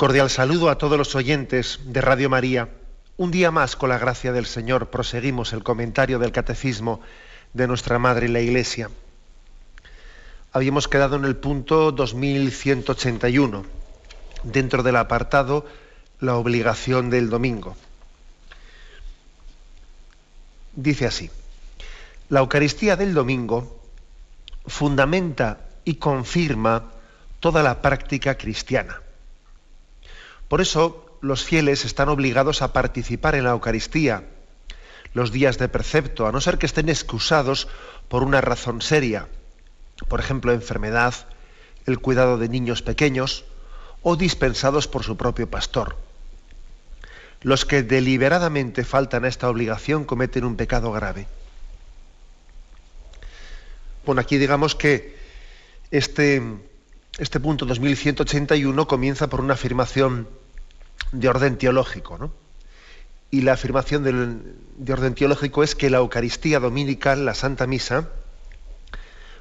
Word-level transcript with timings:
Cordial 0.00 0.30
saludo 0.30 0.70
a 0.70 0.78
todos 0.78 0.96
los 0.96 1.14
oyentes 1.14 1.78
de 1.84 2.00
Radio 2.00 2.30
María. 2.30 2.70
Un 3.18 3.30
día 3.30 3.50
más, 3.50 3.76
con 3.76 3.90
la 3.90 3.98
gracia 3.98 4.32
del 4.32 4.46
Señor, 4.46 4.88
proseguimos 4.88 5.52
el 5.52 5.62
comentario 5.62 6.18
del 6.18 6.32
Catecismo 6.32 7.02
de 7.52 7.66
nuestra 7.66 7.98
Madre 7.98 8.30
la 8.30 8.40
Iglesia. 8.40 8.88
Habíamos 10.52 10.88
quedado 10.88 11.16
en 11.16 11.26
el 11.26 11.36
punto 11.36 11.92
2181, 11.92 13.66
dentro 14.42 14.82
del 14.82 14.96
apartado 14.96 15.66
La 16.18 16.36
obligación 16.36 17.10
del 17.10 17.28
domingo. 17.28 17.76
Dice 20.76 21.04
así, 21.04 21.30
la 22.30 22.40
Eucaristía 22.40 22.96
del 22.96 23.12
domingo 23.12 23.82
fundamenta 24.66 25.58
y 25.84 25.96
confirma 25.96 26.90
toda 27.38 27.62
la 27.62 27.82
práctica 27.82 28.38
cristiana 28.38 29.02
por 30.50 30.60
eso 30.60 31.06
los 31.20 31.44
fieles 31.44 31.84
están 31.84 32.08
obligados 32.08 32.60
a 32.60 32.72
participar 32.72 33.36
en 33.36 33.44
la 33.44 33.50
Eucaristía 33.50 34.24
los 35.14 35.30
días 35.30 35.58
de 35.58 35.68
precepto, 35.68 36.26
a 36.26 36.32
no 36.32 36.40
ser 36.40 36.58
que 36.58 36.66
estén 36.66 36.88
excusados 36.88 37.68
por 38.08 38.24
una 38.24 38.40
razón 38.40 38.82
seria, 38.82 39.28
por 40.08 40.18
ejemplo, 40.18 40.52
enfermedad, 40.52 41.14
el 41.86 42.00
cuidado 42.00 42.36
de 42.36 42.48
niños 42.48 42.82
pequeños 42.82 43.44
o 44.02 44.16
dispensados 44.16 44.88
por 44.88 45.04
su 45.04 45.16
propio 45.16 45.48
pastor. 45.48 45.96
Los 47.42 47.64
que 47.64 47.84
deliberadamente 47.84 48.82
faltan 48.82 49.24
a 49.24 49.28
esta 49.28 49.48
obligación 49.48 50.04
cometen 50.04 50.44
un 50.44 50.56
pecado 50.56 50.90
grave. 50.90 51.28
Bueno, 54.04 54.20
aquí 54.20 54.36
digamos 54.36 54.74
que 54.74 55.16
este, 55.92 56.42
este 57.20 57.38
punto 57.38 57.66
2181 57.66 58.88
comienza 58.88 59.28
por 59.28 59.42
una 59.42 59.52
afirmación 59.52 60.26
de 61.12 61.28
orden 61.28 61.58
teológico. 61.58 62.16
¿no? 62.16 62.32
Y 63.30 63.42
la 63.42 63.52
afirmación 63.52 64.02
de 64.78 64.92
orden 64.92 65.14
teológico 65.14 65.62
es 65.62 65.74
que 65.74 65.90
la 65.90 65.98
Eucaristía 65.98 66.60
dominical, 66.60 67.26
la 67.26 67.34
Santa 67.34 67.66
Misa, 67.66 68.08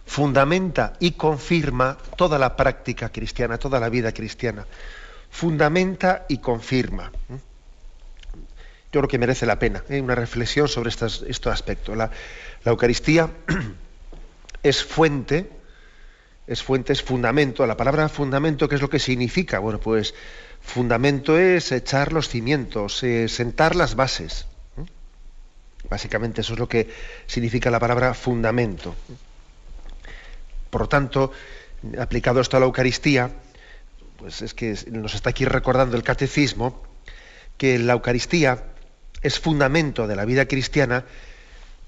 fundamenta 0.05 0.93
y 0.99 1.11
confirma 1.11 1.97
toda 2.17 2.37
la 2.37 2.57
práctica 2.57 3.09
cristiana, 3.09 3.57
toda 3.57 3.79
la 3.79 3.87
vida 3.87 4.11
cristiana. 4.11 4.65
Fundamenta 5.31 6.25
y 6.27 6.39
confirma. 6.39 7.13
Yo 8.91 8.99
creo 8.99 9.07
que 9.07 9.19
merece 9.19 9.45
la 9.45 9.57
pena 9.57 9.85
¿eh? 9.87 10.01
una 10.01 10.15
reflexión 10.15 10.67
sobre 10.67 10.89
estos, 10.89 11.47
aspectos. 11.47 11.95
La 11.95 12.11
Eucaristía 12.65 13.29
es 14.63 14.83
fuente, 14.83 15.58
es 16.49 16.61
fuente, 16.63 16.91
es 16.91 17.01
fundamento. 17.01 17.65
La 17.65 17.77
palabra 17.77 18.09
fundamento, 18.09 18.67
¿qué 18.67 18.75
es 18.75 18.81
lo 18.81 18.89
que 18.89 18.99
significa? 18.99 19.59
Bueno, 19.59 19.79
pues 19.79 20.13
Fundamento 20.61 21.39
es 21.39 21.71
echar 21.71 22.13
los 22.13 22.29
cimientos, 22.29 23.01
eh, 23.03 23.27
sentar 23.27 23.75
las 23.75 23.95
bases. 23.95 24.45
Básicamente 25.89 26.41
eso 26.41 26.53
es 26.53 26.59
lo 26.59 26.67
que 26.67 26.89
significa 27.25 27.71
la 27.71 27.79
palabra 27.79 28.13
fundamento. 28.13 28.95
Por 30.69 30.81
lo 30.81 30.89
tanto, 30.89 31.31
aplicado 31.97 32.41
esto 32.41 32.57
a 32.57 32.59
la 32.59 32.65
Eucaristía, 32.67 33.31
pues 34.17 34.41
es 34.41 34.53
que 34.53 34.77
nos 34.91 35.15
está 35.15 35.31
aquí 35.31 35.45
recordando 35.45 35.95
el 35.95 36.03
catecismo 36.03 36.83
que 37.57 37.79
la 37.79 37.93
Eucaristía 37.93 38.65
es 39.21 39.39
fundamento 39.39 40.05
de 40.05 40.15
la 40.15 40.25
vida 40.25 40.45
cristiana, 40.45 41.05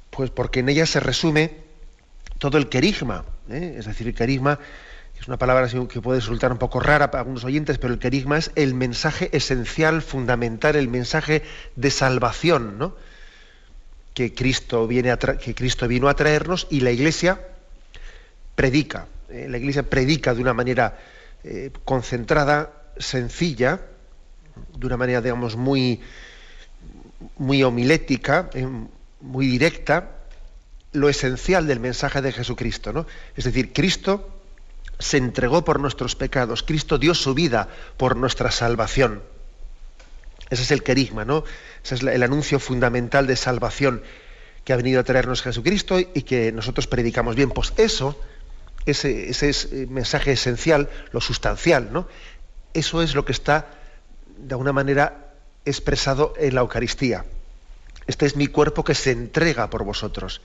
pues 0.09 0.31
porque 0.31 0.61
en 0.61 0.69
ella 0.69 0.85
se 0.85 0.99
resume 0.99 1.51
todo 2.41 2.57
el 2.57 2.69
querigma, 2.69 3.23
¿eh? 3.51 3.75
es 3.77 3.85
decir, 3.85 4.07
el 4.07 4.15
querigma 4.15 4.57
es 5.19 5.27
una 5.27 5.37
palabra 5.37 5.67
que 5.87 6.01
puede 6.01 6.21
resultar 6.21 6.51
un 6.51 6.57
poco 6.57 6.79
rara 6.79 7.11
para 7.11 7.21
algunos 7.21 7.43
oyentes, 7.43 7.77
pero 7.77 7.93
el 7.93 7.99
querigma 7.99 8.39
es 8.39 8.51
el 8.55 8.73
mensaje 8.73 9.29
esencial, 9.31 10.01
fundamental, 10.01 10.75
el 10.75 10.87
mensaje 10.87 11.43
de 11.75 11.91
salvación, 11.91 12.79
¿no? 12.79 12.95
que, 14.15 14.33
Cristo 14.33 14.87
viene 14.87 15.15
que 15.39 15.53
Cristo 15.53 15.87
vino 15.87 16.09
a 16.09 16.15
traernos 16.15 16.65
y 16.71 16.79
la 16.79 16.89
Iglesia 16.89 17.39
predica. 18.55 19.05
Eh, 19.29 19.45
la 19.47 19.59
Iglesia 19.59 19.83
predica 19.83 20.33
de 20.33 20.41
una 20.41 20.55
manera 20.55 20.97
eh, 21.43 21.69
concentrada, 21.85 22.73
sencilla, 22.97 23.81
de 24.79 24.87
una 24.87 24.97
manera, 24.97 25.21
digamos, 25.21 25.55
muy, 25.55 26.01
muy 27.37 27.61
homilética, 27.61 28.49
muy 29.19 29.45
directa, 29.45 30.20
lo 30.91 31.09
esencial 31.09 31.67
del 31.67 31.79
mensaje 31.79 32.21
de 32.21 32.31
Jesucristo. 32.31 32.93
¿no? 32.93 33.05
Es 33.35 33.45
decir, 33.45 33.73
Cristo 33.73 34.29
se 34.99 35.17
entregó 35.17 35.63
por 35.63 35.79
nuestros 35.79 36.15
pecados, 36.15 36.63
Cristo 36.63 36.97
dio 36.97 37.15
su 37.15 37.33
vida 37.33 37.69
por 37.97 38.15
nuestra 38.15 38.51
salvación. 38.51 39.23
Ese 40.49 40.63
es 40.63 40.71
el 40.71 40.83
querigma, 40.83 41.23
¿no? 41.23 41.45
Ese 41.83 41.95
es 41.95 42.03
el 42.03 42.23
anuncio 42.23 42.59
fundamental 42.59 43.25
de 43.25 43.37
salvación 43.37 44.03
que 44.65 44.73
ha 44.73 44.75
venido 44.75 44.99
a 44.99 45.03
traernos 45.03 45.41
Jesucristo 45.41 45.97
y 45.99 46.23
que 46.23 46.51
nosotros 46.51 46.87
predicamos 46.87 47.35
bien. 47.35 47.49
Pues 47.49 47.73
eso, 47.77 48.19
ese, 48.85 49.29
ese 49.29 49.49
es 49.49 49.69
el 49.71 49.87
mensaje 49.87 50.33
esencial, 50.33 50.89
lo 51.13 51.21
sustancial, 51.21 51.93
¿no? 51.93 52.07
Eso 52.73 53.01
es 53.01 53.15
lo 53.15 53.23
que 53.23 53.31
está, 53.31 53.67
de 54.37 54.53
alguna 54.53 54.73
manera, 54.73 55.33
expresado 55.63 56.33
en 56.37 56.55
la 56.55 56.61
Eucaristía. 56.61 57.25
Este 58.11 58.25
es 58.25 58.35
mi 58.35 58.47
cuerpo 58.47 58.83
que 58.83 58.93
se 58.93 59.11
entrega 59.11 59.69
por 59.69 59.85
vosotros. 59.85 60.41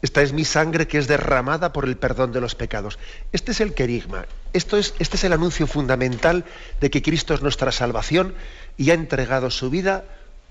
Esta 0.00 0.22
es 0.22 0.32
mi 0.32 0.46
sangre 0.46 0.88
que 0.88 0.96
es 0.96 1.06
derramada 1.06 1.70
por 1.70 1.84
el 1.84 1.98
perdón 1.98 2.32
de 2.32 2.40
los 2.40 2.54
pecados. 2.54 2.98
Este 3.30 3.52
es 3.52 3.60
el 3.60 3.74
querigma. 3.74 4.24
Esto 4.54 4.78
es, 4.78 4.94
este 4.98 5.16
es 5.16 5.24
el 5.24 5.34
anuncio 5.34 5.66
fundamental 5.66 6.46
de 6.80 6.88
que 6.88 7.02
Cristo 7.02 7.34
es 7.34 7.42
nuestra 7.42 7.72
salvación 7.72 8.34
y 8.78 8.90
ha 8.90 8.94
entregado 8.94 9.50
su 9.50 9.68
vida 9.68 10.04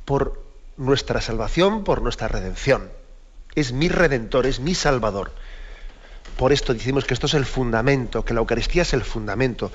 por 0.06 0.44
nuestra 0.78 1.22
salvación, 1.22 1.84
por 1.84 2.04
nuestra 2.04 2.28
redención. 2.28 2.92
Es 3.56 3.74
mi 3.74 3.90
redentor, 3.90 4.46
es 4.46 4.60
mi 4.60 4.76
salvador. 4.76 5.32
Por 6.38 6.54
esto 6.54 6.76
decimos 6.76 7.06
que 7.06 7.16
esto 7.16 7.26
es 7.26 7.34
el 7.34 7.48
fundamento, 7.48 8.24
que 8.24 8.36
la 8.36 8.42
Eucaristía 8.42 8.84
es 8.84 8.94
el 8.94 9.04
fundamento. 9.04 9.72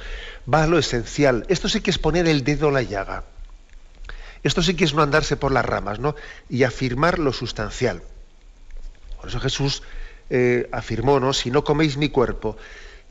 Va 0.46 0.62
a 0.62 0.68
lo 0.68 0.78
esencial. 0.78 1.44
Esto 1.48 1.68
sí 1.68 1.80
que 1.80 1.90
es 1.90 1.98
poner 1.98 2.28
el 2.28 2.44
dedo 2.44 2.68
en 2.68 2.74
la 2.74 2.82
llaga. 2.82 3.24
Esto 4.42 4.62
sí 4.62 4.74
que 4.74 4.84
es 4.84 4.94
no 4.94 5.02
andarse 5.02 5.36
por 5.36 5.52
las 5.52 5.64
ramas, 5.64 5.98
¿no? 5.98 6.14
Y 6.48 6.62
afirmar 6.62 7.18
lo 7.18 7.32
sustancial. 7.32 8.02
Por 9.18 9.28
eso 9.28 9.40
Jesús 9.40 9.82
eh, 10.30 10.68
afirmó, 10.72 11.20
¿no? 11.20 11.32
Si 11.32 11.50
no 11.50 11.64
coméis 11.64 11.96
mi 11.96 12.08
cuerpo 12.08 12.56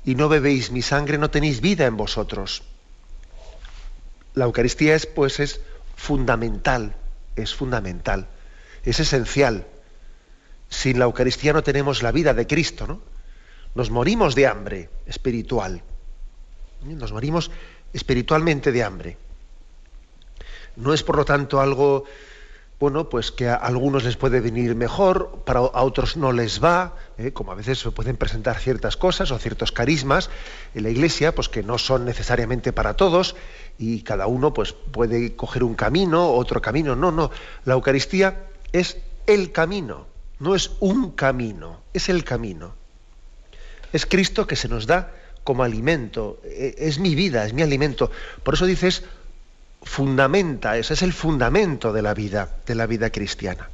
y 0.05 0.15
no 0.15 0.29
bebéis 0.29 0.71
mi 0.71 0.81
sangre, 0.81 1.17
no 1.17 1.29
tenéis 1.29 1.61
vida 1.61 1.85
en 1.85 1.97
vosotros. 1.97 2.63
La 4.33 4.45
Eucaristía 4.45 4.95
es, 4.95 5.05
pues, 5.05 5.39
es 5.39 5.61
fundamental, 5.95 6.95
es 7.35 7.53
fundamental, 7.53 8.27
es 8.83 8.99
esencial. 8.99 9.67
Sin 10.69 10.99
la 10.99 11.05
Eucaristía 11.05 11.53
no 11.53 11.63
tenemos 11.63 12.03
la 12.03 12.11
vida 12.11 12.33
de 12.33 12.47
Cristo, 12.47 12.87
¿no? 12.87 13.01
Nos 13.75 13.89
morimos 13.89 14.35
de 14.35 14.47
hambre 14.47 14.89
espiritual. 15.05 15.83
Nos 16.83 17.11
morimos 17.11 17.51
espiritualmente 17.93 18.71
de 18.71 18.83
hambre. 18.83 19.17
No 20.77 20.93
es, 20.93 21.03
por 21.03 21.17
lo 21.17 21.25
tanto, 21.25 21.59
algo 21.59 22.05
bueno, 22.79 23.09
pues 23.09 23.31
que 23.31 23.49
a 23.49 23.55
algunos 23.55 24.03
les 24.03 24.17
puede 24.17 24.39
venir 24.39 24.75
mejor, 24.75 25.41
para 25.45 25.61
a 25.61 25.81
otros 25.81 26.15
no 26.15 26.31
les 26.31 26.63
va, 26.63 26.95
¿eh? 27.17 27.31
como 27.33 27.51
a 27.51 27.55
veces 27.55 27.79
se 27.79 27.89
pueden 27.89 28.17
presentar 28.17 28.59
ciertas 28.59 28.97
cosas 28.97 29.31
o 29.31 29.39
ciertos 29.39 29.71
carismas 29.71 30.29
en 30.75 30.83
la 30.83 30.91
iglesia, 30.91 31.33
pues 31.33 31.49
que 31.49 31.63
no 31.63 31.79
son 31.79 32.05
necesariamente 32.05 32.73
para 32.73 32.93
todos 32.93 33.35
y 33.79 34.01
cada 34.01 34.27
uno 34.27 34.53
pues 34.53 34.73
puede 34.73 35.35
coger 35.35 35.63
un 35.63 35.73
camino, 35.73 36.33
otro 36.33 36.61
camino. 36.61 36.95
No, 36.95 37.11
no, 37.11 37.31
la 37.65 37.73
Eucaristía 37.73 38.45
es 38.71 38.97
el 39.25 39.51
camino, 39.51 40.05
no 40.39 40.53
es 40.53 40.71
un 40.79 41.11
camino, 41.13 41.81
es 41.93 42.09
el 42.09 42.23
camino. 42.23 42.75
Es 43.91 44.05
Cristo 44.05 44.45
que 44.45 44.55
se 44.55 44.67
nos 44.67 44.85
da 44.85 45.13
como 45.43 45.63
alimento, 45.63 46.39
e, 46.43 46.75
es 46.77 46.99
mi 46.99 47.15
vida, 47.15 47.45
es 47.45 47.53
mi 47.53 47.63
alimento. 47.63 48.11
Por 48.43 48.53
eso 48.53 48.67
dices, 48.67 49.03
fundamenta, 49.87 50.77
ese 50.77 50.93
es 50.93 51.01
el 51.01 51.13
fundamento 51.13 51.93
de 51.93 52.01
la 52.01 52.13
vida, 52.13 52.49
de 52.65 52.75
la 52.75 52.85
vida 52.85 53.09
cristiana. 53.09 53.69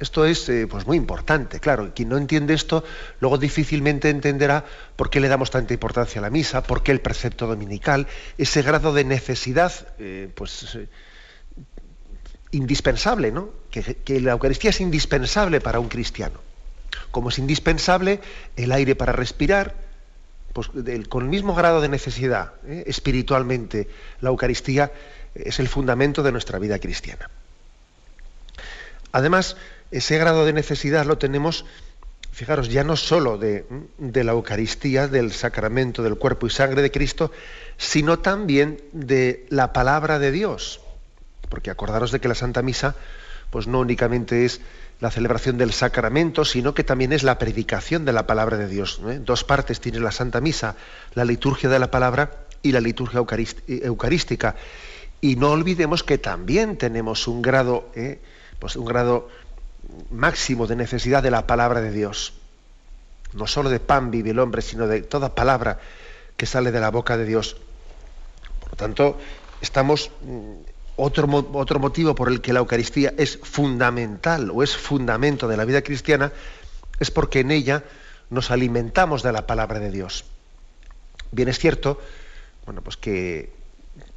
Esto 0.00 0.24
es 0.24 0.48
eh, 0.48 0.66
pues 0.68 0.86
muy 0.86 0.96
importante, 0.96 1.60
claro. 1.60 1.92
Quien 1.94 2.08
no 2.08 2.16
entiende 2.16 2.52
esto, 2.52 2.84
luego 3.20 3.38
difícilmente 3.38 4.10
entenderá 4.10 4.64
por 4.96 5.08
qué 5.08 5.20
le 5.20 5.28
damos 5.28 5.50
tanta 5.50 5.72
importancia 5.72 6.18
a 6.18 6.22
la 6.22 6.30
misa, 6.30 6.62
por 6.62 6.82
qué 6.82 6.92
el 6.92 7.00
precepto 7.00 7.46
dominical, 7.46 8.08
ese 8.36 8.62
grado 8.62 8.92
de 8.92 9.04
necesidad, 9.04 9.72
eh, 9.98 10.28
pues 10.34 10.74
eh, 10.74 10.88
indispensable, 12.50 13.30
¿no? 13.30 13.50
Que, 13.70 14.20
la 14.20 14.32
Eucaristía 14.32 14.70
es 14.70 14.80
indispensable 14.80 15.60
para 15.60 15.78
un 15.78 15.88
cristiano. 15.88 16.40
Como 17.10 17.28
es 17.28 17.38
indispensable 17.38 18.20
el 18.56 18.72
aire 18.72 18.96
para 18.96 19.12
respirar, 19.12 19.74
pues 20.54 20.70
con 21.08 21.24
el 21.24 21.28
mismo 21.28 21.54
grado 21.54 21.80
de 21.80 21.88
necesidad 21.88 22.52
espiritualmente, 22.86 23.88
la 24.20 24.30
Eucaristía 24.30 24.92
es 25.34 25.58
el 25.58 25.68
fundamento 25.68 26.22
de 26.22 26.30
nuestra 26.30 26.60
vida 26.60 26.78
cristiana. 26.78 27.28
Además, 29.10 29.56
ese 29.90 30.16
grado 30.16 30.46
de 30.46 30.52
necesidad 30.52 31.06
lo 31.06 31.18
tenemos, 31.18 31.64
fijaros, 32.30 32.68
ya 32.68 32.84
no 32.84 32.96
solo 32.96 33.36
de, 33.36 33.64
la 33.98 34.32
Eucaristía, 34.32 35.08
del 35.08 35.32
sacramento 35.32 36.04
del 36.04 36.16
cuerpo 36.16 36.46
y 36.46 36.50
sangre 36.50 36.82
de 36.82 36.92
Cristo, 36.92 37.32
sino 37.76 38.20
también 38.20 38.80
de 38.92 39.46
la 39.50 39.72
palabra 39.72 40.20
de 40.20 40.30
Dios. 40.30 40.80
Porque 41.48 41.70
acordaros 41.70 42.12
de 42.12 42.20
que 42.20 42.28
la 42.28 42.36
Santa 42.36 42.62
Misa, 42.62 42.94
pues 43.50 43.66
no 43.66 43.80
únicamente 43.80 44.44
es 44.44 44.60
la 45.04 45.10
celebración 45.10 45.58
del 45.58 45.74
sacramento, 45.74 46.46
sino 46.46 46.72
que 46.72 46.82
también 46.82 47.12
es 47.12 47.22
la 47.22 47.38
predicación 47.38 48.06
de 48.06 48.14
la 48.14 48.26
palabra 48.26 48.56
de 48.56 48.66
Dios. 48.66 49.02
¿eh? 49.06 49.20
Dos 49.22 49.44
partes 49.44 49.78
tiene 49.78 50.00
la 50.00 50.10
Santa 50.10 50.40
Misa, 50.40 50.76
la 51.12 51.26
liturgia 51.26 51.68
de 51.68 51.78
la 51.78 51.90
palabra 51.90 52.46
y 52.62 52.72
la 52.72 52.80
liturgia 52.80 53.20
eucarística. 53.68 54.56
Y 55.20 55.36
no 55.36 55.50
olvidemos 55.50 56.02
que 56.02 56.16
también 56.16 56.78
tenemos 56.78 57.28
un 57.28 57.42
grado, 57.42 57.90
¿eh? 57.94 58.18
pues 58.58 58.76
un 58.76 58.86
grado 58.86 59.28
máximo 60.10 60.66
de 60.66 60.76
necesidad 60.76 61.22
de 61.22 61.30
la 61.30 61.46
palabra 61.46 61.82
de 61.82 61.90
Dios. 61.90 62.32
No 63.34 63.46
solo 63.46 63.68
de 63.68 63.80
pan 63.80 64.10
vive 64.10 64.30
el 64.30 64.38
hombre, 64.38 64.62
sino 64.62 64.86
de 64.86 65.02
toda 65.02 65.34
palabra 65.34 65.80
que 66.38 66.46
sale 66.46 66.72
de 66.72 66.80
la 66.80 66.90
boca 66.90 67.18
de 67.18 67.26
Dios. 67.26 67.58
Por 68.60 68.70
lo 68.70 68.76
tanto, 68.78 69.18
estamos 69.60 70.10
mm, 70.22 70.73
otro, 70.96 71.28
otro 71.52 71.78
motivo 71.78 72.14
por 72.14 72.28
el 72.28 72.40
que 72.40 72.52
la 72.52 72.60
Eucaristía 72.60 73.14
es 73.16 73.38
fundamental 73.42 74.50
o 74.50 74.62
es 74.62 74.76
fundamento 74.76 75.48
de 75.48 75.56
la 75.56 75.64
vida 75.64 75.82
cristiana 75.82 76.32
es 77.00 77.10
porque 77.10 77.40
en 77.40 77.50
ella 77.50 77.84
nos 78.30 78.50
alimentamos 78.50 79.22
de 79.22 79.32
la 79.32 79.46
palabra 79.46 79.80
de 79.80 79.90
Dios. 79.90 80.24
Bien 81.32 81.48
es 81.48 81.58
cierto, 81.58 82.00
bueno, 82.64 82.80
pues 82.80 82.96
que, 82.96 83.52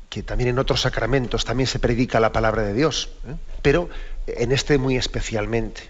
que 0.10 0.24
también 0.24 0.50
en 0.50 0.60
otros 0.60 0.82
sacramentos 0.82 1.46
también 1.46 1.68
se 1.68 1.80
predica 1.80 2.20
la 2.20 2.32
palabra 2.32 2.64
de 2.64 2.74
Dios, 2.74 3.10
¿eh? 3.28 3.36
pero 3.62 3.90
en 4.28 4.52
este 4.52 4.78
muy 4.78 4.98
especialmente. 4.98 5.82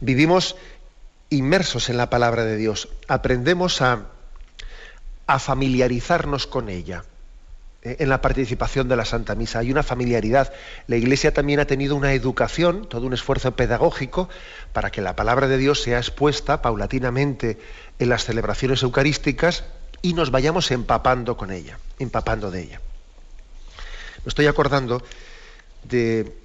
Vivimos 0.00 0.56
inmersos 1.30 1.88
en 1.88 1.96
la 1.96 2.10
palabra 2.10 2.44
de 2.44 2.56
Dios, 2.56 2.88
aprendemos 3.06 3.80
a, 3.80 4.06
a 5.26 5.38
familiarizarnos 5.38 6.46
con 6.46 6.68
ella 6.68 7.04
en 7.82 8.08
la 8.08 8.20
participación 8.20 8.88
de 8.88 8.96
la 8.96 9.04
Santa 9.04 9.34
Misa. 9.34 9.58
Hay 9.58 9.70
una 9.70 9.82
familiaridad. 9.82 10.52
La 10.86 10.96
Iglesia 10.96 11.34
también 11.34 11.60
ha 11.60 11.66
tenido 11.66 11.96
una 11.96 12.12
educación, 12.12 12.88
todo 12.88 13.06
un 13.06 13.12
esfuerzo 13.12 13.56
pedagógico 13.56 14.28
para 14.72 14.90
que 14.90 15.02
la 15.02 15.16
palabra 15.16 15.48
de 15.48 15.58
Dios 15.58 15.82
sea 15.82 15.98
expuesta 15.98 16.62
paulatinamente 16.62 17.58
en 17.98 18.08
las 18.08 18.24
celebraciones 18.24 18.82
eucarísticas 18.82 19.64
y 20.00 20.14
nos 20.14 20.30
vayamos 20.30 20.70
empapando 20.70 21.36
con 21.36 21.50
ella, 21.50 21.78
empapando 21.98 22.50
de 22.50 22.62
ella. 22.62 22.80
Me 24.24 24.28
estoy 24.28 24.46
acordando 24.46 25.02
de 25.82 26.42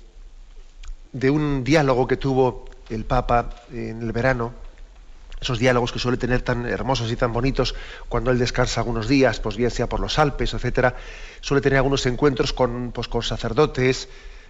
de 1.12 1.30
un 1.30 1.64
diálogo 1.64 2.08
que 2.08 2.18
tuvo 2.18 2.66
el 2.90 3.06
Papa 3.06 3.50
en 3.72 4.02
el 4.02 4.12
verano, 4.12 4.54
esos 5.40 5.60
diálogos 5.60 5.92
que 5.92 6.00
suele 6.00 6.18
tener 6.18 6.42
tan 6.42 6.66
hermosos 6.66 7.12
y 7.12 7.16
tan 7.16 7.32
bonitos 7.32 7.76
cuando 8.10 8.32
él 8.32 8.40
descansa 8.40 8.82
algunos 8.82 9.08
días, 9.08 9.40
pues 9.40 9.56
bien 9.56 9.70
sea 9.70 9.88
por 9.88 10.00
los 10.00 10.18
Alpes, 10.20 10.54
etcétera, 10.54 10.96
suele 11.42 11.62
tener 11.62 11.78
algunos 11.78 12.06
encuentros 12.06 12.54
con, 12.54 12.92
pues, 12.92 13.08
con 13.08 13.22
sacerdotes 13.22 14.10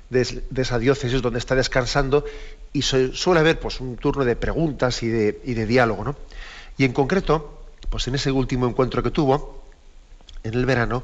de, 0.10 0.44
esa 0.56 0.80
diócesis 0.80 1.22
donde 1.22 1.39
está 1.39 1.56
descansando 1.56 2.24
y 2.72 2.81
suele 2.84 3.39
haber 3.39 3.60
pues, 3.60 3.81
un 3.81 3.98
turno 3.98 4.24
de 4.24 4.36
preguntas 4.36 5.04
y 5.04 5.10
de, 5.10 5.66
diálogo. 5.66 6.04
¿no? 6.04 6.16
Y 6.78 6.86
en 6.86 6.94
concreto, 6.94 7.63
pues 7.90 8.07
en 8.07 8.16
ese 8.16 8.31
último 8.31 8.68
encuentro 8.68 9.04
que 9.04 9.12
tuvo, 9.12 9.63
en 10.44 10.54
el 10.54 10.66
verano, 10.66 11.04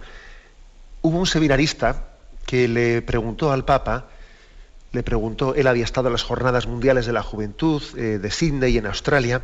hubo 1.01 1.19
un 1.19 1.27
seminarista 1.27 2.07
que 2.45 2.68
le 2.68 3.01
preguntó 3.01 3.51
al 3.51 3.65
Papa 3.65 4.07
le 4.94 5.01
preguntó, 5.01 5.56
él 5.56 5.65
había 5.65 5.83
estado 5.83 6.07
en 6.07 6.13
las 6.13 6.21
Jornadas 6.21 6.68
Mundiales 6.68 7.07
de 7.07 7.13
la 7.13 7.24
Juventud 7.24 7.81
eh, 7.97 8.19
de 8.21 8.29
Sydney 8.31 8.77
en 8.77 8.86
Australia, 8.86 9.41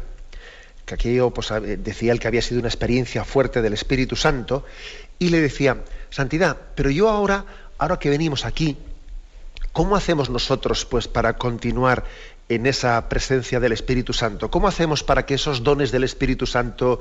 que 0.89 0.95
aquello 0.95 1.29
pues, 1.29 1.49
decía 1.77 2.11
él 2.11 2.19
que 2.19 2.27
había 2.27 2.41
sido 2.41 2.59
una 2.59 2.67
experiencia 2.67 3.23
fuerte 3.23 3.61
del 3.61 3.73
Espíritu 3.73 4.15
Santo, 4.15 4.65
y 5.19 5.29
le 5.29 5.39
decía, 5.39 5.83
Santidad, 6.09 6.57
pero 6.75 6.89
yo 6.89 7.09
ahora, 7.09 7.45
ahora 7.77 7.99
que 7.99 8.09
venimos 8.09 8.45
aquí, 8.45 8.75
¿cómo 9.71 9.95
hacemos 9.95 10.31
nosotros 10.31 10.85
pues 10.85 11.07
para 11.07 11.37
continuar 11.37 12.05
en 12.47 12.65
esa 12.65 13.07
presencia 13.07 13.59
del 13.59 13.71
Espíritu 13.73 14.13
Santo? 14.13 14.49
¿Cómo 14.49 14.67
hacemos 14.67 15.03
para 15.03 15.25
que 15.27 15.35
esos 15.35 15.63
dones 15.63 15.91
del 15.91 16.03
Espíritu 16.03 16.47
Santo 16.47 16.99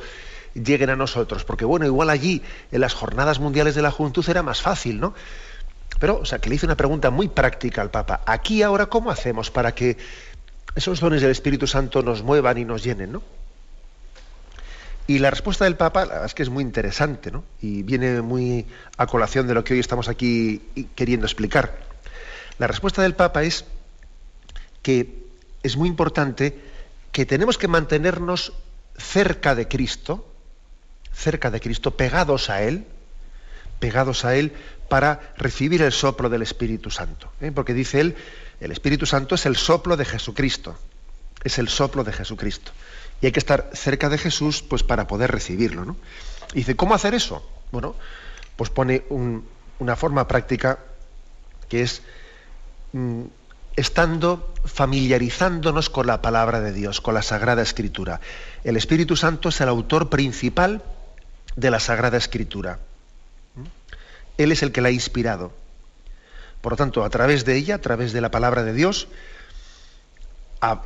lleguen 0.53 0.91
a 0.91 0.97
nosotros? 0.97 1.45
Porque 1.45 1.65
bueno, 1.65 1.87
igual 1.87 2.11
allí, 2.11 2.43
en 2.71 2.83
las 2.83 2.93
Jornadas 2.93 3.41
Mundiales 3.41 3.75
de 3.75 3.81
la 3.81 3.91
Juventud, 3.91 4.29
era 4.29 4.43
más 4.43 4.61
fácil, 4.61 5.01
¿no? 5.01 5.15
Pero, 5.99 6.19
o 6.19 6.27
sea, 6.27 6.41
que 6.41 6.51
le 6.51 6.57
hice 6.57 6.67
una 6.67 6.77
pregunta 6.77 7.11
muy 7.11 7.29
práctica 7.29 7.81
al 7.81 7.91
Papa. 7.91 8.21
Aquí 8.27 8.63
ahora, 8.63 8.87
¿cómo 8.87 9.11
hacemos 9.11 9.51
para 9.51 9.75
que 9.75 9.97
esos 10.77 11.01
dones 11.01 11.23
del 11.23 11.31
Espíritu 11.31 11.67
Santo 11.67 12.03
nos 12.03 12.23
muevan 12.23 12.59
y 12.59 12.67
nos 12.67 12.85
llenen, 12.85 13.13
¿no? 13.13 13.23
Y 15.09 15.21
la 15.21 15.31
respuesta 15.31 15.65
del 15.65 15.75
Papa, 15.75 16.03
la 16.05 16.13
verdad 16.13 16.27
es 16.27 16.35
que 16.35 16.43
es 16.43 16.51
muy 16.51 16.63
interesante, 16.63 17.31
¿no? 17.31 17.43
Y 17.63 17.83
viene 17.83 18.21
muy 18.21 18.67
a 18.99 19.07
colación 19.07 19.47
de 19.47 19.55
lo 19.55 19.65
que 19.65 19.73
hoy 19.73 19.81
estamos 19.81 20.07
aquí 20.07 20.63
queriendo 20.95 21.25
explicar. 21.25 21.79
La 22.59 22.67
respuesta 22.67 23.01
del 23.01 23.15
Papa 23.15 23.43
es 23.43 23.65
que 24.83 25.25
es 25.63 25.79
muy 25.79 25.89
importante 25.89 26.61
que 27.11 27.25
tenemos 27.25 27.57
que 27.57 27.69
mantenernos 27.69 28.53
cerca 28.99 29.55
de 29.55 29.67
Cristo, 29.67 30.31
cerca 31.15 31.51
de 31.51 31.61
Cristo, 31.61 31.97
pegados 31.97 32.51
a 32.51 32.63
Él, 32.63 32.85
pegados 33.81 34.27
a 34.27 34.37
Él 34.37 34.53
para 34.91 35.33
recibir 35.39 35.81
el 35.81 35.93
soplo 35.93 36.29
del 36.29 36.43
Espíritu 36.43 36.91
Santo. 36.91 37.33
¿eh? 37.41 37.51
Porque 37.51 37.73
dice 37.73 38.01
él, 38.01 38.15
el 38.61 38.73
Espíritu 38.73 39.07
Santo 39.07 39.37
es 39.37 39.47
el 39.47 39.57
soplo 39.57 39.97
de 39.97 40.05
Jesucristo. 40.05 40.79
Es 41.45 41.59
el 41.59 41.69
soplo 41.69 42.05
de 42.05 42.13
Jesucristo. 42.13 42.73
Y 43.21 43.27
hay 43.27 43.33
que 43.33 43.41
estar 43.41 43.71
cerca 43.73 44.09
de 44.09 44.19
Jesús 44.19 44.63
pues, 44.63 44.83
para 44.83 45.07
poder 45.07 45.31
recibirlo. 45.31 45.85
¿no? 45.85 45.97
Y 46.53 46.59
dice, 46.59 46.77
¿cómo 46.77 46.95
hacer 46.95 47.15
eso? 47.15 47.45
Bueno, 47.73 47.95
pues 48.57 48.71
pone 48.71 49.05
una 49.79 49.97
forma 49.97 50.27
práctica 50.27 50.79
que 51.69 51.83
es 51.83 52.03
mm, 52.93 53.25
estando 53.77 54.53
familiarizándonos 54.65 55.91
con 55.91 56.07
la 56.07 56.23
palabra 56.23 56.61
de 56.61 56.73
Dios, 56.73 57.01
con 57.01 57.15
la 57.15 57.23
Sagrada 57.23 57.63
Escritura. 57.63 58.21
El 58.65 58.77
Espíritu 58.77 59.17
Santo 59.17 59.51
es 59.51 59.61
el 59.61 59.69
autor 59.69 60.11
principal 60.11 60.83
de 61.57 61.71
la 61.71 61.81
Sagrada 61.81 62.17
Escritura. 62.17 62.81
Él 64.37 64.53
es 64.53 64.63
el 64.63 64.73
que 64.73 64.81
la 64.81 64.89
ha 64.89 64.93
inspirado. 64.93 65.53
Por 66.61 66.73
lo 66.73 66.77
tanto, 66.77 67.05
a 67.05 67.11
través 67.11 67.45
de 67.45 67.57
ella, 67.57 67.77
a 67.77 67.81
través 67.81 68.13
de 68.13 68.21
la 68.21 68.31
palabra 68.31 68.63
de 68.63 68.73
Dios, 68.73 69.09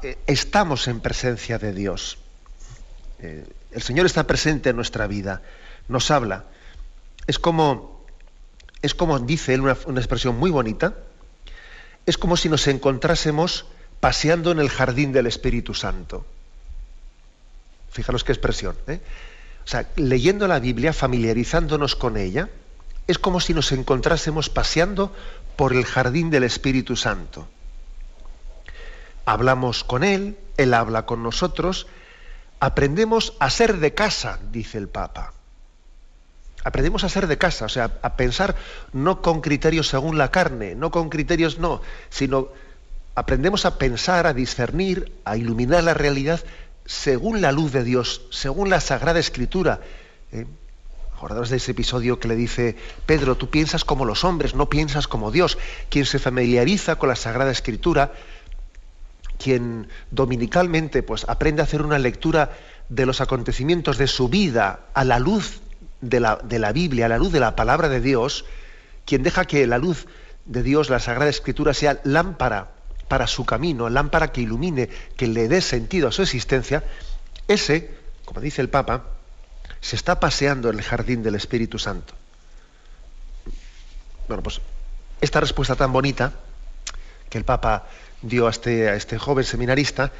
eh, 0.02 0.18
estamos 0.26 0.88
en 0.88 1.00
presencia 1.00 1.58
de 1.58 1.72
Dios. 1.72 2.18
Eh, 3.22 3.46
el 3.70 3.82
Señor 3.82 4.04
está 4.04 4.26
presente 4.26 4.70
en 4.70 4.76
nuestra 4.76 5.06
vida, 5.06 5.42
nos 5.88 6.10
habla. 6.10 6.44
Es 7.26 7.38
como, 7.38 8.04
es 8.82 8.94
como 8.94 9.18
dice 9.20 9.54
él 9.54 9.60
una, 9.60 9.72
expresión 9.72 10.36
muy 10.36 10.50
bonita, 10.50 10.94
es 12.04 12.18
como 12.18 12.36
si 12.36 12.48
nos 12.48 12.66
encontrásemos 12.66 13.66
paseando 14.00 14.50
en 14.50 14.58
el 14.58 14.68
jardín 14.68 15.12
del 15.12 15.26
Espíritu 15.26 15.72
Santo. 15.72 16.26
Fijaros 17.92 18.24
qué 18.24 18.32
expresión. 18.32 18.76
¿eh? 18.88 19.00
O 19.64 19.68
sea, 19.68 19.88
leyendo 19.94 20.48
la 20.48 20.58
Biblia, 20.58 20.92
familiarizándonos 20.92 21.94
con 21.94 22.16
ella, 22.16 22.48
es 23.06 23.18
como 23.18 23.38
si 23.38 23.54
nos 23.54 23.70
encontrásemos 23.70 24.48
paseando 24.50 25.14
por 25.56 25.72
el 25.72 25.84
jardín 25.84 26.30
del 26.30 26.42
Espíritu 26.42 26.96
Santo. 26.96 27.46
Hablamos 29.24 29.84
con 29.84 30.02
Él, 30.02 30.36
Él 30.56 30.74
habla 30.74 31.06
con 31.06 31.22
nosotros, 31.22 31.86
aprendemos 32.62 33.34
a 33.40 33.50
ser 33.50 33.78
de 33.78 33.92
casa, 33.92 34.38
dice 34.52 34.78
el 34.78 34.86
Papa. 34.86 35.32
Aprendemos 36.62 37.02
a 37.02 37.08
ser 37.08 37.26
de 37.26 37.36
casa, 37.36 37.64
o 37.64 37.68
sea, 37.68 37.98
a 38.02 38.16
pensar 38.16 38.54
no 38.92 39.20
con 39.20 39.40
criterios 39.40 39.88
según 39.88 40.16
la 40.16 40.30
carne, 40.30 40.76
no 40.76 40.92
con 40.92 41.08
criterios 41.08 41.58
no, 41.58 41.82
sino 42.08 42.50
aprendemos 43.16 43.66
a 43.66 43.78
pensar, 43.78 44.28
a 44.28 44.32
discernir, 44.32 45.12
a 45.24 45.36
iluminar 45.36 45.82
la 45.82 45.92
realidad 45.92 46.38
según 46.86 47.40
la 47.40 47.50
luz 47.50 47.72
de 47.72 47.82
Dios, 47.82 48.22
según 48.30 48.70
la 48.70 48.80
Sagrada 48.80 49.18
Escritura. 49.18 49.80
¿eh? 50.30 50.46
De 51.50 51.56
ese 51.56 51.70
episodio 51.72 52.20
que 52.20 52.28
le 52.28 52.36
dice, 52.36 52.76
Pedro, 53.06 53.36
tú 53.36 53.48
piensas 53.48 53.84
como 53.84 54.04
los 54.04 54.22
hombres, 54.24 54.54
no 54.54 54.68
piensas 54.68 55.06
como 55.06 55.30
Dios. 55.30 55.56
Quien 55.88 56.04
se 56.04 56.18
familiariza 56.18 56.96
con 56.96 57.08
la 57.08 57.16
Sagrada 57.16 57.50
Escritura 57.52 58.12
quien 59.42 59.88
dominicalmente 60.10 61.02
pues, 61.02 61.24
aprende 61.28 61.62
a 61.62 61.64
hacer 61.64 61.82
una 61.82 61.98
lectura 61.98 62.52
de 62.88 63.06
los 63.06 63.20
acontecimientos 63.20 63.98
de 63.98 64.06
su 64.06 64.28
vida 64.28 64.80
a 64.94 65.04
la 65.04 65.18
luz 65.18 65.60
de 66.00 66.20
la, 66.20 66.36
de 66.36 66.58
la 66.58 66.72
Biblia, 66.72 67.06
a 67.06 67.08
la 67.08 67.18
luz 67.18 67.32
de 67.32 67.40
la 67.40 67.56
palabra 67.56 67.88
de 67.88 68.00
Dios, 68.00 68.44
quien 69.04 69.22
deja 69.22 69.44
que 69.44 69.66
la 69.66 69.78
luz 69.78 70.06
de 70.44 70.62
Dios, 70.62 70.90
la 70.90 71.00
Sagrada 71.00 71.30
Escritura, 71.30 71.74
sea 71.74 72.00
lámpara 72.04 72.72
para 73.08 73.26
su 73.26 73.44
camino, 73.44 73.88
lámpara 73.88 74.32
que 74.32 74.40
ilumine, 74.40 74.88
que 75.16 75.26
le 75.26 75.48
dé 75.48 75.60
sentido 75.60 76.08
a 76.08 76.12
su 76.12 76.22
existencia, 76.22 76.84
ese, 77.48 77.90
como 78.24 78.40
dice 78.40 78.62
el 78.62 78.68
Papa, 78.68 79.04
se 79.80 79.96
está 79.96 80.20
paseando 80.20 80.70
en 80.70 80.78
el 80.78 80.84
jardín 80.84 81.22
del 81.22 81.34
Espíritu 81.34 81.78
Santo. 81.78 82.14
Bueno, 84.28 84.42
pues 84.42 84.60
esta 85.20 85.40
respuesta 85.40 85.74
tan 85.74 85.92
bonita 85.92 86.32
que 87.28 87.38
el 87.38 87.44
Papa 87.44 87.86
dio 88.22 88.46
a 88.46 88.50
este, 88.50 88.88
a 88.88 88.94
este 88.94 89.18
joven 89.18 89.44
seminarista, 89.44 90.12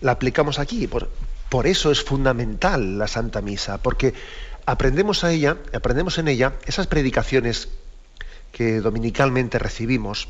la 0.00 0.12
aplicamos 0.12 0.58
aquí. 0.58 0.86
Por, 0.86 1.10
por 1.48 1.66
eso 1.66 1.90
es 1.90 2.02
fundamental 2.02 2.98
la 2.98 3.08
Santa 3.08 3.40
Misa, 3.40 3.78
porque 3.78 4.14
aprendemos 4.66 5.24
a 5.24 5.32
ella, 5.32 5.56
aprendemos 5.72 6.18
en 6.18 6.28
ella 6.28 6.54
esas 6.66 6.86
predicaciones 6.86 7.68
que 8.52 8.80
dominicalmente 8.80 9.58
recibimos, 9.58 10.28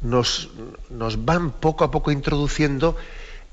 nos, 0.00 0.50
nos 0.90 1.24
van 1.24 1.52
poco 1.52 1.84
a 1.84 1.90
poco 1.90 2.10
introduciendo 2.10 2.96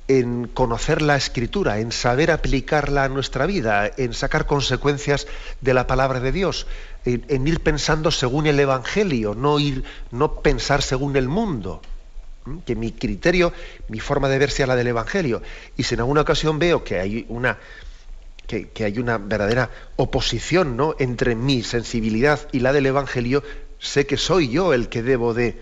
en 0.10 0.48
conocer 0.48 1.04
la 1.04 1.16
escritura, 1.16 1.80
en 1.80 1.92
saber 1.92 2.32
aplicarla 2.32 3.04
a 3.04 3.10
nuestra 3.10 3.46
vida, 3.46 3.92
en 3.96 4.14
sacar 4.16 4.48
consecuencias 4.48 5.28
de 5.62 5.76
la 5.76 5.86
palabra 5.86 6.20
de 6.20 6.32
Dios, 6.32 6.66
en, 7.06 7.48
ir 7.48 7.60
pensando 7.62 8.10
según 8.10 8.48
el 8.48 8.60
Evangelio, 8.60 9.36
no, 9.36 9.60
ir, 9.60 9.84
no 10.12 10.42
pensar 10.42 10.82
según 10.82 11.16
el 11.16 11.28
mundo. 11.28 11.82
Que 12.66 12.76
mi 12.76 12.92
criterio, 12.92 13.54
mi 13.90 14.00
forma 14.00 14.30
de 14.30 14.40
ver 14.40 14.52
sea 14.52 14.68
la 14.68 14.76
del 14.76 14.88
Evangelio. 14.88 15.42
Y 15.78 15.84
si 15.84 15.96
en 15.96 16.02
alguna 16.02 16.22
ocasión 16.22 16.58
veo 16.58 16.84
que 16.84 17.00
hay 17.00 17.26
una, 17.30 17.58
que, 18.48 18.72
hay 18.84 18.98
una 18.98 19.18
verdadera 19.18 19.70
oposición 19.98 20.76
¿no? 20.76 20.96
entre 21.00 21.36
mi 21.36 21.62
sensibilidad 21.64 22.40
y 22.52 22.60
la 22.60 22.74
del 22.74 22.88
Evangelio, 22.88 23.44
sé 23.78 24.08
que 24.08 24.18
soy 24.18 24.50
yo 24.50 24.74
el 24.74 24.90
que 24.90 25.04
debo 25.04 25.34
de, 25.34 25.62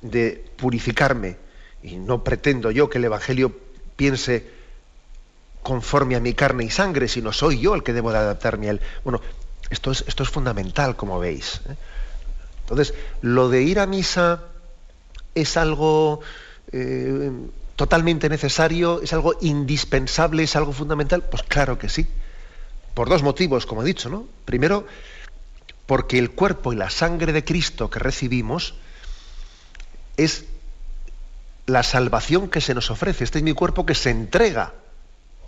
de 0.00 0.44
purificarme 0.56 1.36
y 1.82 1.96
no 1.96 2.24
pretendo 2.24 2.70
yo 2.70 2.88
que 2.88 2.98
el 2.98 3.04
Evangelio 3.04 3.52
piense 3.96 4.46
conforme 5.62 6.16
a 6.16 6.20
mi 6.20 6.34
carne 6.34 6.64
y 6.64 6.70
sangre, 6.70 7.08
sino 7.08 7.32
soy 7.32 7.60
yo 7.60 7.74
el 7.74 7.82
que 7.82 7.92
debo 7.92 8.12
de 8.12 8.18
adaptarme 8.18 8.68
a 8.68 8.70
él. 8.72 8.80
Bueno, 9.04 9.20
esto 9.70 9.90
es, 9.90 10.04
esto 10.06 10.22
es 10.22 10.28
fundamental, 10.28 10.96
como 10.96 11.18
veis. 11.18 11.60
¿eh? 11.68 11.76
Entonces, 12.62 12.94
lo 13.20 13.48
de 13.48 13.62
ir 13.62 13.78
a 13.78 13.86
misa 13.86 14.42
es 15.34 15.56
algo 15.56 16.20
eh, 16.72 17.30
totalmente 17.76 18.28
necesario, 18.28 19.00
es 19.02 19.12
algo 19.12 19.34
indispensable, 19.40 20.42
es 20.42 20.56
algo 20.56 20.72
fundamental. 20.72 21.22
Pues 21.22 21.42
claro 21.42 21.78
que 21.78 21.88
sí. 21.88 22.06
Por 22.94 23.08
dos 23.08 23.22
motivos, 23.22 23.66
como 23.66 23.82
he 23.82 23.86
dicho, 23.86 24.08
¿no? 24.08 24.26
Primero, 24.44 24.86
porque 25.86 26.18
el 26.18 26.30
cuerpo 26.32 26.72
y 26.72 26.76
la 26.76 26.90
sangre 26.90 27.32
de 27.32 27.44
Cristo 27.44 27.90
que 27.90 27.98
recibimos 27.98 28.74
es 30.16 30.44
la 31.66 31.82
salvación 31.82 32.48
que 32.48 32.60
se 32.60 32.74
nos 32.74 32.90
ofrece. 32.90 33.24
Este 33.24 33.38
es 33.38 33.44
mi 33.44 33.52
cuerpo 33.52 33.86
que 33.86 33.94
se 33.94 34.10
entrega 34.10 34.74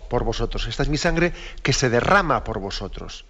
por 0.09 0.23
vosotros. 0.23 0.67
Esta 0.67 0.83
es 0.83 0.89
mi 0.89 0.97
sangre 0.97 1.33
que 1.61 1.73
se 1.73 1.89
derrama 1.89 2.43
por 2.43 2.59
vosotros. 2.59 3.25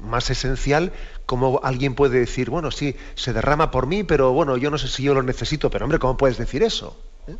Más 0.00 0.30
esencial, 0.30 0.92
como 1.26 1.60
alguien 1.62 1.94
puede 1.94 2.18
decir, 2.18 2.50
bueno, 2.50 2.70
sí, 2.70 2.96
se 3.14 3.32
derrama 3.32 3.70
por 3.70 3.86
mí, 3.86 4.02
pero 4.02 4.32
bueno, 4.32 4.56
yo 4.56 4.70
no 4.70 4.78
sé 4.78 4.88
si 4.88 5.02
yo 5.02 5.14
lo 5.14 5.22
necesito, 5.22 5.70
pero 5.70 5.84
hombre, 5.84 5.98
¿cómo 5.98 6.16
puedes 6.16 6.38
decir 6.38 6.62
eso? 6.62 6.98
¿Eh? 7.26 7.36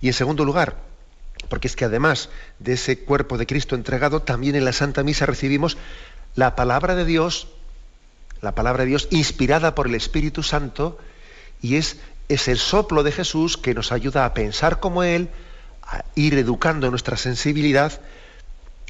Y 0.00 0.08
en 0.08 0.12
segundo 0.12 0.44
lugar, 0.44 0.76
porque 1.48 1.68
es 1.68 1.76
que 1.76 1.84
además 1.84 2.28
de 2.58 2.74
ese 2.74 2.98
cuerpo 2.98 3.38
de 3.38 3.46
Cristo 3.46 3.74
entregado, 3.74 4.22
también 4.22 4.56
en 4.56 4.64
la 4.64 4.72
Santa 4.72 5.02
Misa 5.02 5.26
recibimos 5.26 5.76
la 6.34 6.56
palabra 6.56 6.94
de 6.94 7.04
Dios, 7.04 7.48
la 8.40 8.54
palabra 8.54 8.82
de 8.82 8.90
Dios 8.90 9.08
inspirada 9.10 9.74
por 9.74 9.86
el 9.86 9.94
Espíritu 9.94 10.42
Santo, 10.42 10.98
y 11.62 11.76
es 11.76 11.98
es 12.28 12.48
el 12.48 12.58
soplo 12.58 13.02
de 13.02 13.12
Jesús 13.12 13.56
que 13.56 13.74
nos 13.74 13.92
ayuda 13.92 14.24
a 14.24 14.34
pensar 14.34 14.80
como 14.80 15.02
Él, 15.02 15.28
a 15.82 16.04
ir 16.14 16.34
educando 16.34 16.90
nuestra 16.90 17.16
sensibilidad, 17.16 18.00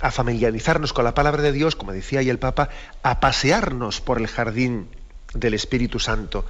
a 0.01 0.11
familiarizarnos 0.11 0.93
con 0.93 1.05
la 1.05 1.15
palabra 1.15 1.43
de 1.43 1.53
Dios, 1.53 1.77
como 1.77 1.93
decía 1.93 2.21
ahí 2.21 2.31
el 2.31 2.39
Papa, 2.39 2.69
a 3.03 3.21
pasearnos 3.21 4.01
por 4.01 4.19
el 4.19 4.27
jardín 4.27 4.89
del 5.33 5.55
Espíritu 5.55 5.99
Santo. 5.99 6.45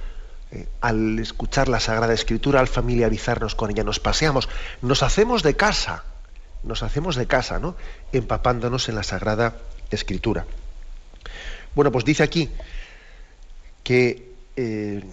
Eh, 0.51 0.67
al 0.81 1.19
escuchar 1.19 1.69
la 1.69 1.79
Sagrada 1.79 2.13
Escritura, 2.13 2.59
al 2.59 2.67
familiarizarnos 2.67 3.55
con 3.55 3.71
ella, 3.71 3.83
nos 3.83 3.99
paseamos, 3.99 4.49
nos 4.81 5.03
hacemos 5.03 5.43
de 5.43 5.55
casa, 5.55 6.03
nos 6.63 6.83
hacemos 6.83 7.15
de 7.15 7.27
casa, 7.27 7.59
¿no? 7.59 7.75
Empapándonos 8.11 8.89
en 8.89 8.95
la 8.95 9.03
Sagrada 9.03 9.57
Escritura. 9.91 10.45
Bueno, 11.75 11.91
pues 11.91 12.05
dice 12.05 12.23
aquí 12.23 12.49
que 13.83 14.33
eh, 14.55 15.03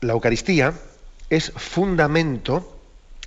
la 0.00 0.12
Eucaristía, 0.12 0.72
es 1.28 1.52
fundamento 1.52 2.78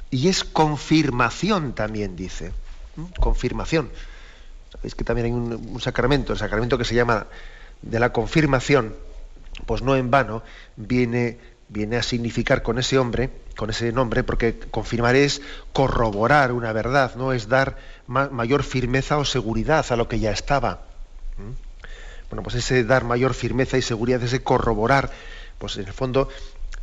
y 0.09 0.29
es 0.29 0.43
confirmación 0.43 1.73
también, 1.73 2.15
dice. 2.15 2.51
¿Mm? 2.95 3.03
Confirmación. 3.19 3.89
Sabéis 4.79 4.95
que 4.95 5.03
también 5.03 5.25
hay 5.25 5.31
un, 5.33 5.81
sacramento, 5.81 6.33
el 6.33 6.39
sacramento 6.39 6.77
que 6.77 6.85
se 6.85 6.95
llama 6.95 7.27
de 7.81 7.99
la 7.99 8.13
confirmación, 8.13 8.95
pues 9.65 9.81
no 9.81 9.95
en 9.97 10.09
vano 10.09 10.41
viene, 10.77 11.37
viene 11.67 11.97
a 11.97 12.03
significar 12.03 12.63
con 12.63 12.79
ese 12.79 12.97
hombre, 12.97 13.29
con 13.57 13.69
ese 13.69 13.91
nombre, 13.91 14.23
porque 14.23 14.57
confirmar 14.71 15.17
es 15.17 15.41
corroborar 15.73 16.53
una 16.53 16.71
verdad, 16.71 17.15
no 17.15 17.33
es 17.33 17.49
dar 17.49 17.77
mayor 18.07 18.63
firmeza 18.63 19.17
o 19.17 19.25
seguridad 19.25 19.85
a 19.89 19.97
lo 19.97 20.07
que 20.07 20.19
ya 20.19 20.31
estaba. 20.31 20.83
Bueno, 22.29 22.43
pues 22.43 22.55
ese 22.55 22.85
dar 22.85 23.03
mayor 23.03 23.33
firmeza 23.33 23.77
y 23.77 23.81
seguridad, 23.81 24.23
ese 24.23 24.43
corroborar, 24.43 25.11
pues 25.57 25.75
en 25.77 25.87
el 25.87 25.93
fondo 25.93 26.29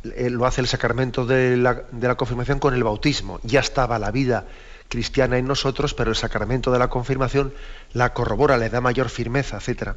lo 0.03 0.45
hace 0.45 0.61
el 0.61 0.67
sacramento 0.67 1.25
de 1.25 1.57
la, 1.57 2.15
confirmación 2.15 2.59
con 2.59 2.73
el 2.73 2.83
bautismo. 2.83 3.39
Ya 3.43 3.59
estaba 3.59 3.97
la 3.99 4.11
vida 4.11 4.45
cristiana 4.89 5.37
en 5.37 5.47
nosotros, 5.47 5.93
pero 5.93 6.09
el 6.09 6.15
sacramento 6.15 6.71
de 6.71 6.79
la 6.79 6.89
confirmación 6.89 7.53
la 7.93 8.13
corrobora, 8.13 8.57
le 8.57 8.69
da 8.69 8.81
mayor 8.81 9.09
firmeza, 9.09 9.57
etc. 9.57 9.93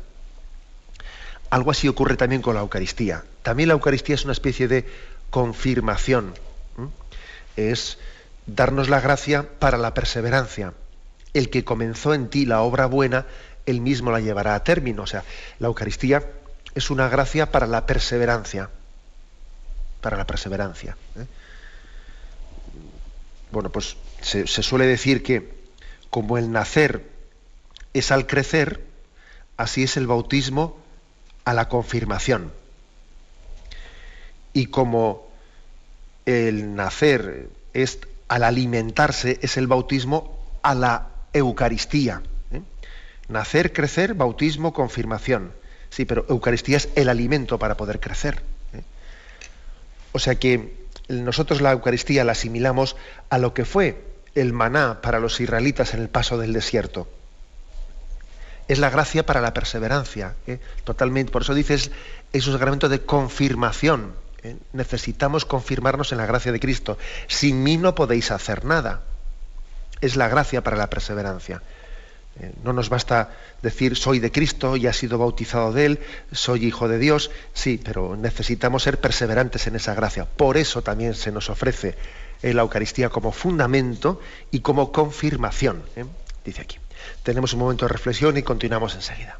Algo 1.50 1.70
así 1.70 1.88
ocurre 1.88 2.16
también 2.16 2.42
con 2.42 2.54
la 2.54 2.61
Eucaristía. 2.61 3.25
También 3.42 3.68
la 3.68 3.75
Eucaristía 3.75 4.14
es 4.14 4.25
una 4.25 4.32
especie 4.32 4.68
de 4.68 4.87
confirmación. 5.30 6.35
Es 7.56 7.99
darnos 8.47 8.88
la 8.88 9.00
gracia 9.00 9.49
para 9.59 9.78
la 9.78 9.94
perseverancia. 9.94 10.75
El 11.35 11.50
que 11.50 11.64
comenzó 11.64 12.14
en 12.14 12.28
ti 12.28 12.47
la 12.47 12.62
obra 12.62 12.87
buena, 12.87 13.26
él 13.66 13.80
mismo 13.80 14.11
la 14.11 14.20
llevará 14.20 14.54
a 14.54 14.64
término. 14.64 15.02
O 15.02 15.06
sea, 15.06 15.25
la 15.59 15.68
Eucaristía 15.68 16.25
es 16.75 16.90
una 16.90 17.09
gracia 17.09 17.50
para 17.50 17.66
la 17.66 17.87
perseverancia 17.87 18.70
para 20.00 20.16
la 20.16 20.26
perseverancia. 20.26 20.97
¿Eh? 23.50 23.52
Bueno, 23.52 23.71
pues 23.71 23.97
se, 24.21 24.47
suele 24.47 24.87
decir 24.87 25.23
que 25.23 25.49
como 26.11 26.38
el 26.38 26.50
nacer 26.50 27.09
es 27.95 28.11
al 28.11 28.26
crecer, 28.26 28.85
así 29.57 29.83
es 29.83 29.97
el 29.97 30.07
bautismo 30.07 30.78
a 31.45 31.54
la 31.54 31.69
confirmación. 31.69 32.52
Y 34.52 34.66
como 34.66 35.28
el 36.26 36.75
nacer 36.75 37.49
es 37.73 38.00
al 38.28 38.45
alimentarse, 38.45 39.38
es 39.42 39.57
el 39.57 39.66
bautismo 39.66 40.38
a 40.62 40.75
la 40.75 41.09
Eucaristía. 41.33 42.23
¿eh? 42.52 42.62
Nacer, 43.28 43.73
crecer, 43.73 44.14
bautismo, 44.14 44.73
confirmación. 44.73 45.52
Sí, 45.90 46.04
pero 46.04 46.25
Eucaristía 46.28 46.76
es 46.76 46.88
el 46.95 47.09
alimento 47.09 47.59
para 47.59 47.76
poder 47.76 48.00
crecer. 48.00 48.42
O 50.12 50.19
sea 50.19 50.35
que 50.35 50.80
nosotros 51.11 51.61
la 51.61 51.73
Eucaristía 51.73 52.25
la 52.25 52.33
asimilamos 52.33 52.97
a 53.29 53.38
lo 53.38 53.52
que 53.52 53.64
fue 53.64 54.05
el 54.35 54.52
maná 54.52 55.00
para 55.02 55.19
los 55.19 55.40
israelitas 55.40 55.95
en 55.95 56.00
el 56.00 56.09
paso 56.09 56.38
del 56.38 56.52
desierto. 56.52 57.09
Es 58.69 58.79
la 58.79 58.90
gracia 58.90 59.26
para 59.26 59.40
la 59.40 59.52
perseverancia, 59.52 60.37
¿eh? 60.47 60.61
totalmente. 60.85 61.33
Por 61.33 61.43
eso 61.43 61.55
dices, 61.55 61.90
es 62.33 62.47
un 62.47 62.52
sacramento 62.52 62.88
de 62.88 63.00
confirmación. 63.00 64.14
¿eh? 64.45 64.57
Necesitamos 64.73 65.45
confirmarnos 65.45 66.12
en 66.12 66.19
la 66.19 66.26
gracia 66.26 66.52
de 66.52 66.61
Cristo. 66.61 66.97
Sin 67.26 67.64
mí 67.64 67.76
no 67.76 67.97
podéis 67.97 68.31
hacer 68.31 68.64
nada. 68.64 69.02
Es 70.00 70.14
la 70.14 70.29
gracia 70.29 70.62
para 70.62 70.76
la 70.76 70.88
perseverancia. 70.88 71.62
Eh, 72.40 72.52
no 72.64 72.73
nos 72.73 72.88
basta 72.88 73.30
decir 73.62 73.97
soy 73.97 74.18
de 74.18 74.32
Cristo 74.32 74.76
y 74.76 74.87
ha 74.87 74.92
sido 74.92 75.18
bautizado 75.18 75.73
de 75.73 75.87
Él, 75.87 76.00
soy 76.32 76.64
hijo 76.64 76.88
de 76.88 76.99
Dios, 76.99 77.30
sí, 77.52 77.80
pero 77.82 78.16
necesitamos 78.16 78.82
ser 78.82 78.99
perseverantes 78.99 79.66
en 79.66 79.76
esa 79.76 79.94
gracia. 79.94 80.25
Por 80.25 80.56
eso 80.56 80.82
también 80.82 81.14
se 81.14 81.32
nos 81.32 81.50
ofrece 81.50 81.97
eh, 82.42 82.54
la 82.54 82.62
Eucaristía 82.62 83.11
como 83.11 83.32
fundamento 83.32 84.20
y 84.50 84.61
como 84.61 84.92
confirmación, 84.92 85.82
¿eh? 85.97 86.04
dice 86.44 86.62
aquí. 86.62 86.78
Tenemos 87.23 87.52
un 87.52 87.61
momento 87.61 87.85
de 87.85 87.92
reflexión 87.92 88.37
y 88.37 88.42
continuamos 88.42 88.94
enseguida. 88.94 89.38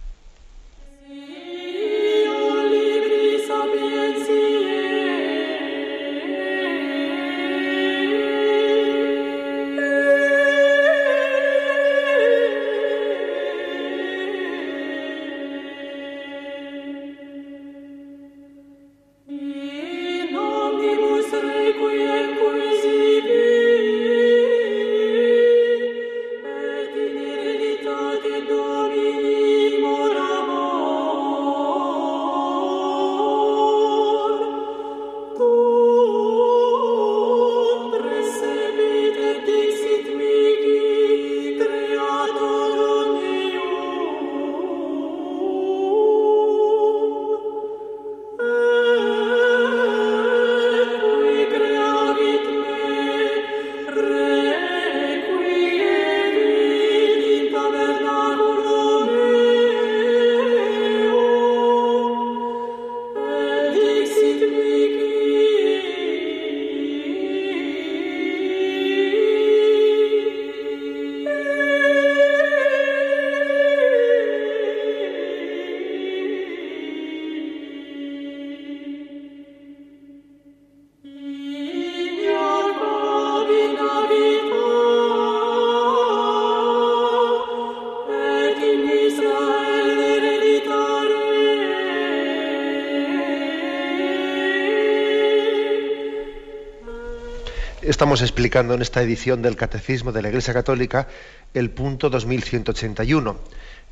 Estamos 98.01 98.23
explicando 98.23 98.73
en 98.73 98.81
esta 98.81 99.03
edición 99.03 99.43
del 99.43 99.57
Catecismo 99.57 100.11
de 100.11 100.23
la 100.23 100.29
Iglesia 100.29 100.55
Católica 100.55 101.07
el 101.53 101.69
punto 101.69 102.09
2181. 102.09 103.39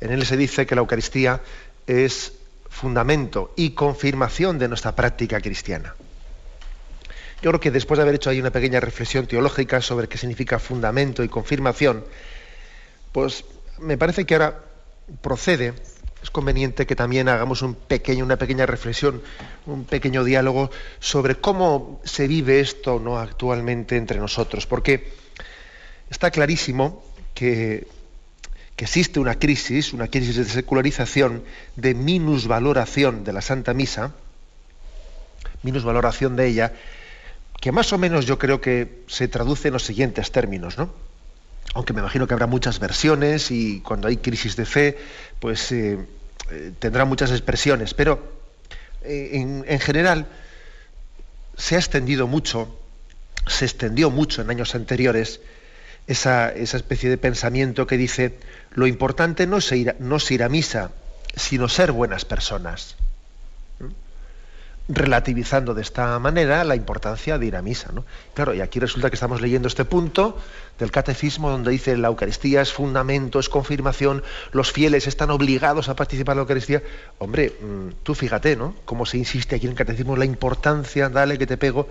En 0.01 0.11
él 0.11 0.25
se 0.25 0.35
dice 0.35 0.65
que 0.65 0.73
la 0.73 0.81
Eucaristía 0.81 1.41
es 1.85 2.33
fundamento 2.71 3.53
y 3.55 3.75
confirmación 3.75 4.57
de 4.57 4.67
nuestra 4.67 4.95
práctica 4.95 5.39
cristiana. 5.39 5.93
Yo 7.43 7.51
creo 7.51 7.59
que 7.59 7.69
después 7.69 7.99
de 7.99 8.01
haber 8.01 8.15
hecho 8.15 8.31
ahí 8.31 8.41
una 8.41 8.49
pequeña 8.49 8.79
reflexión 8.79 9.27
teológica 9.27 9.79
sobre 9.79 10.07
qué 10.07 10.17
significa 10.17 10.57
fundamento 10.57 11.23
y 11.23 11.29
confirmación, 11.29 12.03
pues 13.11 13.45
me 13.77 13.99
parece 13.99 14.25
que 14.25 14.33
ahora 14.33 14.59
procede, 15.21 15.75
es 16.23 16.31
conveniente 16.31 16.87
que 16.87 16.95
también 16.95 17.29
hagamos 17.29 17.61
un 17.61 17.75
pequeño, 17.75 18.25
una 18.25 18.37
pequeña 18.37 18.65
reflexión, 18.65 19.21
un 19.73 19.85
pequeño 19.85 20.23
diálogo 20.23 20.71
sobre 20.99 21.35
cómo 21.35 22.01
se 22.03 22.27
vive 22.27 22.59
esto 22.59 22.99
¿no? 22.99 23.17
actualmente 23.17 23.97
entre 23.97 24.19
nosotros, 24.19 24.65
porque 24.65 25.11
está 26.09 26.31
clarísimo 26.31 27.03
que, 27.33 27.87
que 28.75 28.85
existe 28.85 29.19
una 29.19 29.35
crisis, 29.39 29.93
una 29.93 30.07
crisis 30.07 30.35
de 30.35 30.45
secularización, 30.45 31.43
de 31.75 31.93
minusvaloración 31.93 33.23
de 33.23 33.33
la 33.33 33.41
Santa 33.41 33.73
Misa, 33.73 34.13
minusvaloración 35.63 36.35
de 36.35 36.47
ella, 36.47 36.73
que 37.59 37.71
más 37.71 37.91
o 37.91 37.97
menos 37.97 38.25
yo 38.25 38.39
creo 38.39 38.61
que 38.61 39.03
se 39.07 39.27
traduce 39.27 39.67
en 39.67 39.73
los 39.73 39.83
siguientes 39.83 40.31
términos, 40.31 40.77
¿no? 40.77 40.93
Aunque 41.73 41.93
me 41.93 41.99
imagino 41.99 42.25
que 42.25 42.33
habrá 42.33 42.47
muchas 42.47 42.79
versiones 42.79 43.51
y 43.51 43.81
cuando 43.81 44.07
hay 44.07 44.17
crisis 44.17 44.55
de 44.55 44.65
fe, 44.65 44.97
pues 45.39 45.71
eh, 45.71 45.99
eh, 46.49 46.71
tendrá 46.79 47.05
muchas 47.05 47.31
expresiones, 47.31 47.93
pero 47.93 48.38
eh, 49.03 49.29
en, 49.33 49.79
general 49.79 50.27
se 51.57 51.75
ha 51.75 51.79
extendido 51.79 52.27
mucho, 52.27 52.79
se 53.47 53.65
extendió 53.65 54.09
mucho 54.09 54.41
en 54.41 54.49
años 54.49 54.75
anteriores 54.75 55.41
esa, 56.07 56.51
especie 56.51 57.09
de 57.09 57.17
pensamiento 57.17 57.85
que 57.87 57.97
dice 57.97 58.37
lo 58.71 58.87
importante 58.87 59.47
no 59.47 59.57
es 59.57 59.71
no 59.99 60.15
es 60.17 60.31
ir 60.31 60.43
a 60.43 60.49
misa, 60.49 60.91
sino 61.35 61.69
ser 61.69 61.91
buenas 61.91 62.25
personas 62.25 62.95
relativizando 64.89 65.75
de 65.75 65.83
esta 65.83 66.17
manera 66.17 66.63
la 66.63 66.75
importancia 66.75 67.37
de 67.37 67.45
ir 67.45 67.55
a 67.55 67.61
misa. 67.61 67.91
¿no? 67.93 68.05
Claro, 68.33 68.55
y 68.55 68.61
aquí 68.61 68.79
resulta 68.79 69.09
que 69.09 69.15
estamos 69.15 69.39
leyendo 69.39 69.67
este 69.67 69.85
punto 69.85 70.37
del 70.79 70.91
catecismo 70.91 71.51
donde 71.51 71.69
dice 71.69 71.95
la 71.95 72.07
Eucaristía 72.07 72.61
es 72.61 72.73
fundamento, 72.73 73.39
es 73.39 73.49
confirmación, 73.49 74.23
los 74.51 74.71
fieles 74.71 75.05
están 75.05 75.29
obligados 75.29 75.89
a 75.89 75.95
participar 75.95 76.33
en 76.33 76.37
la 76.37 76.41
Eucaristía. 76.41 76.81
Hombre, 77.19 77.53
mm, 77.61 78.01
tú 78.01 78.15
fíjate, 78.15 78.55
¿no? 78.55 78.75
Cómo 78.85 79.05
se 79.05 79.17
insiste 79.17 79.55
aquí 79.55 79.67
en 79.67 79.73
el 79.73 79.77
catecismo 79.77 80.17
la 80.17 80.25
importancia, 80.25 81.07
dale 81.09 81.37
que 81.37 81.45
te 81.45 81.57
pego. 81.57 81.87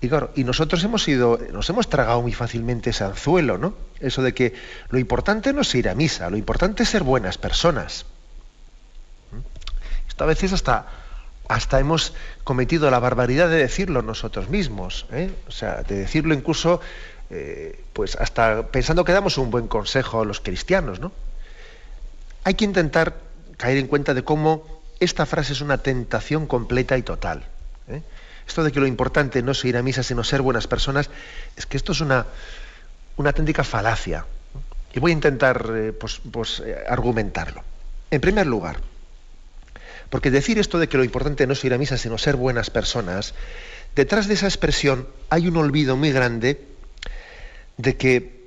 Y 0.00 0.08
claro, 0.08 0.32
y 0.34 0.42
nosotros 0.42 0.82
hemos 0.82 1.06
ido, 1.06 1.38
nos 1.52 1.70
hemos 1.70 1.88
tragado 1.88 2.20
muy 2.20 2.32
fácilmente 2.32 2.90
ese 2.90 3.04
anzuelo, 3.04 3.58
¿no? 3.58 3.74
Eso 4.00 4.22
de 4.22 4.34
que 4.34 4.54
lo 4.90 4.98
importante 4.98 5.52
no 5.52 5.60
es 5.60 5.72
ir 5.76 5.88
a 5.88 5.94
misa, 5.94 6.28
lo 6.28 6.36
importante 6.36 6.82
es 6.82 6.88
ser 6.88 7.04
buenas 7.04 7.38
personas. 7.38 8.06
¿Mm? 9.30 10.08
Esto 10.08 10.24
a 10.24 10.26
veces 10.26 10.52
hasta 10.52 11.01
hasta 11.48 11.80
hemos 11.80 12.14
cometido 12.44 12.90
la 12.90 12.98
barbaridad 12.98 13.48
de 13.48 13.58
decirlo 13.58 14.02
nosotros 14.02 14.48
mismos, 14.48 15.06
¿eh? 15.12 15.30
o 15.48 15.50
sea, 15.50 15.82
de 15.82 15.96
decirlo 15.96 16.34
incluso, 16.34 16.80
eh, 17.30 17.80
pues 17.92 18.16
hasta 18.16 18.68
pensando 18.68 19.04
que 19.04 19.12
damos 19.12 19.38
un 19.38 19.50
buen 19.50 19.68
consejo 19.68 20.22
a 20.22 20.24
los 20.24 20.40
cristianos, 20.40 21.00
¿no? 21.00 21.12
Hay 22.44 22.54
que 22.54 22.64
intentar 22.64 23.16
caer 23.56 23.78
en 23.78 23.86
cuenta 23.86 24.14
de 24.14 24.24
cómo 24.24 24.82
esta 24.98 25.26
frase 25.26 25.52
es 25.52 25.60
una 25.60 25.78
tentación 25.78 26.46
completa 26.46 26.96
y 26.96 27.02
total. 27.02 27.44
¿eh? 27.88 28.02
Esto 28.46 28.64
de 28.64 28.72
que 28.72 28.80
lo 28.80 28.86
importante 28.86 29.42
no 29.42 29.52
es 29.52 29.64
ir 29.64 29.76
a 29.76 29.82
misa, 29.82 30.02
sino 30.02 30.24
ser 30.24 30.42
buenas 30.42 30.66
personas, 30.66 31.10
es 31.56 31.66
que 31.66 31.76
esto 31.76 31.92
es 31.92 32.00
una, 32.00 32.26
una 33.16 33.30
auténtica 33.30 33.62
falacia. 33.62 34.26
Y 34.92 35.00
voy 35.00 35.12
a 35.12 35.14
intentar 35.14 35.64
pues, 35.98 36.20
pues, 36.30 36.62
argumentarlo. 36.88 37.62
En 38.10 38.20
primer 38.20 38.46
lugar, 38.46 38.80
porque 40.12 40.30
decir 40.30 40.58
esto 40.58 40.78
de 40.78 40.90
que 40.90 40.98
lo 40.98 41.04
importante 41.04 41.46
no 41.46 41.54
es 41.54 41.64
ir 41.64 41.72
a 41.72 41.78
misa, 41.78 41.96
sino 41.96 42.18
ser 42.18 42.36
buenas 42.36 42.68
personas, 42.68 43.32
detrás 43.96 44.28
de 44.28 44.34
esa 44.34 44.44
expresión 44.46 45.08
hay 45.30 45.48
un 45.48 45.56
olvido 45.56 45.96
muy 45.96 46.12
grande 46.12 46.60
de 47.78 47.96
que 47.96 48.42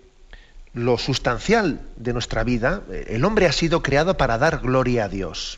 lo 0.76 1.00
sustancial 1.00 1.82
de 1.96 2.14
nuestra 2.14 2.44
vida, 2.44 2.84
el 3.08 3.26
hombre 3.26 3.48
ha 3.48 3.52
sido 3.52 3.82
creado 3.82 4.16
para 4.16 4.38
dar 4.38 4.60
gloria 4.60 5.06
a 5.06 5.10
Dios, 5.10 5.58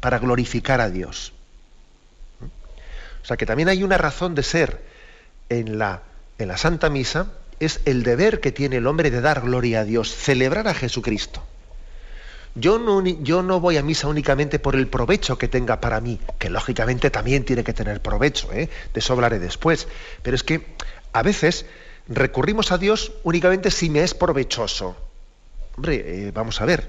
para 0.00 0.18
glorificar 0.18 0.80
a 0.80 0.88
Dios. 0.88 1.34
O 3.22 3.26
sea 3.26 3.36
que 3.36 3.44
también 3.44 3.68
hay 3.68 3.82
una 3.82 3.98
razón 3.98 4.34
de 4.34 4.44
ser 4.44 4.80
en 5.50 5.76
la, 5.76 6.04
en 6.38 6.48
la 6.48 6.56
Santa 6.56 6.88
Misa, 6.88 7.26
es 7.60 7.82
el 7.84 8.02
deber 8.02 8.40
que 8.40 8.50
tiene 8.50 8.76
el 8.76 8.86
hombre 8.86 9.10
de 9.10 9.20
dar 9.20 9.42
gloria 9.42 9.80
a 9.80 9.84
Dios, 9.84 10.10
celebrar 10.10 10.68
a 10.68 10.74
Jesucristo. 10.74 11.44
Yo 12.56 12.78
no, 12.78 13.60
voy 13.60 13.76
a 13.78 13.82
misa 13.82 14.06
únicamente 14.06 14.60
por 14.60 14.76
el 14.76 14.86
provecho 14.86 15.36
que 15.36 15.48
tenga 15.48 15.80
para 15.80 16.00
mí, 16.00 16.20
que 16.38 16.50
lógicamente 16.50 17.10
también 17.10 17.44
tiene 17.44 17.64
que 17.64 17.72
tener 17.72 18.00
provecho, 18.00 18.52
¿eh? 18.52 18.68
de 18.92 19.00
eso 19.00 19.12
hablaré 19.12 19.40
después, 19.40 19.88
pero 20.22 20.36
es 20.36 20.44
que 20.44 20.64
a 21.12 21.22
veces 21.24 21.66
recurrimos 22.06 22.70
a 22.70 22.78
Dios 22.78 23.12
únicamente 23.24 23.72
si 23.72 23.90
me 23.90 24.04
es 24.04 24.14
provechoso. 24.14 24.96
Hombre, 25.76 26.28
eh, 26.28 26.30
vamos 26.32 26.60
a 26.60 26.64
ver, 26.64 26.88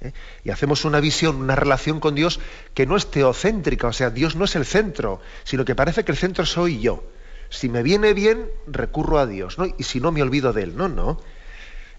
¿eh? 0.00 0.12
y 0.42 0.50
hacemos 0.50 0.84
una 0.84 0.98
visión, 0.98 1.36
una 1.36 1.54
relación 1.54 2.00
con 2.00 2.16
Dios 2.16 2.40
que 2.74 2.86
no 2.86 2.96
es 2.96 3.08
teocéntrica, 3.08 3.86
o 3.86 3.92
sea, 3.92 4.10
Dios 4.10 4.34
no 4.34 4.44
es 4.44 4.56
el 4.56 4.66
centro, 4.66 5.20
sino 5.44 5.64
que 5.64 5.76
parece 5.76 6.04
que 6.04 6.10
el 6.10 6.18
centro 6.18 6.44
soy 6.44 6.80
yo. 6.80 7.04
Si 7.48 7.68
me 7.68 7.84
viene 7.84 8.12
bien, 8.12 8.48
recurro 8.66 9.20
a 9.20 9.26
Dios, 9.26 9.56
¿no? 9.56 9.66
Y 9.66 9.84
si 9.84 10.00
no, 10.00 10.10
me 10.10 10.20
olvido 10.20 10.52
de 10.52 10.64
Él. 10.64 10.76
No, 10.76 10.88
no. 10.88 11.20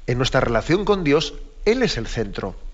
En 0.06 0.17
nuestra 0.17 0.41
relación 0.41 0.84
con 0.84 1.06
Dios, 1.06 1.36
Él 1.63 1.84
es 1.84 1.96
el 1.96 2.06
centro. 2.06 2.67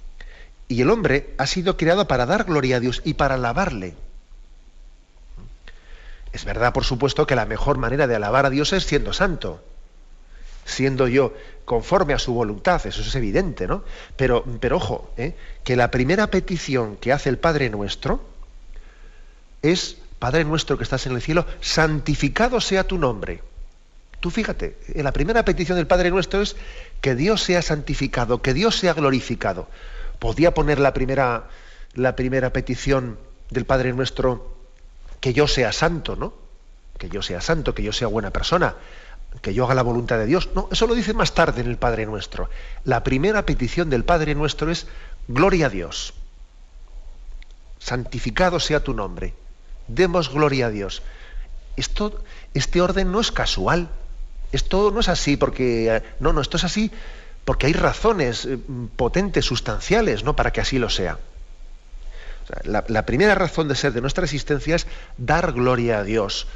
Y 0.73 0.81
el 0.81 0.89
hombre 0.89 1.35
ha 1.37 1.45
sido 1.45 1.77
creado 1.77 2.07
para 2.07 2.25
dar 2.25 2.45
gloria 2.45 2.77
a 2.77 2.79
Dios 2.79 3.03
y 3.05 3.13
para 3.13 3.35
alabarle. 3.35 3.93
Es 6.31 6.45
verdad, 6.45 6.73
por 6.73 6.83
supuesto, 6.83 7.27
que 7.27 7.35
la 7.35 7.45
mejor 7.45 7.77
manera 7.77 8.07
de 8.07 8.15
alabar 8.15 8.47
a 8.47 8.49
Dios 8.49 8.73
es 8.73 8.83
siendo 8.83 9.13
santo, 9.13 9.63
siendo 10.65 11.07
yo 11.07 11.31
conforme 11.63 12.15
a 12.15 12.19
su 12.19 12.33
voluntad, 12.33 12.83
eso 12.87 13.01
es 13.01 13.13
evidente, 13.13 13.67
¿no? 13.67 13.83
Pero, 14.17 14.43
pero 14.59 14.77
ojo, 14.77 15.13
¿eh? 15.15 15.35
que 15.63 15.75
la 15.75 15.91
primera 15.91 16.25
petición 16.25 16.95
que 16.95 17.13
hace 17.13 17.29
el 17.29 17.37
Padre 17.37 17.69
nuestro 17.69 18.19
es, 19.61 19.97
Padre 20.17 20.43
nuestro 20.43 20.79
que 20.79 20.83
estás 20.85 21.05
en 21.05 21.13
el 21.13 21.21
cielo, 21.21 21.45
santificado 21.61 22.59
sea 22.61 22.87
tu 22.87 22.97
nombre. 22.97 23.43
Tú 24.21 24.31
fíjate, 24.31 24.75
la 24.95 25.11
primera 25.11 25.45
petición 25.45 25.77
del 25.77 25.85
Padre 25.85 26.09
nuestro 26.09 26.41
es 26.41 26.55
que 26.99 27.13
Dios 27.13 27.43
sea 27.43 27.61
santificado, 27.61 28.41
que 28.41 28.55
Dios 28.55 28.75
sea 28.75 28.95
glorificado 28.95 29.67
podía 30.23 30.53
poner 30.53 30.79
la 30.79 30.93
primera, 30.93 31.49
la 31.95 32.15
primera 32.15 32.53
petición 32.53 33.19
del 33.49 33.65
Padre 33.65 33.91
Nuestro, 33.91 34.55
que 35.19 35.33
yo 35.33 35.49
sea 35.49 35.73
santo, 35.73 36.15
¿no? 36.15 36.33
Que 36.97 37.09
yo 37.09 37.21
sea 37.21 37.41
santo, 37.41 37.75
que 37.75 37.83
yo 37.83 37.91
sea 37.91 38.07
buena 38.07 38.31
persona, 38.31 38.75
que 39.41 39.53
yo 39.53 39.65
haga 39.65 39.73
la 39.73 39.81
voluntad 39.81 40.17
de 40.17 40.25
Dios. 40.25 40.51
No, 40.55 40.69
eso 40.71 40.87
lo 40.87 40.95
dice 40.95 41.13
más 41.13 41.33
tarde 41.33 41.59
en 41.59 41.67
el 41.67 41.75
Padre 41.75 42.05
Nuestro. 42.05 42.49
La 42.85 43.03
primera 43.03 43.45
petición 43.45 43.89
del 43.89 44.05
Padre 44.05 44.33
Nuestro 44.33 44.71
es 44.71 44.87
gloria 45.27 45.65
a 45.65 45.69
Dios. 45.69 46.13
Santificado 47.79 48.61
sea 48.61 48.81
tu 48.81 48.93
nombre. 48.93 49.33
Demos 49.89 50.31
gloria 50.31 50.67
a 50.67 50.69
Dios. 50.69 51.01
Esto, 51.75 52.23
este 52.53 52.79
orden 52.79 53.11
no 53.11 53.19
es 53.19 53.33
casual. 53.33 53.89
Esto 54.53 54.89
no 54.89 55.01
es 55.01 55.09
así 55.09 55.35
porque. 55.35 56.01
No, 56.21 56.31
no, 56.31 56.39
esto 56.39 56.55
es 56.55 56.63
así 56.63 56.93
porque 57.45 57.67
hay 57.67 57.73
razones 57.73 58.45
eh, 58.45 58.57
potentes, 58.95 59.45
sustanciales, 59.45 60.23
¿no? 60.23 60.35
para 60.35 60.51
que 60.51 60.61
así 60.61 60.79
lo 60.79 60.89
sea. 60.89 61.19
la, 62.63 63.05
primera 63.05 63.35
razón 63.35 63.67
de 63.67 63.75
ser 63.75 63.93
de 63.93 64.01
nuestra 64.01 64.23
existencia 64.23 64.75
es 64.75 64.87
dar 65.17 65.51
gloria 65.53 65.99
a 65.99 66.03
Dios. 66.03 66.47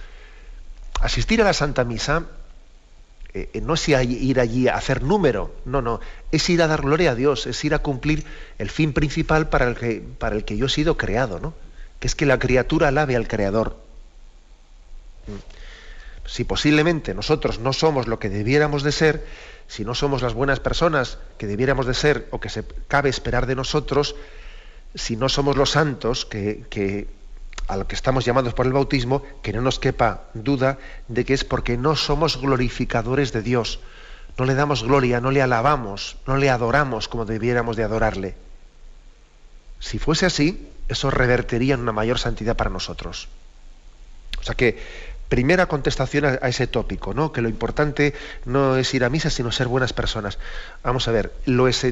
Asistir 1.02 1.42
a 1.42 1.46
la 1.46 1.54
Santa 1.54 1.84
Misa 1.84 2.26
eh, 3.34 3.50
eh, 3.54 3.62
no 3.62 3.76
es 3.76 3.88
ir 3.88 4.40
allí 4.40 4.68
a 4.68 4.76
hacer 4.76 5.04
número, 5.04 5.54
no, 5.66 5.82
no, 5.82 6.00
es 6.32 6.50
ir 6.50 6.62
a 6.62 6.68
dar 6.68 6.82
gloria 6.82 7.12
a 7.12 7.16
Dios, 7.16 7.46
es 7.46 7.64
ir 7.64 7.74
a 7.74 7.80
cumplir 7.80 8.26
el 8.58 8.70
fin 8.70 8.94
principal 8.94 9.50
para 9.50 9.68
el 9.68 9.76
que, 9.76 10.04
para 10.18 10.36
el 10.36 10.46
que 10.46 10.58
yo 10.58 10.66
he 10.68 10.70
sido 10.70 10.98
creado, 10.98 11.40
¿no? 11.40 11.54
que 12.00 12.08
es 12.08 12.16
que 12.16 12.26
la 12.26 12.40
criatura 12.40 12.88
alabe 12.88 13.16
al 13.16 13.28
Creador. 13.28 13.78
Si 16.28 16.44
posiblemente 16.44 17.14
nosotros 17.14 17.60
no 17.60 17.72
somos 17.72 18.08
lo 18.08 18.20
que 18.20 18.30
debiéramos 18.30 18.84
de 18.84 18.92
ser, 18.92 19.26
si 19.68 19.86
no 19.86 19.96
somos 19.96 20.22
las 20.22 20.34
buenas 20.34 20.60
personas 20.60 21.20
que 21.38 21.48
debiéramos 21.48 21.86
de 21.86 21.94
ser 21.94 22.28
o 22.32 22.40
que 22.40 22.50
se 22.50 22.66
cabe 22.88 23.10
esperar 23.10 23.48
de 23.48 23.56
nosotros, 23.56 24.16
si 24.94 25.16
no 25.16 25.30
somos 25.30 25.56
los 25.56 25.72
santos 25.72 26.26
que, 26.26 27.08
a 27.68 27.78
lo 27.78 27.88
que 27.88 27.96
estamos 27.96 28.26
llamados 28.26 28.54
por 28.54 28.66
el 28.66 28.74
bautismo, 28.74 29.24
que 29.42 29.54
no 29.54 29.62
nos 29.62 29.80
quepa 29.80 30.26
duda 30.34 30.78
de 31.08 31.24
que 31.24 31.34
es 31.34 31.46
porque 31.46 31.78
no 31.78 31.96
somos 31.96 32.42
glorificadores 32.42 33.32
de 33.32 33.42
Dios. 33.42 33.80
No 34.38 34.44
le 34.44 34.54
damos 34.54 34.84
gloria, 34.84 35.22
no 35.22 35.32
le 35.32 35.42
alabamos, 35.42 36.18
no 36.28 36.36
le 36.36 36.50
adoramos 36.50 37.08
como 37.08 37.26
debiéramos 37.26 37.78
de 37.78 37.84
adorarle. 37.84 38.36
Si 39.80 39.98
fuese 39.98 40.26
así, 40.26 40.70
eso 40.90 41.10
revertiría 41.10 41.76
en 41.76 41.82
una 41.82 41.94
mayor 41.94 42.20
santidad 42.20 42.58
para 42.58 42.70
nosotros. 42.70 43.30
O 44.40 44.44
sea 44.44 44.56
que 44.56 44.78
primera 45.30 45.68
contestación 45.68 46.26
a, 46.26 46.48
ese 46.48 46.68
tópico, 46.68 47.14
¿no? 47.14 47.32
Que 47.32 47.42
lo 47.42 47.50
importante 47.50 48.14
no 48.46 48.78
es 48.78 48.94
ir 48.94 49.04
a 49.04 49.10
misa, 49.10 49.30
sino 49.30 49.52
ser 49.52 49.68
buenas 49.68 49.94
personas. 49.94 50.38
Vamos 50.84 51.08
a 51.08 51.12
ver, 51.12 51.34
lo 51.46 51.68
es, 51.68 51.86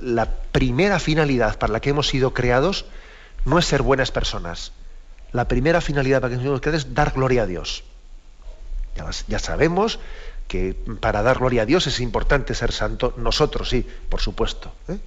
la 0.00 0.28
primera 0.52 0.98
finalidad 0.98 1.58
para 1.58 1.72
la 1.72 1.80
que 1.80 1.90
hemos 1.90 2.08
sido 2.08 2.34
creados 2.34 2.84
no 3.44 3.58
es 3.58 3.66
ser 3.66 3.82
buenas 3.82 4.10
personas. 4.10 4.72
La 5.32 5.48
primera 5.48 5.80
finalidad 5.80 6.20
para 6.20 6.30
la 6.32 6.38
que 6.38 6.42
hemos 6.42 6.44
sido 6.44 6.60
creados 6.60 6.84
es 6.84 6.94
dar 6.94 7.12
gloria 7.12 7.42
a 7.42 7.46
Dios. 7.46 7.84
Ya, 9.28 9.38
sabemos 9.38 9.98
que 10.48 10.76
para 11.00 11.22
dar 11.22 11.38
gloria 11.38 11.62
a 11.62 11.66
Dios 11.66 11.86
es 11.86 12.00
importante 12.00 12.54
ser 12.54 12.72
santo. 12.72 13.14
Nosotros 13.16 13.68
sí, 13.70 13.86
por 14.08 14.20
supuesto. 14.20 14.72
¿eh? 14.88 14.98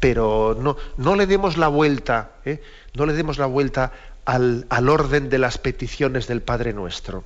Pero 0.00 0.56
no, 0.60 0.76
no 0.96 1.16
le 1.16 1.26
demos 1.26 1.56
la 1.56 1.68
vuelta, 1.68 2.32
¿eh? 2.44 2.60
no 2.94 3.06
le 3.06 3.14
demos 3.14 3.38
la 3.38 3.46
vuelta 3.46 3.92
al, 4.24 4.88
orden 4.88 5.28
de 5.28 5.38
las 5.38 5.58
peticiones 5.58 6.26
del 6.26 6.42
Padre 6.42 6.72
nuestro. 6.72 7.24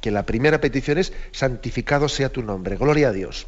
Que 0.00 0.10
la 0.10 0.24
primera 0.24 0.60
petición 0.60 0.98
es 0.98 1.12
santificado 1.32 2.08
sea 2.08 2.28
tu 2.28 2.42
nombre, 2.42 2.76
gloria 2.76 3.08
a 3.08 3.12
Dios. 3.12 3.46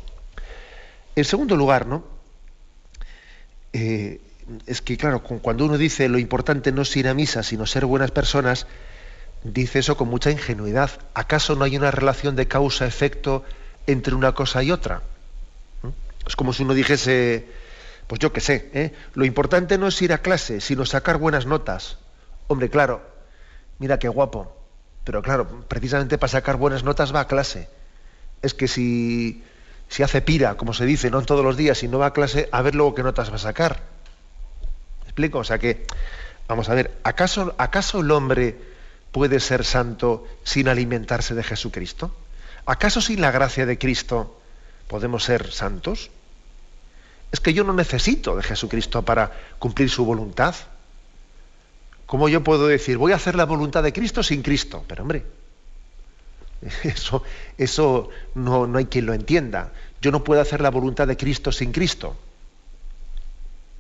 En 1.15 1.25
segundo 1.25 1.57
lugar, 1.57 1.87
¿no? 1.87 2.05
Eh, 3.73 4.21
es 4.67 4.81
que, 4.81 4.97
claro, 4.97 5.23
cuando 5.23 5.67
uno 5.67 5.77
dice 5.77 6.09
lo 6.09 6.19
importante 6.19 6.73
no 6.73 6.83
es 6.83 6.97
ir 6.97 7.09
a 7.09 7.15
misa, 7.15 7.43
sino 7.43 7.67
ser 7.67 7.85
buenas 7.85 8.11
personas, 8.11 8.67
dice 9.45 9.81
eso 9.81 9.97
con 9.97 10.09
mucha 10.09 10.31
ingenuidad. 10.31 10.91
¿Acaso 11.15 11.55
no 11.55 11.65
hay 11.65 11.77
una 11.77 11.91
relación 11.91 12.35
de 12.35 12.49
causa-efecto 12.49 13.45
entre 13.87 14.15
una 14.15 14.33
cosa 14.33 14.63
y 14.63 14.71
otra? 14.71 15.03
¿Mm? 15.83 15.89
Es 16.27 16.35
como 16.35 16.53
si 16.53 16.63
uno 16.63 16.75
dijese, 16.75 17.47
pues 18.07 18.21
yo 18.21 18.33
qué 18.33 18.41
sé, 18.41 18.71
¿eh? 18.73 18.93
lo 19.15 19.25
importante 19.27 19.77
no 19.77 19.89
es 19.89 20.01
ir 20.01 20.13
a 20.13 20.19
clase, 20.19 20.61
sino 20.61 20.87
sacar 20.87 21.19
buenas 21.19 21.45
notas. 21.47 21.99
Hombre, 22.49 22.69
claro, 22.71 23.03
mira 23.79 23.99
qué 23.99 24.09
guapo. 24.09 24.55
Pero 25.05 25.23
claro, 25.23 25.65
precisamente 25.69 26.19
para 26.19 26.29
sacar 26.29 26.57
buenas 26.57 26.85
notas 26.85 27.15
va 27.15 27.21
a 27.21 27.27
clase. 27.27 27.69
Es 28.43 28.53
que 28.53 28.69
si, 28.69 29.43
si 29.89 30.03
hace 30.03 30.21
pira, 30.21 30.57
como 30.57 30.75
se 30.75 30.85
dice, 30.85 31.11
no 31.11 31.23
todos 31.23 31.45
los 31.45 31.57
días, 31.57 31.83
y 31.83 31.89
no 31.89 31.99
va 31.99 32.07
a 32.07 32.13
clase, 32.13 32.49
a 32.53 32.61
ver 32.63 32.75
luego 32.75 32.95
qué 32.95 33.03
notas 33.03 33.31
va 33.31 33.37
a 33.37 33.39
sacar. 33.39 33.81
¿Me 35.03 35.05
explico? 35.05 35.39
O 35.39 35.45
sea 35.45 35.59
que, 35.59 35.87
vamos 36.47 36.69
a 36.69 36.75
ver, 36.75 36.99
¿acaso, 37.05 37.55
¿acaso 37.57 38.01
el 38.01 38.11
hombre 38.11 38.59
puede 39.13 39.41
ser 39.41 39.65
santo 39.65 40.27
sin 40.45 40.69
alimentarse 40.69 41.35
de 41.35 41.43
Jesucristo? 41.43 42.15
¿Acaso 42.67 43.01
sin 43.01 43.23
la 43.23 43.31
gracia 43.31 43.65
de 43.65 43.79
Cristo 43.79 44.39
podemos 44.89 45.25
ser 45.25 45.51
santos? 45.53 46.11
Es 47.33 47.41
que 47.41 47.55
yo 47.55 47.65
no 47.65 47.73
necesito 47.73 48.37
de 48.37 48.43
Jesucristo 48.43 49.03
para 49.07 49.33
cumplir 49.59 49.89
su 49.89 50.05
voluntad. 50.05 50.55
¿Cómo 52.09 52.31
yo 52.31 52.43
puedo 52.43 52.67
decir, 52.67 52.97
voy 52.97 53.13
a 53.13 53.17
hacer 53.17 53.35
la 53.35 53.45
voluntad 53.45 53.83
de 53.83 53.93
Cristo 53.93 54.23
sin 54.23 54.41
Cristo? 54.41 54.83
Pero 54.89 55.03
hombre, 55.03 55.27
eso, 56.83 57.23
eso 57.59 58.09
no, 58.35 58.67
no 58.67 58.79
hay 58.79 58.87
quien 58.87 59.05
lo 59.05 59.13
entienda. 59.13 59.73
Yo 60.01 60.11
no 60.11 60.25
puedo 60.25 60.41
hacer 60.41 60.63
la 60.63 60.71
voluntad 60.71 61.07
de 61.07 61.19
Cristo 61.19 61.53
sin 61.53 61.71
Cristo. 61.71 62.17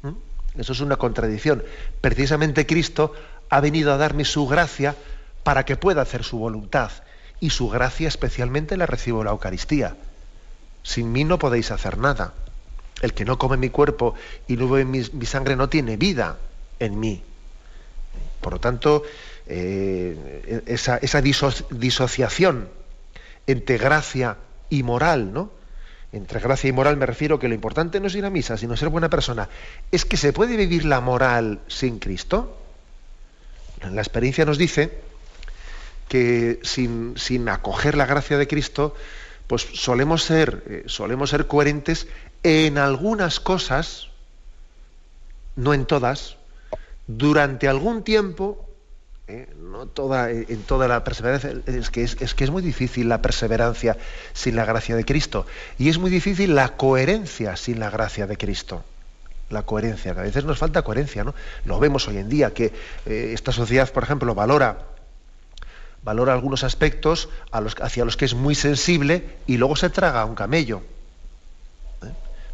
¿Mm? 0.02 0.60
Eso 0.60 0.72
es 0.74 0.80
una 0.80 0.96
contradicción. 0.96 1.64
Precisamente 2.02 2.66
Cristo 2.66 3.14
ha 3.48 3.62
venido 3.62 3.94
a 3.94 3.96
darme 3.96 4.26
su 4.26 4.46
gracia 4.46 4.94
para 5.42 5.64
que 5.64 5.78
pueda 5.78 6.02
hacer 6.02 6.22
su 6.22 6.36
voluntad. 6.36 6.90
Y 7.40 7.48
su 7.48 7.70
gracia 7.70 8.08
especialmente 8.08 8.76
la 8.76 8.84
recibo 8.84 9.20
en 9.20 9.24
la 9.24 9.30
Eucaristía. 9.30 9.96
Sin 10.82 11.12
mí 11.12 11.24
no 11.24 11.38
podéis 11.38 11.70
hacer 11.70 11.96
nada. 11.96 12.34
El 13.00 13.14
que 13.14 13.24
no 13.24 13.38
come 13.38 13.56
mi 13.56 13.70
cuerpo 13.70 14.16
y 14.46 14.58
no 14.58 14.68
bebe 14.68 14.84
mi 14.84 15.24
sangre 15.24 15.56
no 15.56 15.70
tiene 15.70 15.96
vida 15.96 16.36
en 16.78 17.00
mí. 17.00 17.22
Por 18.40 18.54
lo 18.54 18.60
tanto, 18.60 19.02
eh, 19.46 20.62
esa, 20.66 21.00
disociación 21.20 22.68
entre 23.46 23.78
gracia 23.78 24.36
y 24.70 24.82
moral, 24.82 25.32
¿no? 25.32 25.50
Entre 26.12 26.40
gracia 26.40 26.68
y 26.68 26.72
moral 26.72 26.96
me 26.96 27.06
refiero 27.06 27.38
que 27.38 27.48
lo 27.48 27.54
importante 27.54 28.00
no 28.00 28.06
es 28.06 28.14
ir 28.14 28.24
a 28.24 28.30
misa, 28.30 28.56
sino 28.56 28.76
ser 28.76 28.88
buena 28.88 29.10
persona. 29.10 29.48
¿Es 29.92 30.04
que 30.04 30.16
se 30.16 30.32
puede 30.32 30.56
vivir 30.56 30.84
la 30.84 31.00
moral 31.00 31.60
sin 31.66 31.98
Cristo? 31.98 32.56
La 33.90 34.00
experiencia 34.00 34.44
nos 34.44 34.58
dice 34.58 34.90
que 36.08 36.60
sin, 36.62 37.48
acoger 37.48 37.94
la 37.94 38.06
gracia 38.06 38.38
de 38.38 38.48
Cristo, 38.48 38.94
pues 39.46 39.66
solemos 39.74 40.22
ser, 40.22 40.64
eh, 40.66 40.82
solemos 40.86 41.30
ser 41.30 41.46
coherentes 41.46 42.06
en 42.42 42.78
algunas 42.78 43.40
cosas, 43.40 44.08
no 45.56 45.74
en 45.74 45.84
todas, 45.84 46.37
durante 47.08 47.66
algún 47.68 48.04
tiempo, 48.04 48.68
eh, 49.26 49.48
no 49.58 49.86
toda, 49.86 50.30
eh, 50.30 50.44
en 50.50 50.62
toda 50.62 50.86
la 50.86 51.04
perseverancia, 51.04 51.54
es 51.66 51.90
que 51.90 52.02
es, 52.02 52.14
que 52.14 52.44
es 52.44 52.50
muy 52.50 52.62
difícil 52.62 53.08
la 53.08 53.22
perseverancia 53.22 53.96
sin 54.34 54.54
la 54.54 54.64
gracia 54.64 54.94
de 54.94 55.04
Cristo. 55.04 55.46
Y 55.78 55.88
es 55.88 55.98
muy 55.98 56.10
difícil 56.10 56.54
la 56.54 56.76
coherencia 56.76 57.56
sin 57.56 57.80
la 57.80 57.90
gracia 57.90 58.26
de 58.26 58.36
Cristo. 58.36 58.84
La 59.48 59.62
coherencia, 59.62 60.12
a 60.12 60.14
veces 60.14 60.44
nos 60.44 60.58
falta 60.58 60.82
coherencia, 60.82 61.24
¿no? 61.24 61.34
Lo 61.64 61.80
vemos 61.80 62.06
hoy 62.06 62.18
en 62.18 62.28
día, 62.28 62.52
que 62.52 62.72
eh, 63.06 63.30
esta 63.32 63.50
sociedad, 63.50 63.90
por 63.90 64.02
ejemplo, 64.02 64.34
valora 64.34 64.78
valora 66.04 66.32
algunos 66.32 66.62
aspectos 66.62 67.28
a 67.50 67.60
los, 67.60 67.74
hacia 67.80 68.04
los 68.04 68.16
que 68.16 68.24
es 68.24 68.34
muy 68.34 68.54
sensible 68.54 69.36
y 69.46 69.56
luego 69.56 69.76
se 69.76 69.90
traga 69.90 70.24
un 70.26 70.34
camello. 70.34 70.82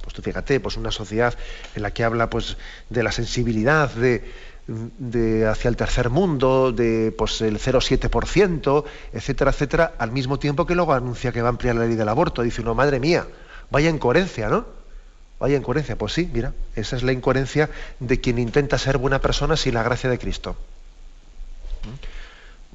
Pues 0.05 0.14
tú 0.14 0.21
fíjate, 0.21 0.61
pues 0.61 0.77
una 0.77 0.90
sociedad 0.90 1.35
en 1.75 1.83
la 1.83 1.90
que 1.90 2.05
habla 2.05 2.29
pues 2.29 2.59
de 2.90 3.03
la 3.03 3.11
sensibilidad 3.11 3.90
de, 3.90 5.47
hacia 5.49 5.69
el 5.71 5.77
tercer 5.77 6.11
mundo, 6.11 6.73
de 6.73 7.12
pues 7.17 7.40
el 7.40 7.59
0,7%, 7.59 8.85
etcétera, 9.14 9.51
etcétera, 9.51 9.95
al 9.97 10.12
mismo 10.12 10.38
tiempo 10.38 10.67
que 10.67 10.75
luego 10.75 10.93
anuncia 10.93 11.33
que 11.33 11.40
va 11.40 11.49
a 11.49 11.51
ampliar 11.51 11.77
la 11.77 11.87
ley 11.87 11.97
del 11.97 12.09
aborto. 12.11 12.43
Dice 12.43 12.61
uno, 12.61 12.75
madre 12.75 13.01
mía, 13.01 13.27
vaya 13.71 13.88
incoherencia, 13.88 14.49
¿no? 14.51 14.67
Vaya 15.40 15.57
incoherencia. 15.57 15.97
Pues 15.97 16.12
sí, 16.12 16.29
mira, 16.31 16.53
esa 16.77 16.97
es 16.97 17.03
la 17.03 17.12
incoherencia 17.12 17.71
de 17.99 18.21
quien 18.21 18.38
intenta 18.38 18.77
ser 18.77 18.99
buena 18.99 19.23
persona 19.23 19.57
sin 19.57 19.73
la 19.73 19.83
gracia 19.83 20.11
de 20.11 20.19
Cristo. 20.19 20.55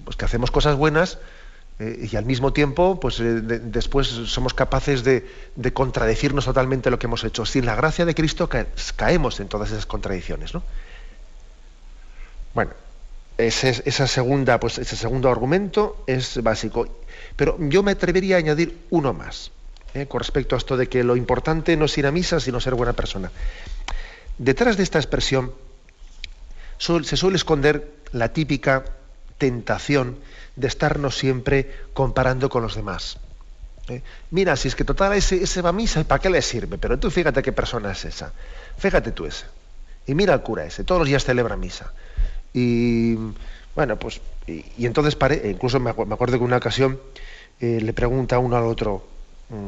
Pues 0.04 0.18
que 0.18 0.26
hacemos 0.26 0.50
cosas 0.50 0.76
buenas 0.76 1.20
eh, 1.80 2.10
y 2.12 2.15
al 2.18 2.26
mismo 2.26 2.52
tiempo, 2.52 3.00
pues 3.00 3.22
eh, 3.22 3.24
después 3.24 4.08
somos 4.08 4.54
capaces 4.54 5.04
de, 5.06 5.24
contradecirnos 5.74 6.44
totalmente 6.44 6.92
lo 6.92 7.00
que 7.00 7.08
hemos 7.08 7.24
hecho. 7.24 7.46
Sin 7.46 7.65
la 7.65 7.76
gracia 7.76 8.06
de 8.06 8.13
Cristo 8.13 8.50
caemos 8.98 9.39
en 9.39 9.48
todas 9.48 9.72
esas 9.72 9.86
contradicciones. 9.86 10.54
¿no? 10.54 10.62
Bueno, 12.54 12.72
ese, 13.38 13.82
esa 13.86 14.08
segunda, 14.08 14.60
pues, 14.60 14.78
ese 14.78 14.98
segundo 14.98 15.30
argumento 15.30 16.04
es 16.06 16.44
básico. 16.44 16.88
Pero 17.38 17.58
yo 17.60 17.82
me 17.82 17.92
atrevería 17.92 18.36
a 18.36 18.39
añadir 18.39 18.78
uno 18.89 19.13
más, 19.13 19.52
¿eh? 19.94 20.06
con 20.06 20.20
respecto 20.20 20.56
a 20.56 20.58
esto 20.58 20.76
de 20.76 20.89
que 20.89 21.06
lo 21.06 21.15
importante 21.15 21.78
no 21.78 21.86
es 21.86 21.98
ir 21.98 22.06
a 22.06 22.12
misa, 22.12 22.42
sino 22.42 22.60
ser 22.60 22.76
buena 22.76 22.92
persona. 22.92 23.32
Detrás 24.38 24.76
de 24.76 24.84
esta 24.84 25.00
expresión 25.00 25.54
se 26.78 27.18
suele 27.18 27.38
esconder 27.38 27.89
la 28.12 28.34
típica 28.34 28.84
tentación 29.39 30.19
de 30.56 30.67
estarnos 30.67 31.17
siempre 31.17 31.73
comparando 31.93 32.49
con 32.49 32.62
los 32.62 32.75
demás. 32.75 33.17
¿Eh? 33.88 34.04
Mira, 34.30 34.56
si 34.56 34.67
es 34.67 34.75
que 34.75 34.84
total 34.84 35.13
ese, 35.13 35.41
ese 35.41 35.63
va 35.63 35.69
a 35.69 35.73
misa, 35.73 36.04
¿para 36.04 36.21
qué 36.21 36.30
le 36.30 36.43
sirve? 36.43 36.78
Pero 36.78 36.99
tú 36.99 37.10
fíjate 37.10 37.41
qué 37.41 37.52
persona 37.52 37.91
es 37.91 38.06
esa. 38.06 38.32
Fíjate 38.78 39.12
tú 39.12 39.25
ese. 39.25 39.45
Y 40.06 40.13
mira 40.13 40.34
al 40.34 40.43
cura 40.43 40.65
ese, 40.65 40.84
todos 40.84 40.99
los 40.99 41.08
días 41.08 41.23
celebra 41.23 41.58
misa. 41.58 41.91
Y 42.54 43.15
bueno, 43.75 43.97
pues, 43.97 44.21
y, 44.47 44.86
entonces 44.86 45.15
pare, 45.15 45.49
incluso 45.49 45.80
me, 45.80 45.89
acuerdo 45.89 46.38
que 46.38 46.43
una 46.43 46.58
ocasión 46.58 46.99
eh, 47.60 47.80
le 47.82 47.93
pregunta 47.93 48.39
uno 48.39 48.58
al 48.58 48.65
otro, 48.65 49.06
mm, 49.49 49.67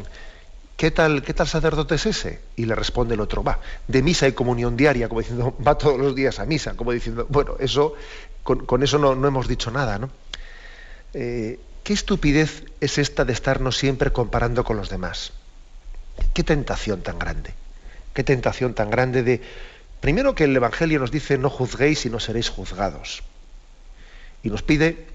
¿qué 0.78 0.92
tal, 0.92 1.22
¿qué 1.22 1.34
tal 1.34 1.48
sacerdote 1.48 1.96
es 1.96 2.06
ese? 2.08 2.42
Y 2.56 2.66
le 2.66 2.76
responde 2.76 3.14
el 3.14 3.22
otro, 3.22 3.44
va, 3.44 3.60
de 3.88 4.02
misa 4.02 4.28
y 4.28 4.32
comunión 4.32 4.76
diaria, 4.76 5.08
como 5.08 5.22
diciendo, 5.22 5.56
va 5.68 5.78
todos 5.78 6.00
los 6.00 6.16
días 6.16 6.40
a 6.40 6.46
misa, 6.46 6.76
como 6.76 6.92
diciendo, 6.92 7.28
bueno, 7.30 7.56
eso, 7.60 7.94
con, 8.44 8.84
eso 8.84 8.98
no, 8.98 9.28
hemos 9.28 9.48
dicho 9.48 9.72
nada, 9.72 10.00
¿no? 10.00 10.10
Eh, 11.14 11.60
¿qué 11.84 11.94
estupidez 11.94 12.66
es 12.80 12.98
esta 12.98 13.26
de 13.26 13.34
estarnos 13.34 13.78
siempre 13.78 14.12
comparando 14.12 14.64
con 14.64 14.78
los 14.78 14.90
demás? 14.90 15.34
Qué 16.34 16.44
tentación 16.44 17.02
tan 17.02 17.20
grande. 17.20 17.54
Qué 18.14 18.24
tentación 18.24 18.74
tan 18.74 18.90
grande 18.90 19.24
de, 19.24 19.42
primero 20.00 20.36
que 20.36 20.46
el 20.46 20.56
Evangelio 20.56 21.00
nos 21.00 21.12
dice 21.12 21.38
no 21.38 21.50
juzguéis 21.50 22.06
y 22.06 22.10
no 22.10 22.20
seréis 22.20 22.50
juzgados. 22.50 23.24
Y 24.44 24.50
nos 24.50 24.64
pide 24.64 25.08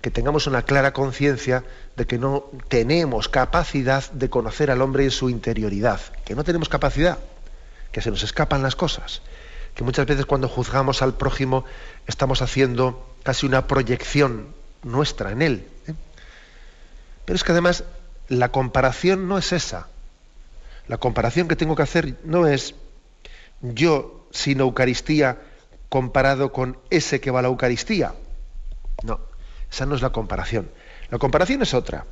que 0.00 0.10
tengamos 0.10 0.46
una 0.46 0.62
clara 0.62 0.92
conciencia 0.92 1.64
de 1.96 2.06
que 2.06 2.18
no 2.18 2.44
tenemos 2.68 3.28
capacidad 3.28 4.10
de 4.12 4.30
conocer 4.30 4.70
al 4.70 4.80
hombre 4.80 5.04
en 5.04 5.10
su 5.10 5.28
interioridad, 5.28 6.00
que 6.24 6.34
no 6.34 6.44
tenemos 6.44 6.68
capacidad, 6.68 7.18
que 7.92 8.00
se 8.00 8.10
nos 8.10 8.22
escapan 8.22 8.62
las 8.62 8.76
cosas, 8.76 9.20
que 9.74 9.84
muchas 9.84 10.06
veces 10.06 10.24
cuando 10.24 10.48
juzgamos 10.48 11.02
al 11.02 11.14
prójimo 11.14 11.64
estamos 12.06 12.42
haciendo 12.42 13.06
casi 13.22 13.46
una 13.46 13.66
proyección 13.66 14.54
nuestra 14.82 15.32
en 15.32 15.42
Él. 15.42 15.66
¿eh? 15.86 15.94
Pero 17.24 17.36
es 17.36 17.44
que 17.44 17.52
además 17.52 17.84
la 18.28 18.50
comparación 18.50 19.28
no 19.28 19.38
es 19.38 19.52
esa. 19.52 19.88
La 20.88 20.98
comparación 20.98 21.48
que 21.48 21.56
tengo 21.56 21.76
que 21.76 21.82
hacer 21.82 22.16
no 22.24 22.46
es 22.46 22.74
yo 23.60 24.26
sin 24.30 24.60
Eucaristía 24.60 25.38
comparado 25.88 26.52
con 26.52 26.78
ese 26.88 27.20
que 27.20 27.30
va 27.30 27.40
a 27.40 27.42
la 27.42 27.48
Eucaristía. 27.48 28.14
No. 29.02 29.20
Esa 29.70 29.86
no 29.86 29.94
es 29.94 30.02
la 30.02 30.10
comparación. 30.10 30.70
La 31.10 31.18
comparación 31.18 31.62
es 31.62 31.74
otra. 31.74 32.06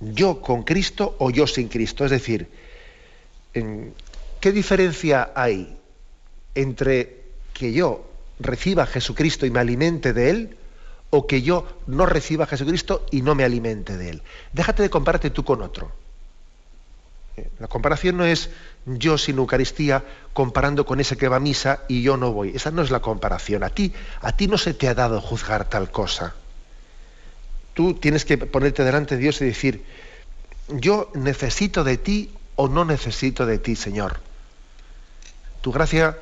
Yo 0.00 0.40
con 0.40 0.62
Cristo 0.62 1.16
o 1.18 1.30
yo 1.30 1.46
sin 1.46 1.68
Cristo. 1.68 2.04
Es 2.04 2.10
decir, 2.10 2.48
¿qué 3.52 4.52
diferencia 4.52 5.32
hay 5.34 5.76
entre 6.54 7.24
que 7.52 7.72
yo 7.72 8.09
reciba 8.40 8.84
a 8.84 8.86
Jesucristo 8.86 9.46
y 9.46 9.50
me 9.50 9.60
alimente 9.60 10.12
de 10.12 10.30
Él 10.30 10.56
o 11.10 11.26
que 11.26 11.42
yo 11.42 11.66
no 11.86 12.06
reciba 12.06 12.44
a 12.44 12.48
Jesucristo 12.48 13.06
y 13.10 13.22
no 13.22 13.34
me 13.34 13.44
alimente 13.44 13.96
de 13.96 14.10
Él? 14.10 14.22
Déjate 14.52 14.82
de 14.82 14.90
compararte 14.90 15.30
tú 15.30 15.44
con 15.44 15.62
otro. 15.62 15.92
La 17.58 17.68
comparación 17.68 18.16
no 18.16 18.24
es 18.24 18.50
yo 18.86 19.18
sin 19.18 19.38
Eucaristía 19.38 20.04
comparando 20.32 20.84
con 20.84 21.00
ese 21.00 21.16
que 21.16 21.28
va 21.28 21.36
a 21.36 21.40
misa 21.40 21.80
y 21.88 22.02
yo 22.02 22.16
no 22.16 22.32
voy. 22.32 22.52
Esa 22.54 22.70
no 22.70 22.82
es 22.82 22.90
la 22.90 23.00
comparación. 23.00 23.62
A 23.62 23.70
ti, 23.70 23.92
a 24.20 24.32
ti 24.32 24.46
no 24.46 24.58
se 24.58 24.74
te 24.74 24.88
ha 24.88 24.94
dado 24.94 25.20
juzgar 25.20 25.68
tal 25.68 25.90
cosa. 25.90 26.34
Tú 27.74 27.94
tienes 27.94 28.24
que 28.24 28.36
ponerte 28.36 28.84
delante 28.84 29.16
de 29.16 29.22
Dios 29.22 29.40
y 29.40 29.46
decir, 29.46 29.84
yo 30.68 31.10
necesito 31.14 31.84
de 31.84 31.96
ti 31.96 32.30
o 32.56 32.68
no 32.68 32.84
necesito 32.84 33.46
de 33.46 33.58
ti, 33.58 33.76
Señor. 33.76 34.20
Tu 35.62 35.72
gracia 35.72 36.18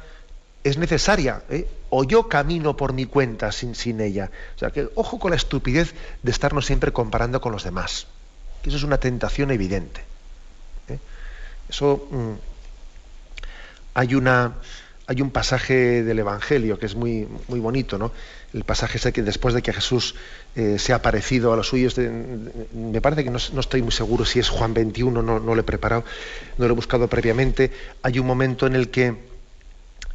es 0.64 0.78
necesaria, 0.78 1.42
¿eh? 1.48 1.68
o 1.90 2.04
yo 2.04 2.28
camino 2.28 2.76
por 2.76 2.92
mi 2.92 3.06
cuenta 3.06 3.52
sin, 3.52 3.74
sin 3.74 4.00
ella. 4.00 4.30
O 4.56 4.58
sea, 4.58 4.70
que 4.70 4.88
ojo 4.94 5.18
con 5.18 5.30
la 5.30 5.36
estupidez 5.36 5.94
de 6.22 6.30
estarnos 6.30 6.66
siempre 6.66 6.92
comparando 6.92 7.40
con 7.40 7.52
los 7.52 7.64
demás. 7.64 8.06
Eso 8.64 8.76
es 8.76 8.82
una 8.82 8.98
tentación 8.98 9.50
evidente. 9.50 10.02
Eso 11.68 12.08
mm, 12.10 12.32
hay 13.94 14.14
una 14.14 14.54
hay 15.10 15.22
un 15.22 15.30
pasaje 15.30 16.02
del 16.02 16.18
Evangelio 16.18 16.78
que 16.78 16.84
es 16.84 16.94
muy, 16.94 17.26
muy 17.48 17.60
bonito, 17.60 17.96
¿no? 17.96 18.12
El 18.52 18.64
pasaje 18.64 18.98
ese 18.98 19.10
que 19.10 19.22
después 19.22 19.54
de 19.54 19.62
que 19.62 19.72
Jesús 19.72 20.14
eh, 20.54 20.78
se 20.78 20.92
ha 20.92 20.96
aparecido 20.96 21.50
a 21.50 21.56
los 21.56 21.68
suyos, 21.68 21.96
me 21.96 23.00
parece 23.00 23.24
que 23.24 23.30
no, 23.30 23.38
estoy 23.38 23.80
muy 23.80 23.92
seguro 23.92 24.26
si 24.26 24.38
es 24.38 24.50
Juan 24.50 24.74
21, 24.74 25.22
no, 25.22 25.40
no 25.40 25.54
lo 25.54 25.60
he 25.62 25.64
preparado, 25.64 26.04
no 26.58 26.66
lo 26.66 26.72
he 26.72 26.76
buscado 26.76 27.08
previamente. 27.08 27.72
Hay 28.02 28.18
un 28.18 28.26
momento 28.26 28.66
en 28.66 28.74
el 28.74 28.90
que, 28.90 29.16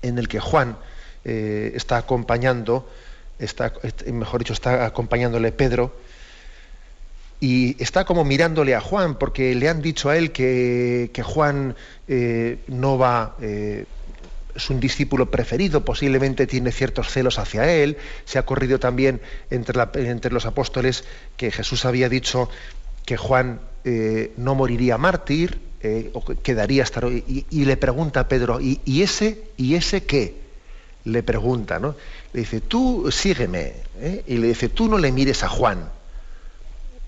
en 0.03 0.19
el 0.19 0.27
que 0.27 0.39
Juan 0.39 0.77
eh, 1.25 1.71
está 1.75 1.97
acompañando, 1.97 2.87
está, 3.39 3.73
mejor 4.11 4.41
dicho, 4.41 4.53
está 4.53 4.85
acompañándole 4.85 5.51
Pedro, 5.51 5.95
y 7.39 7.81
está 7.81 8.05
como 8.05 8.23
mirándole 8.23 8.75
a 8.75 8.81
Juan, 8.81 9.15
porque 9.15 9.55
le 9.55 9.67
han 9.67 9.81
dicho 9.81 10.09
a 10.09 10.17
él 10.17 10.31
que, 10.31 11.09
Juan 11.23 11.75
eh, 12.07 12.59
no 12.67 12.97
va, 12.97 13.35
eh, 13.41 13.85
es 14.55 14.69
un 14.69 14.79
discípulo 14.79 15.31
preferido, 15.31 15.83
posiblemente 15.83 16.45
tiene 16.45 16.71
ciertos 16.71 17.09
celos 17.09 17.39
hacia 17.39 17.73
él, 17.73 17.97
se 18.25 18.37
ha 18.37 18.45
corrido 18.45 18.79
también 18.79 19.21
entre, 19.49 19.81
entre 20.09 20.31
los 20.31 20.45
apóstoles 20.45 21.05
que 21.37 21.51
Jesús 21.51 21.85
había 21.85 22.07
dicho 22.07 22.49
que 23.05 23.17
Juan 23.17 23.59
no 24.37 24.55
moriría 24.55 24.97
mártir, 24.97 25.59
o 26.13 26.23
quedaría 26.23 26.83
hasta 26.83 27.07
y, 27.07 27.45
y, 27.49 27.65
le 27.65 27.77
pregunta 27.77 28.21
a 28.21 28.27
Pedro, 28.27 28.61
¿y, 28.61 28.79
¿y, 28.85 29.01
ese, 29.01 29.43
¿y 29.57 29.75
ese 29.75 30.03
qué? 30.03 30.35
Le 31.05 31.23
pregunta, 31.23 31.79
¿no? 31.79 31.95
Le 32.31 32.41
dice, 32.41 32.61
tú 32.61 33.11
sígueme, 33.11 33.73
y 34.25 34.37
le 34.37 34.47
dice, 34.47 34.69
tú 34.69 34.87
no 34.87 34.97
le 34.97 35.11
mires 35.11 35.43
a 35.43 35.49
Juan, 35.49 35.89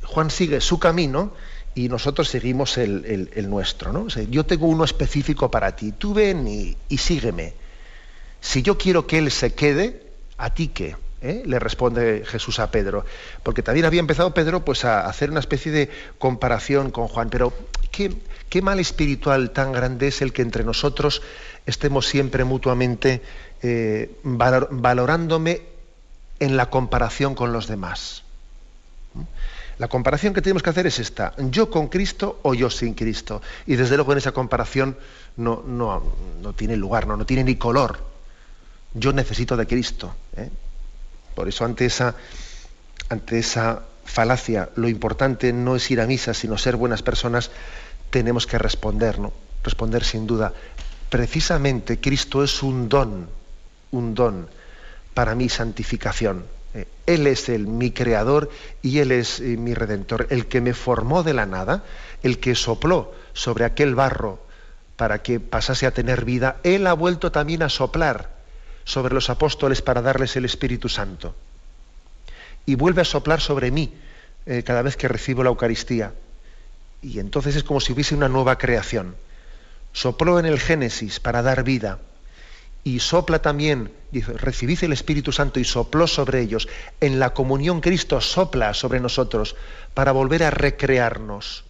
Juan 0.05 0.29
sigue 0.29 0.61
su 0.61 0.79
camino 0.79 1.33
y 1.73 1.89
nosotros 1.89 2.29
seguimos 2.29 2.77
el, 2.77 3.49
nuestro. 3.49 3.91
¿no? 3.91 4.07
yo 4.07 4.45
tengo 4.45 4.67
uno 4.67 4.85
específico 4.85 5.51
para 5.51 5.75
ti, 5.75 5.91
tú 5.91 6.13
ven 6.13 6.47
y, 6.47 6.97
sígueme. 6.97 7.53
Si 8.39 8.61
yo 8.61 8.77
quiero 8.77 9.07
que 9.07 9.17
él 9.17 9.31
se 9.31 9.53
quede, 9.53 10.03
¿a 10.37 10.53
ti 10.53 10.69
qué? 10.69 10.95
¿Eh? 11.25 11.41
le 11.43 11.57
responde 11.57 12.23
Jesús 12.23 12.59
a 12.59 12.69
Pedro. 12.69 13.03
Porque 13.41 13.63
también 13.63 13.87
había 13.87 13.99
empezado 13.99 14.35
Pedro 14.35 14.63
pues, 14.63 14.85
a 14.85 15.07
hacer 15.07 15.31
una 15.31 15.39
especie 15.39 15.71
de 15.71 15.89
comparación 16.19 16.91
con 16.91 17.07
Juan. 17.07 17.31
Pero 17.31 17.51
¿qué, 17.91 18.61
mal 18.61 18.79
espiritual 18.79 19.49
tan 19.49 19.71
grande 19.71 20.07
es 20.07 20.21
el 20.21 20.33
que 20.33 20.43
entre 20.43 20.63
nosotros 20.63 21.23
estemos 21.65 22.05
siempre 22.05 22.43
mutuamente 22.43 23.23
eh, 23.63 24.11
valorándome 24.23 25.63
en 26.39 26.57
la 26.57 26.69
comparación 26.69 27.33
con 27.33 27.51
los 27.51 27.67
demás. 27.67 28.23
La 29.79 29.87
comparación 29.87 30.33
que 30.33 30.41
tenemos 30.41 30.61
que 30.61 30.69
hacer 30.69 30.85
es 30.85 30.99
esta, 30.99 31.33
yo 31.37 31.71
con 31.71 31.87
Cristo 31.87 32.39
o 32.43 32.53
yo 32.53 32.69
sin 32.69 32.93
Cristo. 32.93 33.41
Y 33.65 33.75
desde 33.75 33.95
luego 33.95 34.11
en 34.11 34.19
esa 34.19 34.31
comparación 34.31 34.95
no, 35.37 35.63
no, 35.65 36.53
tiene 36.53 36.77
lugar, 36.77 37.07
no, 37.07 37.17
no 37.17 37.25
tiene 37.25 37.43
ni 37.43 37.55
color. 37.55 37.97
Yo 38.93 39.11
necesito 39.11 39.57
de 39.57 39.65
Cristo. 39.65 40.15
¿eh? 40.37 40.49
Por 41.35 41.47
eso 41.47 41.65
ante 41.65 41.85
esa, 41.85 42.15
ante 43.09 43.37
esa 43.37 43.83
falacia, 44.05 44.69
lo 44.75 44.87
importante 44.87 45.51
no 45.51 45.75
es 45.75 45.91
ir 45.91 45.99
a 45.99 46.07
misa, 46.07 46.33
sino 46.33 46.57
ser 46.57 46.77
buenas 46.77 47.03
personas, 47.03 47.51
tenemos 48.09 48.47
que 48.47 48.57
responder, 48.57 49.19
¿no? 49.19 49.33
Responder 49.63 50.03
sin 50.03 50.25
duda. 50.25 50.53
Precisamente 51.09 51.99
Cristo 51.99 52.43
es 52.43 52.63
un 52.63 52.87
don, 52.87 53.27
un 53.91 54.15
don 54.15 54.47
para 55.13 55.35
mi 55.35 55.49
santificación. 55.49 56.45
Eh, 56.73 56.87
él 57.05 57.27
es 57.27 57.49
el, 57.49 57.67
mi 57.67 57.91
creador 57.91 58.49
y 58.81 58.99
Él 58.99 59.11
es 59.11 59.39
eh, 59.39 59.57
mi 59.57 59.73
redentor, 59.73 60.27
el 60.29 60.47
que 60.47 60.61
me 60.61 60.73
formó 60.73 61.23
de 61.23 61.33
la 61.33 61.45
nada, 61.45 61.83
el 62.21 62.39
que 62.39 62.55
sopló 62.55 63.13
sobre 63.33 63.65
aquel 63.65 63.95
barro 63.95 64.39
para 64.95 65.21
que 65.21 65.39
pasase 65.39 65.85
a 65.85 65.91
tener 65.91 66.25
vida, 66.25 66.57
Él 66.63 66.87
ha 66.87 66.93
vuelto 66.93 67.31
también 67.31 67.63
a 67.63 67.69
soplar 67.69 68.34
sobre 68.85 69.13
los 69.13 69.29
apóstoles 69.29 69.81
para 69.81 70.01
darles 70.01 70.35
el 70.37 70.45
Espíritu 70.45 70.87
Santo. 70.87 71.35
Y 72.65 72.75
vuelve 72.75 73.01
a 73.01 73.05
soplar 73.05 73.41
sobre 73.41 73.71
mí 73.71 73.93
eh, 74.45 74.63
cada 74.63 74.81
vez 74.81 74.95
que 74.95 75.07
recibo 75.07 75.43
la 75.43 75.49
Eucaristía. 75.49 76.13
Y 77.01 77.19
entonces 77.19 77.55
es 77.55 77.63
como 77.63 77.81
si 77.81 77.91
hubiese 77.91 78.15
una 78.15 78.29
nueva 78.29 78.57
creación. 78.57 79.15
Sopló 79.91 80.39
en 80.39 80.45
el 80.45 80.59
Génesis 80.59 81.19
para 81.19 81.41
dar 81.41 81.63
vida 81.63 81.99
y 82.83 82.99
sopla 82.99 83.41
también, 83.41 83.91
dice, 84.11 84.33
recibid 84.33 84.83
el 84.83 84.93
Espíritu 84.93 85.31
Santo 85.31 85.59
y 85.59 85.63
sopló 85.63 86.05
sobre 86.05 86.41
ellos. 86.41 86.69
En 87.01 87.19
la 87.19 87.33
comunión 87.33 87.81
Cristo 87.81 88.21
sopla 88.21 88.75
sobre 88.75 88.99
nosotros 88.99 89.55
para 89.95 90.11
volver 90.11 90.43
a 90.43 90.51
recrearnos. 90.51 91.65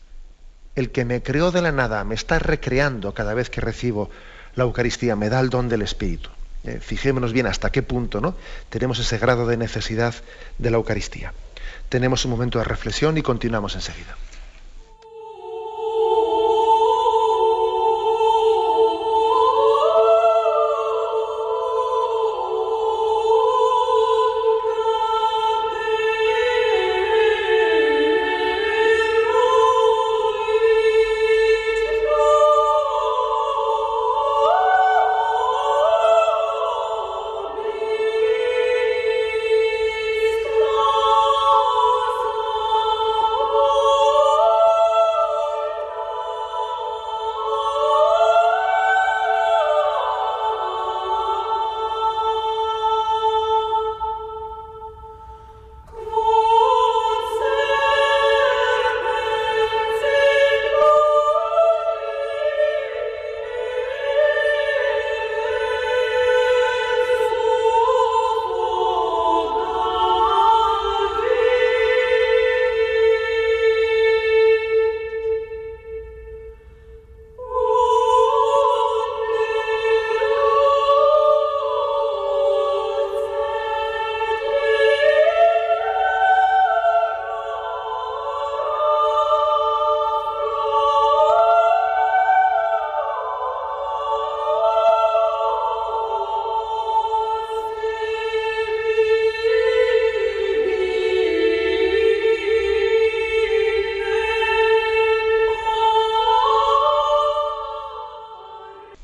El 0.75 0.91
que 0.91 1.05
me 1.05 1.23
creó 1.23 1.51
de 1.51 1.61
la 1.61 1.71
nada 1.71 2.03
me 2.03 2.15
está 2.15 2.37
recreando 2.37 3.13
cada 3.13 3.33
vez 3.33 3.49
que 3.49 3.61
recibo 3.61 4.09
la 4.55 4.65
Eucaristía, 4.65 5.15
me 5.15 5.29
da 5.29 5.39
el 5.39 5.49
don 5.49 5.69
del 5.69 5.83
Espíritu. 5.83 6.29
Eh, 6.65 6.79
fijémonos 6.81 7.31
bien 7.31 7.45
hasta 7.45 7.71
qué 7.71 7.83
punto 7.83 8.21
¿no? 8.21 8.35
tenemos 8.69 8.97
ese 8.99 9.17
grado 9.17 9.45
de 9.45 9.57
necesidad 9.57 10.15
de 10.57 10.71
la 10.71 10.77
Eucaristía. 10.77 11.33
Tenemos 11.89 12.25
un 12.25 12.31
momento 12.31 12.57
de 12.57 12.65
reflexión 12.65 13.17
y 13.17 13.21
continuamos 13.21 13.75
enseguida. 13.75 14.17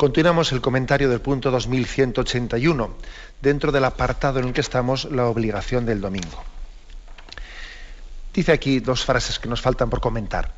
Continuamos 0.01 0.51
el 0.51 0.61
comentario 0.61 1.09
del 1.09 1.21
punto 1.21 1.51
2181, 1.51 2.95
dentro 3.39 3.71
del 3.71 3.85
apartado 3.85 4.39
en 4.39 4.47
el 4.47 4.53
que 4.53 4.61
estamos, 4.61 5.05
la 5.05 5.27
obligación 5.27 5.85
del 5.85 6.01
domingo. 6.01 6.43
Dice 8.33 8.51
aquí 8.51 8.79
dos 8.79 9.05
frases 9.05 9.37
que 9.37 9.47
nos 9.47 9.61
faltan 9.61 9.91
por 9.91 10.01
comentar. 10.01 10.55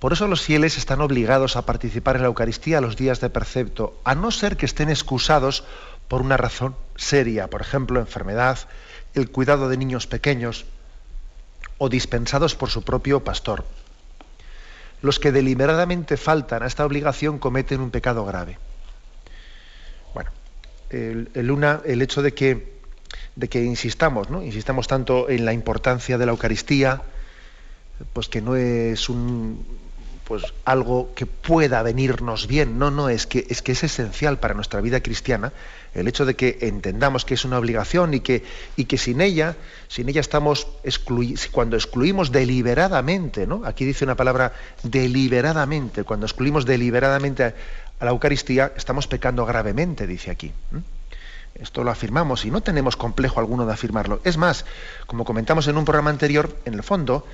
Por 0.00 0.12
eso 0.12 0.26
los 0.26 0.42
fieles 0.42 0.78
están 0.78 1.00
obligados 1.00 1.54
a 1.54 1.64
participar 1.64 2.16
en 2.16 2.22
la 2.22 2.26
Eucaristía 2.26 2.80
los 2.80 2.96
días 2.96 3.20
de 3.20 3.30
precepto, 3.30 4.00
a 4.02 4.16
no 4.16 4.32
ser 4.32 4.56
que 4.56 4.66
estén 4.66 4.90
excusados 4.90 5.62
por 6.08 6.20
una 6.20 6.36
razón 6.36 6.74
seria, 6.96 7.48
por 7.48 7.60
ejemplo, 7.60 8.00
enfermedad, 8.00 8.58
el 9.14 9.30
cuidado 9.30 9.68
de 9.68 9.76
niños 9.76 10.08
pequeños 10.08 10.66
o 11.78 11.88
dispensados 11.88 12.56
por 12.56 12.68
su 12.68 12.82
propio 12.82 13.22
pastor 13.22 13.64
los 15.02 15.18
que 15.18 15.32
deliberadamente 15.32 16.16
faltan 16.16 16.62
a 16.62 16.66
esta 16.66 16.84
obligación 16.84 17.38
cometen 17.38 17.80
un 17.80 17.90
pecado 17.90 18.24
grave. 18.24 18.58
Bueno, 20.14 20.30
el, 20.90 21.30
el 21.34 22.02
hecho 22.02 22.22
de 22.22 22.34
que, 22.34 22.80
de 23.36 23.48
que 23.48 23.62
insistamos, 23.62 24.30
¿no? 24.30 24.42
insistamos 24.42 24.86
tanto 24.86 25.28
en 25.28 25.44
la 25.44 25.52
importancia 25.52 26.18
de 26.18 26.26
la 26.26 26.32
Eucaristía, 26.32 27.02
pues 28.12 28.28
que 28.28 28.40
no 28.40 28.56
es 28.56 29.08
un, 29.08 29.64
pues 30.30 30.44
algo 30.64 31.12
que 31.16 31.26
pueda 31.26 31.82
venirnos 31.82 32.46
bien. 32.46 32.78
No, 32.78 32.92
no, 32.92 33.08
es 33.08 33.26
que, 33.26 33.48
es 33.48 33.82
esencial 33.82 34.38
para 34.38 34.54
nuestra 34.54 34.80
vida 34.80 35.02
cristiana 35.02 35.52
el 35.92 36.06
hecho 36.06 36.24
de 36.24 36.36
que 36.36 36.58
entendamos 36.60 37.24
que 37.24 37.34
es 37.34 37.44
una 37.44 37.58
obligación 37.58 38.14
y 38.14 38.20
que, 38.20 38.44
y 38.76 38.84
que 38.84 38.96
sin 38.96 39.22
ella, 39.22 39.56
sin 39.88 40.08
ella 40.08 40.20
estamos 40.20 40.68
cuando 41.50 41.74
excluimos 41.74 42.30
deliberadamente, 42.30 43.44
¿no? 43.44 43.62
Aquí 43.64 43.84
dice 43.84 44.04
una 44.04 44.14
palabra 44.14 44.52
deliberadamente, 44.84 46.04
cuando 46.04 46.26
excluimos 46.26 46.64
deliberadamente 46.64 47.42
a, 47.42 47.54
la 48.00 48.12
Eucaristía, 48.12 48.72
estamos 48.76 49.08
pecando 49.08 49.44
gravemente, 49.44 50.06
dice 50.06 50.30
aquí. 50.30 50.52
Esto 51.56 51.82
lo 51.82 51.90
afirmamos 51.90 52.44
y 52.44 52.52
no 52.52 52.60
tenemos 52.60 52.94
complejo 52.94 53.40
alguno 53.40 53.66
de 53.66 53.72
afirmarlo. 53.72 54.20
Es 54.22 54.36
más, 54.36 54.64
como 55.08 55.24
comentamos 55.24 55.66
en 55.66 55.76
un 55.76 55.84
programa 55.84 56.10
anterior, 56.10 56.56
en 56.66 56.74
el 56.74 56.84
fondo, 56.84 57.26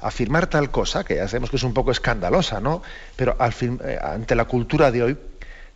afirmar 0.00 0.46
tal 0.46 0.70
cosa, 0.70 1.04
que 1.04 1.16
ya 1.16 1.28
sabemos 1.28 1.50
que 1.50 1.56
es 1.56 1.62
un 1.62 1.74
poco 1.74 1.90
escandalosa, 1.90 2.60
¿no? 2.60 2.82
Pero 3.16 3.36
eh, 3.40 3.98
ante 4.02 4.34
la 4.34 4.44
cultura 4.46 4.90
de 4.90 5.02
hoy, 5.02 5.18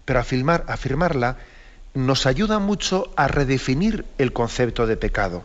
pero 0.05 0.21
afirmar, 0.21 0.65
afirmarla 0.69 1.37
nos 1.95 2.27
ayuda 2.27 2.59
mucho 2.59 3.11
a 3.17 3.29
redefinir 3.29 4.05
el 4.19 4.33
concepto 4.33 4.87
de 4.87 4.97
pecado. 4.97 5.45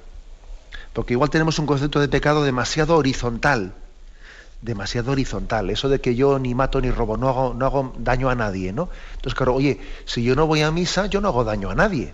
Porque 0.93 1.13
igual 1.13 1.29
tenemos 1.29 1.59
un 1.59 1.65
concepto 1.65 1.99
de 1.99 2.07
pecado 2.07 2.43
demasiado 2.43 2.97
horizontal, 2.97 3.73
demasiado 4.61 5.11
horizontal, 5.11 5.69
eso 5.69 5.89
de 5.89 5.99
que 5.99 6.15
yo 6.15 6.39
ni 6.39 6.55
mato 6.55 6.79
ni 6.79 6.91
robo, 6.91 7.17
no 7.17 7.29
hago, 7.29 7.53
no 7.53 7.65
hago 7.65 7.93
daño 7.97 8.29
a 8.29 8.35
nadie, 8.35 8.71
¿no? 8.71 8.89
Entonces, 9.15 9.35
claro, 9.35 9.55
oye, 9.55 9.79
si 10.05 10.23
yo 10.23 10.35
no 10.35 10.47
voy 10.47 10.61
a 10.61 10.71
misa, 10.71 11.07
yo 11.07 11.19
no 11.19 11.29
hago 11.29 11.43
daño 11.43 11.69
a 11.69 11.75
nadie. 11.75 12.13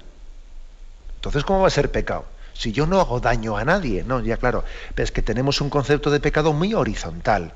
Entonces, 1.16 1.44
¿cómo 1.44 1.62
va 1.62 1.68
a 1.68 1.72
ser 1.72 1.92
pecado? 1.92 2.26
Si 2.60 2.74
yo 2.74 2.86
no 2.86 3.00
hago 3.00 3.22
daño 3.22 3.56
a 3.56 3.64
nadie, 3.64 4.04
no, 4.04 4.20
ya 4.20 4.36
claro, 4.36 4.66
pero 4.94 5.06
es 5.06 5.14
que 5.14 5.22
tenemos 5.22 5.62
un 5.62 5.70
concepto 5.70 6.12
de 6.12 6.20
pecado 6.20 6.52
muy 6.52 6.74
horizontal. 6.74 7.54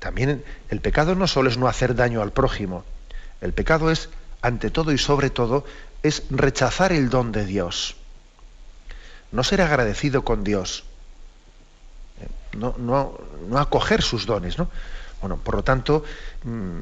También 0.00 0.42
el 0.68 0.80
pecado 0.80 1.14
no 1.14 1.28
solo 1.28 1.48
es 1.48 1.56
no 1.56 1.68
hacer 1.68 1.94
daño 1.94 2.22
al 2.22 2.32
prójimo, 2.32 2.84
el 3.40 3.52
pecado 3.52 3.92
es, 3.92 4.08
ante 4.42 4.70
todo 4.70 4.90
y 4.90 4.98
sobre 4.98 5.30
todo, 5.30 5.64
es 6.02 6.24
rechazar 6.30 6.90
el 6.90 7.08
don 7.08 7.30
de 7.30 7.46
Dios. 7.46 7.94
No 9.30 9.44
ser 9.44 9.62
agradecido 9.62 10.24
con 10.24 10.42
Dios. 10.42 10.82
No, 12.58 12.74
no, 12.78 13.16
acoger 13.56 14.02
sus 14.02 14.26
dones. 14.26 14.58
¿no? 14.58 14.68
Bueno, 15.20 15.36
por 15.36 15.54
lo 15.54 15.62
tanto, 15.62 16.02
mm, 16.42 16.80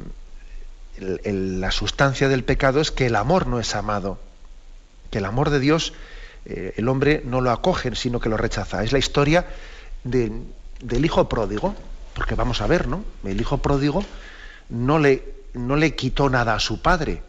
la 0.98 1.70
sustancia 1.72 2.30
del 2.30 2.42
pecado 2.42 2.80
es 2.80 2.90
que 2.90 3.04
el 3.04 3.16
amor 3.16 3.46
no 3.46 3.60
es 3.60 3.74
amado. 3.74 4.18
Que 5.10 5.18
el 5.18 5.26
amor 5.26 5.50
de 5.50 5.60
Dios 5.60 5.92
eh, 6.48 6.74
el 6.76 6.88
hombre 6.88 7.22
no 7.24 7.42
lo 7.42 7.50
acoge, 7.50 7.94
sino 7.94 8.18
que 8.20 8.30
lo 8.30 8.38
rechaza. 8.38 8.82
Es 8.82 8.92
la 8.92 8.98
historia 8.98 9.46
del 10.02 11.04
hijo 11.04 11.28
pródigo, 11.28 11.74
porque 12.14 12.34
vamos 12.34 12.62
a 12.62 12.66
ver, 12.66 12.88
¿no? 12.88 13.04
El 13.24 13.40
hijo 13.40 13.58
pródigo 13.58 14.02
no 14.70 14.98
le, 14.98 15.22
no 15.52 15.76
le 15.76 15.94
quitó 15.94 16.30
nada 16.30 16.54
a 16.54 16.60
su 16.60 16.80
padre, 16.80 17.22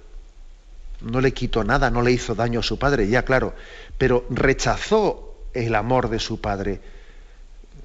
no 1.01 1.19
le 1.19 1.33
quitó 1.33 1.65
nada, 1.65 1.89
no 1.91 2.01
le 2.01 2.13
hizo 2.13 2.33
daño 2.33 2.61
a 2.61 2.63
su 2.63 2.79
padre, 2.79 3.09
ya 3.09 3.23
claro, 3.25 3.53
pero 3.97 4.25
rechazó 4.29 5.35
el 5.53 5.75
amor 5.75 6.09
de 6.09 6.19
su 6.19 6.39
padre. 6.39 6.79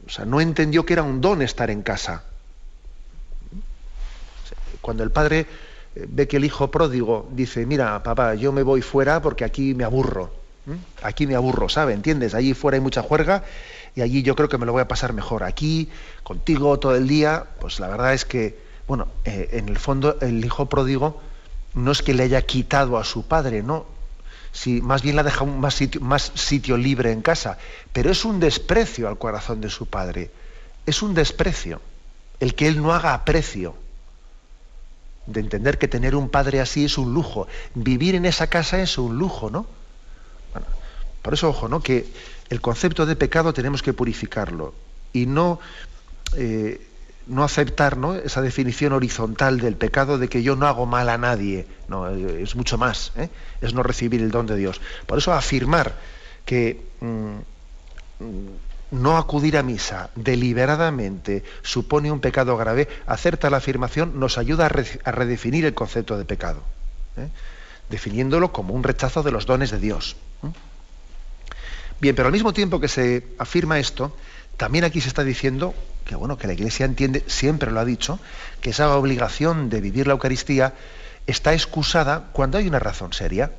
O 0.06 0.10
sea, 0.10 0.24
no 0.24 0.40
entendió 0.40 0.86
que 0.86 0.92
era 0.92 1.02
un 1.02 1.20
don 1.20 1.42
estar 1.42 1.68
en 1.70 1.82
casa. 1.82 2.22
Cuando 4.80 5.02
el 5.02 5.10
padre 5.10 5.46
eh, 5.96 6.06
ve 6.08 6.28
que 6.28 6.36
el 6.36 6.44
hijo 6.44 6.70
pródigo 6.70 7.28
dice, 7.32 7.66
mira, 7.66 8.00
papá, 8.04 8.34
yo 8.34 8.52
me 8.52 8.62
voy 8.62 8.82
fuera 8.82 9.20
porque 9.20 9.44
aquí 9.44 9.74
me 9.74 9.82
aburro. 9.82 10.43
Aquí 11.02 11.26
me 11.26 11.34
aburro, 11.34 11.68
¿sabe? 11.68 11.92
¿Entiendes? 11.92 12.34
Allí 12.34 12.54
fuera 12.54 12.76
hay 12.76 12.80
mucha 12.80 13.02
juerga 13.02 13.44
y 13.94 14.00
allí 14.00 14.22
yo 14.22 14.34
creo 14.34 14.48
que 14.48 14.58
me 14.58 14.66
lo 14.66 14.72
voy 14.72 14.82
a 14.82 14.88
pasar 14.88 15.12
mejor. 15.12 15.44
Aquí, 15.44 15.90
contigo 16.22 16.78
todo 16.78 16.96
el 16.96 17.06
día, 17.06 17.44
pues 17.60 17.80
la 17.80 17.88
verdad 17.88 18.14
es 18.14 18.24
que, 18.24 18.58
bueno, 18.88 19.08
eh, 19.24 19.50
en 19.52 19.68
el 19.68 19.78
fondo 19.78 20.18
el 20.20 20.44
hijo 20.44 20.66
pródigo 20.66 21.20
no 21.74 21.92
es 21.92 22.02
que 22.02 22.14
le 22.14 22.22
haya 22.22 22.42
quitado 22.42 22.98
a 22.98 23.04
su 23.04 23.26
padre, 23.26 23.62
¿no? 23.62 23.86
Si 24.52 24.80
más 24.80 25.02
bien 25.02 25.16
le 25.16 25.20
ha 25.20 25.24
dejado 25.24 25.46
más 25.46 25.74
sitio, 25.74 26.00
más 26.00 26.32
sitio 26.34 26.76
libre 26.76 27.12
en 27.12 27.20
casa, 27.20 27.58
pero 27.92 28.10
es 28.10 28.24
un 28.24 28.40
desprecio 28.40 29.08
al 29.08 29.18
corazón 29.18 29.60
de 29.60 29.68
su 29.68 29.86
padre. 29.86 30.30
Es 30.86 31.02
un 31.02 31.12
desprecio 31.14 31.80
el 32.40 32.54
que 32.54 32.68
él 32.68 32.80
no 32.80 32.94
haga 32.94 33.14
aprecio 33.14 33.74
de 35.26 35.40
entender 35.40 35.78
que 35.78 35.88
tener 35.88 36.14
un 36.14 36.28
padre 36.28 36.60
así 36.60 36.84
es 36.84 36.98
un 36.98 37.14
lujo, 37.14 37.48
vivir 37.74 38.14
en 38.14 38.26
esa 38.26 38.48
casa 38.48 38.80
es 38.80 38.98
un 38.98 39.18
lujo, 39.18 39.50
¿no? 39.50 39.66
Por 41.24 41.32
eso, 41.32 41.48
ojo, 41.48 41.68
¿no? 41.68 41.80
que 41.80 42.04
el 42.50 42.60
concepto 42.60 43.06
de 43.06 43.16
pecado 43.16 43.54
tenemos 43.54 43.82
que 43.82 43.94
purificarlo 43.94 44.74
y 45.14 45.24
no, 45.24 45.58
eh, 46.36 46.86
no 47.26 47.42
aceptar 47.42 47.96
esa 48.22 48.42
definición 48.42 48.92
horizontal 48.92 49.58
del 49.58 49.74
pecado 49.74 50.18
de 50.18 50.28
que 50.28 50.42
yo 50.42 50.54
no 50.54 50.66
hago 50.66 50.84
mal 50.84 51.08
a 51.08 51.16
nadie. 51.16 51.66
No, 51.88 52.10
es 52.10 52.54
mucho 52.56 52.76
más, 52.76 53.12
¿eh? 53.16 53.30
es 53.62 53.72
no 53.72 53.82
recibir 53.82 54.20
el 54.20 54.30
don 54.30 54.44
de 54.44 54.56
Dios. 54.56 54.82
Por 55.06 55.16
eso 55.16 55.32
afirmar 55.32 55.94
que 56.44 56.82
mm, 57.00 57.38
no 58.90 59.16
acudir 59.16 59.56
a 59.56 59.62
misa 59.62 60.10
deliberadamente 60.16 61.42
supone 61.62 62.12
un 62.12 62.20
pecado 62.20 62.54
grave, 62.58 62.86
acerta 63.06 63.48
la 63.48 63.56
afirmación, 63.56 64.20
nos 64.20 64.36
ayuda 64.36 64.66
a, 64.66 65.10
redefinir 65.10 65.64
el 65.64 65.72
concepto 65.72 66.18
de 66.18 66.26
pecado, 66.26 66.60
¿eh? 67.16 67.28
definiéndolo 67.88 68.52
como 68.52 68.74
un 68.74 68.82
rechazo 68.82 69.22
de 69.22 69.30
los 69.30 69.46
dones 69.46 69.70
de 69.70 69.78
Dios. 69.78 70.16
Bien, 72.04 72.14
pero 72.14 72.26
al 72.26 72.34
mismo 72.34 72.52
tiempo 72.52 72.80
que 72.80 72.88
se 72.88 73.24
afirma 73.38 73.78
esto, 73.78 74.14
también 74.58 74.84
aquí 74.84 75.00
se 75.00 75.08
está 75.08 75.24
diciendo 75.24 75.74
que 76.04 76.14
bueno, 76.14 76.36
que 76.36 76.46
la 76.46 76.52
Iglesia 76.52 76.84
entiende, 76.84 77.24
siempre 77.28 77.70
lo 77.70 77.80
ha 77.80 77.86
dicho, 77.86 78.20
que 78.60 78.68
esa 78.68 78.94
obligación 78.94 79.70
de 79.70 79.80
vivir 79.80 80.06
la 80.06 80.12
Eucaristía 80.12 80.74
está 81.26 81.54
excusada 81.54 82.28
cuando 82.34 82.58
hay 82.58 82.68
una 82.68 82.78
razón 82.78 83.14
seria. 83.14 83.52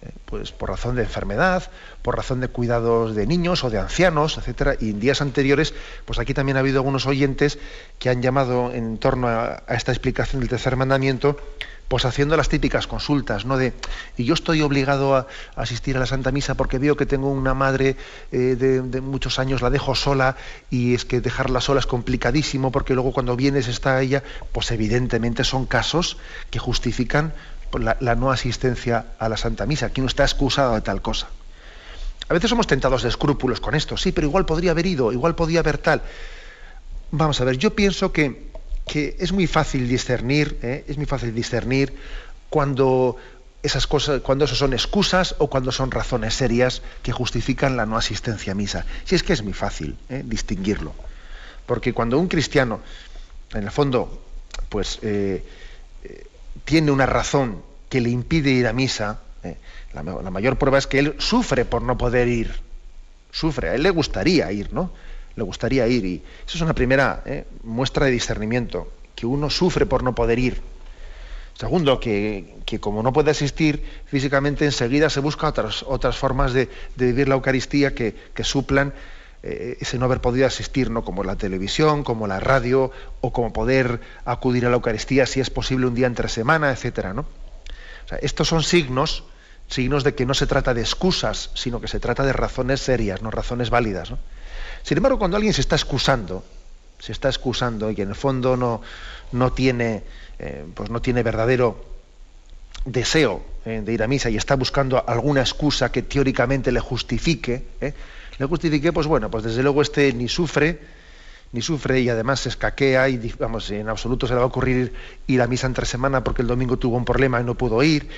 Eh, 0.00 0.12
pues 0.26 0.52
por 0.52 0.68
razón 0.68 0.94
de 0.94 1.02
enfermedad, 1.02 1.68
por 2.02 2.14
razón 2.14 2.40
de 2.40 2.46
cuidados 2.46 3.16
de 3.16 3.26
niños 3.26 3.64
o 3.64 3.70
de 3.70 3.80
ancianos, 3.80 4.38
etcétera. 4.38 4.76
Y 4.78 4.90
en 4.90 5.00
días 5.00 5.20
anteriores, 5.20 5.74
pues 6.04 6.20
aquí 6.20 6.34
también 6.34 6.58
ha 6.58 6.60
habido 6.60 6.78
algunos 6.78 7.06
oyentes 7.06 7.58
que 7.98 8.10
han 8.10 8.22
llamado 8.22 8.72
en 8.72 8.96
torno 8.98 9.26
a 9.26 9.64
esta 9.70 9.90
explicación 9.90 10.38
del 10.38 10.50
tercer 10.50 10.76
mandamiento 10.76 11.36
pues 11.88 12.04
haciendo 12.04 12.36
las 12.36 12.48
típicas 12.48 12.86
consultas, 12.86 13.44
¿no? 13.44 13.56
De, 13.56 13.72
y 14.16 14.24
yo 14.24 14.34
estoy 14.34 14.62
obligado 14.62 15.14
a, 15.14 15.26
asistir 15.54 15.96
a 15.96 16.00
la 16.00 16.06
Santa 16.06 16.32
Misa 16.32 16.54
porque 16.54 16.78
veo 16.78 16.96
que 16.96 17.06
tengo 17.06 17.30
una 17.30 17.54
madre 17.54 17.96
eh, 18.32 18.56
de, 18.56 19.00
muchos 19.00 19.38
años, 19.38 19.62
la 19.62 19.70
dejo 19.70 19.94
sola 19.94 20.36
y 20.70 20.94
es 20.94 21.04
que 21.04 21.20
dejarla 21.20 21.60
sola 21.60 21.80
es 21.80 21.86
complicadísimo 21.86 22.72
porque 22.72 22.94
luego 22.94 23.12
cuando 23.12 23.36
vienes 23.36 23.68
está 23.68 24.00
ella, 24.02 24.22
pues 24.52 24.70
evidentemente 24.72 25.44
son 25.44 25.66
casos 25.66 26.16
que 26.50 26.58
justifican 26.58 27.32
pues, 27.70 27.84
la, 28.00 28.14
no 28.14 28.30
asistencia 28.30 29.06
a 29.18 29.28
la 29.28 29.36
Santa 29.36 29.66
Misa. 29.66 29.86
Aquí 29.86 30.00
no 30.00 30.08
está 30.08 30.24
excusado 30.24 30.74
de 30.74 30.80
tal 30.80 31.02
cosa. 31.02 31.28
A 32.28 32.34
veces 32.34 32.50
somos 32.50 32.66
tentados 32.66 33.04
de 33.04 33.08
escrúpulos 33.08 33.60
con 33.60 33.76
esto, 33.76 33.96
sí, 33.96 34.10
pero 34.10 34.26
igual 34.26 34.46
podría 34.46 34.72
haber 34.72 34.86
ido, 34.86 35.12
igual 35.12 35.36
podía 35.36 35.60
haber 35.60 35.78
tal. 35.78 36.02
Vamos 37.12 37.40
a 37.40 37.44
ver, 37.44 37.56
yo 37.56 37.76
pienso 37.76 38.10
que 38.12 38.50
que 38.86 39.16
es 39.18 39.32
muy 39.32 39.46
fácil 39.46 39.88
discernir, 39.88 40.58
¿eh? 40.62 40.84
es 40.86 40.96
muy 40.96 41.06
fácil 41.06 41.34
discernir 41.34 41.92
cuando 42.48 43.16
esas 43.62 43.86
cosas, 43.86 44.20
cuando 44.20 44.44
eso 44.44 44.54
son 44.54 44.72
excusas 44.72 45.34
o 45.38 45.48
cuando 45.48 45.72
son 45.72 45.90
razones 45.90 46.34
serias 46.34 46.82
que 47.02 47.10
justifican 47.10 47.76
la 47.76 47.84
no 47.84 47.96
asistencia 47.96 48.52
a 48.52 48.54
misa. 48.54 48.86
Si 49.04 49.16
es 49.16 49.24
que 49.24 49.32
es 49.32 49.42
muy 49.42 49.52
fácil 49.52 49.96
¿eh? 50.08 50.22
distinguirlo. 50.24 50.94
Porque 51.66 51.92
cuando 51.92 52.16
un 52.16 52.28
cristiano, 52.28 52.80
en 53.52 53.64
el 53.64 53.72
fondo, 53.72 54.22
pues 54.68 55.00
eh, 55.02 55.44
tiene 56.64 56.92
una 56.92 57.06
razón 57.06 57.60
que 57.88 58.00
le 58.00 58.10
impide 58.10 58.50
ir 58.50 58.68
a 58.68 58.72
misa, 58.72 59.20
la, 59.94 60.02
la, 60.02 60.30
mayor 60.30 60.58
prueba 60.58 60.78
es 60.78 60.86
que 60.86 60.98
él 60.98 61.14
sufre 61.18 61.64
por 61.64 61.82
no 61.82 61.96
poder 61.96 62.28
ir. 62.28 62.60
Sufre, 63.32 63.70
a 63.70 63.74
él 63.74 63.82
le 63.82 63.90
gustaría 63.90 64.50
ir, 64.52 64.72
¿no? 64.72 64.90
Le 65.36 65.42
gustaría 65.42 65.86
ir. 65.86 66.04
Y 66.04 66.22
eso 66.46 66.56
es 66.56 66.60
una 66.60 66.74
primera 66.74 67.22
¿eh? 67.26 67.44
muestra 67.62 68.06
de 68.06 68.12
discernimiento, 68.12 68.90
que 69.14 69.26
uno 69.26 69.50
sufre 69.50 69.86
por 69.86 70.02
no 70.02 70.14
poder 70.14 70.38
ir. 70.38 70.60
Segundo, 71.54 72.00
que, 72.00 72.54
como 72.80 73.02
no 73.02 73.14
puede 73.14 73.30
asistir 73.30 73.82
físicamente, 74.06 74.66
enseguida 74.66 75.08
se 75.08 75.20
busca 75.20 75.48
otras, 75.48 75.84
otras 75.84 76.16
formas 76.16 76.52
de, 76.52 76.68
vivir 76.96 77.28
la 77.28 77.34
Eucaristía 77.34 77.94
que, 77.94 78.14
suplan 78.42 78.92
eh, 79.42 79.78
ese 79.80 79.96
no 79.96 80.04
haber 80.04 80.20
podido 80.20 80.46
asistir, 80.46 80.90
¿no? 80.90 81.02
como 81.02 81.24
la 81.24 81.36
televisión, 81.36 82.02
como 82.02 82.26
la 82.26 82.40
radio, 82.40 82.90
o 83.22 83.32
como 83.32 83.54
poder 83.54 84.00
acudir 84.26 84.66
a 84.66 84.68
la 84.68 84.74
Eucaristía 84.74 85.24
si 85.24 85.40
es 85.40 85.48
posible 85.48 85.86
un 85.86 85.94
día 85.94 86.06
entre 86.06 86.28
semana, 86.28 86.70
etcétera, 86.70 87.14
¿no? 87.14 87.24
estos 88.20 88.48
son 88.48 88.62
signos, 88.62 89.24
signos 89.68 90.04
de 90.04 90.14
que 90.14 90.26
no 90.26 90.34
se 90.34 90.46
trata 90.46 90.74
de 90.74 90.82
excusas, 90.82 91.50
sino 91.54 91.80
que 91.80 91.88
se 91.88 92.00
trata 92.00 92.22
de 92.24 92.32
razones 92.32 92.80
serias, 92.80 93.22
no 93.22 93.30
razones 93.30 93.70
válidas. 93.70 94.12
Sin 94.86 94.98
embargo, 94.98 95.18
cuando 95.18 95.36
alguien 95.36 95.52
se 95.52 95.62
está 95.62 95.74
excusando, 95.74 96.44
se 97.00 97.10
está 97.10 97.28
excusando 97.28 97.90
y 97.90 98.00
en 98.00 98.10
el 98.10 98.14
fondo 98.14 98.56
no, 98.56 98.82
no 99.32 99.52
tiene 99.52 100.04
eh, 100.38 100.64
pues 100.72 100.90
no 100.90 101.02
tiene 101.02 101.24
verdadero 101.24 101.84
deseo 102.84 103.42
eh, 103.64 103.82
de 103.84 103.92
ir 103.92 104.00
a 104.04 104.06
misa 104.06 104.30
y 104.30 104.36
está 104.36 104.54
buscando 104.54 105.02
alguna 105.04 105.40
excusa 105.40 105.90
que 105.90 106.02
teóricamente 106.02 106.70
le 106.70 106.78
justifique, 106.78 107.66
¿eh? 107.80 107.94
le 108.38 108.46
justifique, 108.46 108.92
pues 108.92 109.08
bueno, 109.08 109.28
pues 109.28 109.42
desde 109.42 109.64
luego 109.64 109.82
este 109.82 110.12
ni 110.12 110.28
sufre, 110.28 110.78
ni 111.50 111.62
sufre 111.62 111.98
y 112.00 112.08
además 112.08 112.38
se 112.38 112.50
escaquea 112.50 113.08
y 113.08 113.34
vamos, 113.40 113.68
en 113.72 113.88
absoluto 113.88 114.28
se 114.28 114.34
le 114.34 114.38
va 114.38 114.44
a 114.44 114.48
ocurrir 114.48 114.92
ir 115.26 115.42
a 115.42 115.48
misa 115.48 115.66
entre 115.66 115.84
semana 115.84 116.22
porque 116.22 116.42
el 116.42 116.48
domingo 116.48 116.76
tuvo 116.76 116.96
un 116.96 117.04
problema 117.04 117.40
y 117.40 117.44
no 117.44 117.56
pudo 117.56 117.82
ir 117.82 118.08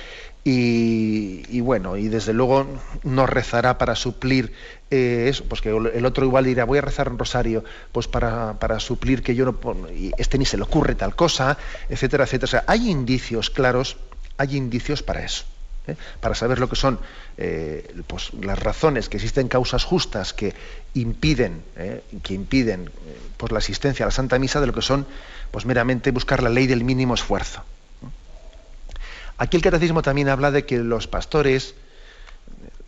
y, 0.43 1.59
bueno, 1.61 1.97
y 1.97 2.07
desde 2.07 2.33
luego 2.33 2.65
no 3.03 3.25
rezará 3.25 3.77
para 3.77 3.95
suplir 3.95 4.53
eh, 4.89 5.27
eso, 5.29 5.43
pues 5.45 5.61
que 5.61 5.69
el 5.69 6.05
otro 6.05 6.25
igual 6.25 6.45
dirá, 6.45 6.63
voy 6.63 6.79
a 6.79 6.81
rezar 6.81 7.09
un 7.09 7.19
rosario, 7.19 7.63
pues 7.91 8.07
para, 8.07 8.79
suplir 8.79 9.21
que 9.21 9.35
yo 9.35 9.45
no, 9.45 9.89
y 9.89 10.11
este 10.17 10.37
ni 10.37 10.45
se 10.45 10.57
le 10.57 10.63
ocurre 10.63 10.95
tal 10.95 11.15
cosa, 11.15 11.57
etcétera, 11.89 12.23
etcétera. 12.23 12.45
O 12.45 12.47
sea, 12.47 12.63
hay 12.67 12.89
indicios 12.89 13.49
claros, 13.49 13.97
hay 14.37 14.55
indicios 14.55 15.03
para 15.03 15.23
eso. 15.23 15.45
¿eh? 15.87 15.95
para 16.19 16.35
saber 16.35 16.59
lo 16.59 16.69
que 16.69 16.75
son 16.75 16.99
eh, 17.37 17.95
pues, 18.07 18.33
las 18.41 18.59
razones, 18.59 19.09
que 19.09 19.17
existen 19.17 19.47
causas 19.47 19.83
justas 19.83 20.33
que 20.33 20.53
impiden, 20.93 21.63
que 22.23 22.33
impiden 22.33 22.89
pues, 23.37 23.51
la 23.51 23.59
asistencia 23.59 24.05
a 24.05 24.07
la 24.07 24.11
Santa 24.11 24.39
Misa 24.39 24.61
de 24.61 24.67
lo 24.67 24.73
que 24.73 24.81
son 24.81 25.05
pues 25.51 25.65
meramente 25.65 26.11
buscar 26.11 26.43
la 26.43 26.49
ley 26.49 26.67
del 26.67 26.83
mínimo 26.83 27.13
esfuerzo. 27.13 27.63
Aquí 29.39 29.55
el 29.55 29.63
catecismo 29.63 30.01
también 30.01 30.27
habla 30.27 30.51
de 30.51 30.65
que 30.65 30.77
los 30.79 31.07
pastores, 31.07 31.73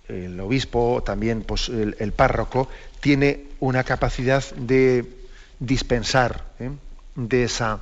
el 0.09 0.37
obispo, 0.41 1.01
también 1.01 1.43
pues, 1.43 1.69
el, 1.69 2.11
párroco, 2.11 2.67
tiene 2.99 3.45
una 3.61 3.85
capacidad 3.85 4.43
de 4.55 5.05
dispensar 5.59 6.43
¿eh? 6.59 6.71
de, 7.15 7.43
esa, 7.45 7.79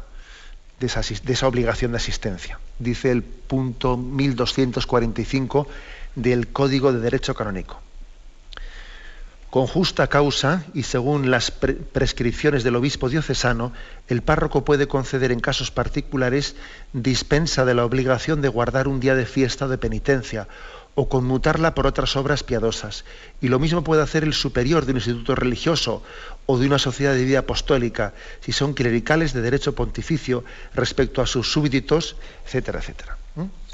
de, 0.80 0.86
esa, 0.86 1.48
obligación 1.48 1.94
de 1.94 1.98
asistencia. 1.98 2.60
Dice 2.78 3.10
el 3.10 3.24
punto 3.24 3.98
1245 3.98 5.68
del 6.14 6.50
Código 6.50 6.94
de 6.94 7.00
Derecho 7.00 7.34
Canónico 7.34 7.82
con 9.50 9.66
justa 9.66 10.08
causa 10.08 10.64
y 10.74 10.84
según 10.84 11.32
las 11.32 11.52
prescripciones 11.52 12.64
del 12.64 12.76
obispo 12.76 13.10
diocesano, 13.10 13.74
el 14.08 14.22
párroco 14.22 14.64
puede 14.64 14.88
conceder 14.88 15.32
en 15.32 15.40
casos 15.40 15.72
particulares 15.72 16.56
dispensa 16.94 17.66
de 17.66 17.74
la 17.74 17.86
obligación 17.86 18.42
de 18.42 18.50
guardar 18.50 18.88
un 18.88 19.00
día 19.00 19.16
de 19.16 19.26
fiesta 19.26 19.68
de 19.68 19.78
penitencia 19.78 20.48
o 20.94 21.08
conmutarla 21.08 21.74
por 21.74 21.88
otras 21.88 22.16
obras 22.16 22.44
piadosas. 22.44 23.06
Y 23.42 23.48
lo 23.48 23.58
mismo 23.58 23.84
puede 23.84 24.02
hacer 24.02 24.24
el 24.24 24.34
superior 24.34 24.86
de 24.86 24.92
un 24.92 24.98
instituto 24.98 25.34
religioso 25.34 26.04
o 26.46 26.58
de 26.60 26.68
una 26.68 26.78
sociedad 26.78 27.14
de 27.14 27.24
vida 27.24 27.40
apostólica, 27.40 28.14
si 28.42 28.52
son 28.52 28.74
clericales 28.74 29.34
de 29.34 29.42
derecho 29.42 29.74
pontificio 29.74 30.44
respecto 30.74 31.22
a 31.22 31.28
sus 31.28 31.52
súbditos, 31.52 32.18
etcétera, 32.46 32.80
etcétera. 32.80 33.18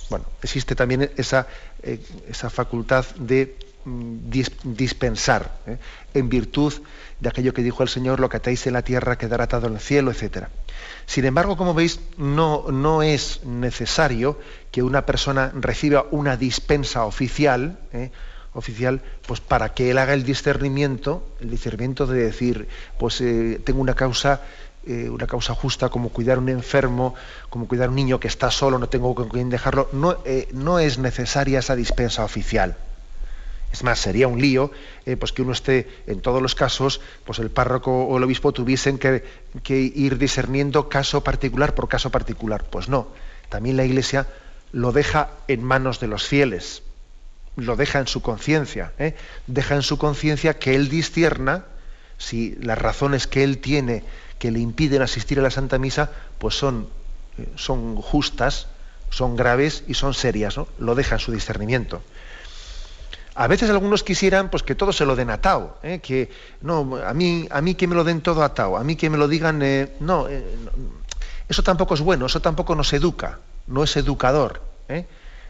Bueno, 0.10 0.26
existe 0.44 0.76
también 0.76 1.10
esa, 1.18 1.48
eh, 1.82 2.00
esa 2.30 2.52
facultad 2.52 3.06
de 3.16 3.58
dispensar, 3.86 5.60
¿eh? 5.68 5.78
en 6.16 6.28
virtud 6.28 6.74
de 7.20 7.30
aquello 7.30 7.54
que 7.54 7.62
dijo 7.62 7.84
el 7.84 7.90
Señor, 7.90 8.20
lo 8.20 8.30
que 8.30 8.38
atáis 8.38 8.66
en 8.66 8.74
la 8.74 8.82
tierra 8.82 9.18
quedará 9.18 9.44
atado 9.44 9.68
en 9.68 9.74
el 9.74 9.80
cielo, 9.80 10.12
etc. 10.12 10.48
Sin 11.06 11.26
embargo, 11.26 11.56
como 11.56 11.76
veis, 11.76 12.00
no, 12.18 12.66
no 12.72 13.04
es 13.04 13.46
necesario 13.46 14.40
que 14.72 14.82
una 14.82 15.06
persona 15.06 15.52
reciba 15.54 16.06
una 16.10 16.36
dispensa 16.36 17.06
oficial, 17.06 17.78
¿eh? 17.94 18.12
oficial, 18.54 19.02
pues 19.28 19.40
para 19.40 19.74
que 19.74 19.92
él 19.92 19.98
haga 20.00 20.14
el 20.14 20.24
discernimiento, 20.24 21.28
el 21.40 21.52
discernimiento 21.52 22.08
de 22.08 22.24
decir, 22.24 22.68
pues 22.98 23.22
eh, 23.22 23.62
tengo 23.64 23.82
una 23.82 23.94
causa 23.94 24.42
una 24.88 25.26
causa 25.26 25.56
justa 25.56 25.90
como 25.90 26.10
cuidar 26.10 26.38
a 26.38 26.42
un 26.42 26.50
enfermo, 26.50 27.16
como 27.50 27.68
cuidar 27.68 27.88
a 27.88 27.90
un 27.90 27.96
niño 27.96 28.20
que 28.20 28.28
está 28.28 28.52
solo, 28.52 28.78
no 28.78 28.88
tengo 28.88 29.16
con 29.16 29.30
quién 29.30 29.50
dejarlo, 29.50 29.90
no, 29.94 30.20
no 30.52 30.78
es 30.78 31.00
necesaria 31.00 31.58
esa 31.58 31.76
dispensa 31.76 32.24
oficial. 32.24 32.78
Es 33.76 33.84
más, 33.84 34.00
sería 34.00 34.30
un 34.30 34.40
lío 34.40 34.72
eh, 35.06 35.18
pues 35.18 35.34
que 35.34 35.42
uno 35.42 35.52
esté, 35.52 35.90
en 36.08 36.22
todos 36.22 36.42
los 36.42 36.56
casos, 36.56 37.02
pues 37.26 37.40
el 37.40 37.52
párroco 37.52 38.06
o 38.06 38.16
el 38.16 38.24
obispo 38.24 38.54
tuviesen 38.54 38.98
que, 38.98 39.22
ir 39.68 40.18
discerniendo 40.18 40.88
caso 40.88 41.26
particular 41.26 41.76
por 41.76 41.90
caso 41.90 42.10
particular. 42.10 42.64
Pues 42.64 42.88
no, 42.88 43.10
también 43.50 43.76
la 43.76 43.84
Iglesia 43.84 44.28
lo 44.72 44.94
deja 44.94 45.32
en 45.50 45.62
manos 45.62 46.00
de 46.00 46.08
los 46.08 46.26
fieles, 46.26 46.84
lo 47.58 47.76
deja 47.76 48.00
en 48.00 48.08
su 48.08 48.22
conciencia, 48.22 48.94
¿eh? 48.98 49.14
deja 49.46 49.76
en 49.76 49.82
su 49.82 49.98
conciencia 49.98 50.58
que 50.58 50.74
él 50.76 50.88
discierna 50.88 51.66
si 52.18 52.56
las 52.62 52.78
razones 52.78 53.28
que 53.28 53.44
él 53.44 53.58
tiene 53.58 54.06
que 54.40 54.52
le 54.52 54.60
impiden 54.60 55.02
asistir 55.02 55.38
a 55.40 55.42
la 55.42 55.52
Santa 55.52 55.80
Misa, 55.80 56.12
pues 56.40 56.56
son, 56.56 56.88
eh, 57.38 57.46
justas, 58.02 58.68
son 59.10 59.36
graves 59.36 59.84
y 59.86 59.96
son 59.96 60.14
serias. 60.14 60.56
Lo 60.80 60.96
deja 60.96 61.16
en 61.16 61.20
su 61.20 61.34
discernimiento. 61.34 62.02
A 63.36 63.48
veces 63.48 63.70
algunos 63.70 64.04
quisieran 64.04 64.50
pues, 64.50 64.64
que 64.64 64.76
todo 64.76 64.94
se 64.94 65.06
lo 65.06 65.16
den 65.16 65.30
atado, 65.30 65.78
¿eh? 65.84 66.00
que 66.00 66.30
no, 66.62 66.98
a 67.06 67.14
mí, 67.14 67.48
a 67.52 67.62
mí 67.62 67.76
que 67.76 67.86
me 67.86 67.94
lo 67.94 68.06
den 68.06 68.22
todo 68.22 68.44
atado, 68.44 68.78
a 68.78 68.84
mí 68.86 68.96
que 68.96 69.10
me 69.10 69.18
lo 69.18 69.28
digan, 69.28 69.62
eh, 69.62 69.92
no, 70.00 70.30
eh, 70.30 70.42
eso 71.50 71.62
tampoco 71.62 71.96
es 71.96 72.02
bueno, 72.02 72.28
eso 72.28 72.42
tampoco 72.42 72.76
nos 72.76 72.94
educa, 72.94 73.40
no 73.68 73.84
es 73.84 73.98
educador. 73.98 74.62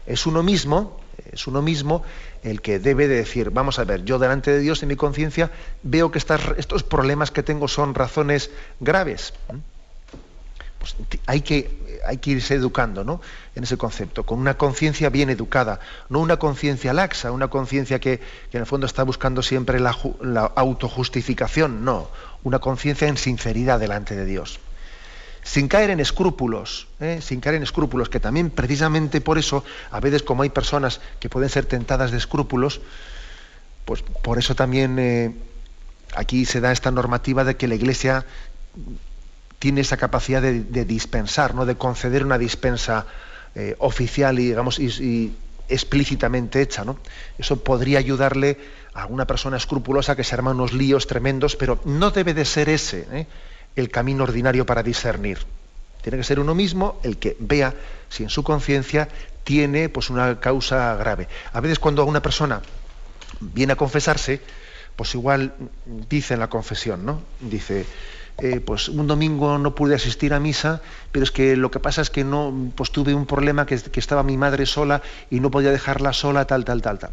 Es 0.04 0.26
uno 0.26 0.42
mismo, 0.42 1.00
es 1.30 1.46
uno 1.46 1.62
mismo 1.62 2.02
el 2.42 2.60
que 2.60 2.78
debe 2.78 3.06
de 3.06 3.16
decir, 3.16 3.50
vamos 3.50 3.78
a 3.78 3.84
ver, 3.84 4.04
yo 4.04 4.18
delante 4.18 4.50
de 4.50 4.58
Dios 4.60 4.82
en 4.82 4.88
mi 4.88 4.96
conciencia 4.96 5.50
veo 5.82 6.10
que 6.10 6.18
estos 6.18 6.82
problemas 6.82 7.30
que 7.30 7.42
tengo 7.42 7.68
son 7.68 7.94
razones 7.94 8.50
graves. 8.80 9.32
Pues 10.94 11.20
hay 11.26 11.40
que, 11.40 11.70
irse 12.24 12.54
educando 12.54 13.20
en 13.54 13.64
ese 13.64 13.76
concepto, 13.76 14.24
con 14.24 14.38
una 14.38 14.56
conciencia 14.56 15.10
bien 15.10 15.30
educada, 15.30 15.80
no 16.08 16.20
una 16.20 16.36
conciencia 16.36 16.92
laxa, 16.92 17.32
una 17.32 17.48
conciencia 17.48 17.98
que, 17.98 18.20
en 18.52 18.60
el 18.60 18.66
fondo 18.66 18.86
está 18.86 19.02
buscando 19.02 19.42
siempre 19.42 19.80
la, 19.80 19.90
autojustificación, 20.54 21.84
no, 21.84 22.08
una 22.44 22.60
conciencia 22.60 23.08
en 23.08 23.16
sinceridad 23.16 23.80
delante 23.80 24.14
de 24.14 24.24
Dios. 24.24 24.60
Sin 25.42 25.68
caer 25.68 25.90
en 25.90 26.00
escrúpulos, 26.00 26.88
¿eh? 27.00 27.20
sin 27.22 27.40
caer 27.40 27.56
en 27.56 27.62
escrúpulos, 27.62 28.08
que 28.08 28.20
también 28.20 28.50
precisamente 28.50 29.20
por 29.20 29.38
eso, 29.38 29.64
a 29.90 30.00
veces 30.00 30.22
como 30.22 30.42
hay 30.42 30.50
personas 30.50 31.00
que 31.20 31.28
pueden 31.28 31.48
ser 31.48 31.66
tentadas 31.66 32.10
de 32.10 32.18
escrúpulos, 32.18 32.80
pues 33.84 34.02
por 34.02 34.38
eso 34.38 34.56
también 34.56 34.98
eh, 34.98 35.36
aquí 36.16 36.44
se 36.44 36.60
da 36.60 36.72
esta 36.72 36.90
normativa 36.90 37.44
de 37.44 37.56
que 37.56 37.68
la 37.68 37.76
Iglesia 37.76 38.26
tiene 39.58 39.80
esa 39.80 39.96
capacidad 39.96 40.42
de, 40.42 40.84
dispensar, 40.84 41.54
¿no? 41.54 41.66
de 41.66 41.76
conceder 41.76 42.24
una 42.24 42.38
dispensa 42.38 43.06
eh, 43.54 43.74
oficial 43.78 44.38
y, 44.38 44.48
digamos, 44.48 44.78
y, 44.78 45.34
explícitamente 45.68 46.60
hecha. 46.60 46.84
¿no? 46.84 46.98
Eso 47.38 47.62
podría 47.62 47.98
ayudarle 47.98 48.58
a 48.94 49.06
una 49.06 49.26
persona 49.26 49.56
escrupulosa 49.56 50.14
que 50.14 50.24
se 50.24 50.34
arma 50.34 50.52
unos 50.52 50.72
líos 50.72 51.06
tremendos, 51.06 51.56
pero 51.56 51.80
no 51.84 52.10
debe 52.10 52.34
de 52.34 52.44
ser 52.44 52.68
ese 52.68 53.06
¿eh? 53.10 53.26
el 53.74 53.90
camino 53.90 54.24
ordinario 54.24 54.64
para 54.64 54.82
discernir. 54.82 55.38
Tiene 56.02 56.18
que 56.18 56.24
ser 56.24 56.38
uno 56.38 56.54
mismo 56.54 57.00
el 57.02 57.16
que 57.16 57.36
vea 57.40 57.74
si 58.08 58.22
en 58.22 58.30
su 58.30 58.44
conciencia 58.44 59.08
tiene 59.42 59.88
pues, 59.88 60.10
una 60.10 60.38
causa 60.38 60.94
grave. 60.96 61.28
A 61.52 61.60
veces 61.60 61.78
cuando 61.78 62.04
una 62.04 62.22
persona 62.22 62.62
viene 63.40 63.72
a 63.72 63.76
confesarse, 63.76 64.40
pues 64.94 65.14
igual 65.14 65.54
dice 66.08 66.34
en 66.34 66.40
la 66.40 66.48
confesión, 66.48 67.04
¿no? 67.04 67.22
Dice, 67.40 67.84
eh, 68.38 68.60
pues 68.60 68.90
un 68.90 69.06
domingo 69.06 69.56
no 69.56 69.74
pude 69.74 69.94
asistir 69.94 70.34
a 70.34 70.40
misa, 70.40 70.82
pero 71.10 71.24
es 71.24 71.30
que 71.30 71.56
lo 71.56 71.70
que 71.70 71.80
pasa 71.80 72.02
es 72.02 72.10
que 72.10 72.22
no, 72.22 72.70
pues 72.74 72.90
tuve 72.90 73.14
un 73.14 73.24
problema 73.24 73.64
que, 73.64 73.74
estaba 73.74 74.22
mi 74.22 74.36
madre 74.36 74.66
sola 74.66 75.00
y 75.30 75.40
no 75.40 75.50
podía 75.50 75.70
dejarla 75.72 76.12
sola, 76.12 76.44
tal, 76.44 76.64
tal, 76.64 76.82
tal, 76.82 76.98
tal. 76.98 77.10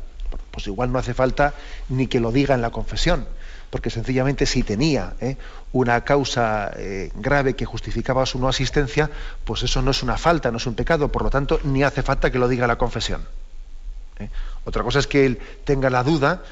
Pues 0.52 0.68
igual 0.68 0.92
no 0.92 1.00
hace 1.00 1.14
falta 1.14 1.54
ni 1.88 2.08
que 2.08 2.20
lo 2.20 2.34
diga 2.34 2.56
en 2.56 2.62
la 2.62 2.72
confesión, 2.72 3.26
porque 3.70 3.90
sencillamente 3.90 4.46
si 4.46 4.64
tenía 4.64 5.14
¿eh? 5.22 5.38
una 5.72 6.04
causa 6.04 6.72
eh, 6.76 7.10
grave 7.16 7.56
que 7.56 7.66
justificaba 7.66 8.26
su 8.26 8.38
no 8.38 8.50
asistencia, 8.50 9.10
pues 9.46 9.64
eso 9.64 9.82
no 9.82 9.92
es 9.92 10.04
una 10.04 10.18
falta, 10.18 10.52
no 10.52 10.58
es 10.58 10.66
un 10.68 10.76
pecado, 10.76 11.10
por 11.10 11.24
lo 11.24 11.30
tanto 11.30 11.60
ni 11.64 11.84
hace 11.84 12.04
falta 12.04 12.32
que 12.32 12.40
lo 12.40 12.50
diga 12.50 12.68
la 12.68 12.78
confesión. 12.78 13.26
Otra 14.66 14.84
cosa 14.84 15.00
es 15.00 15.08
que 15.08 15.26
él 15.26 15.40
tenga 15.66 15.90
la 15.90 16.04
duda 16.04 16.44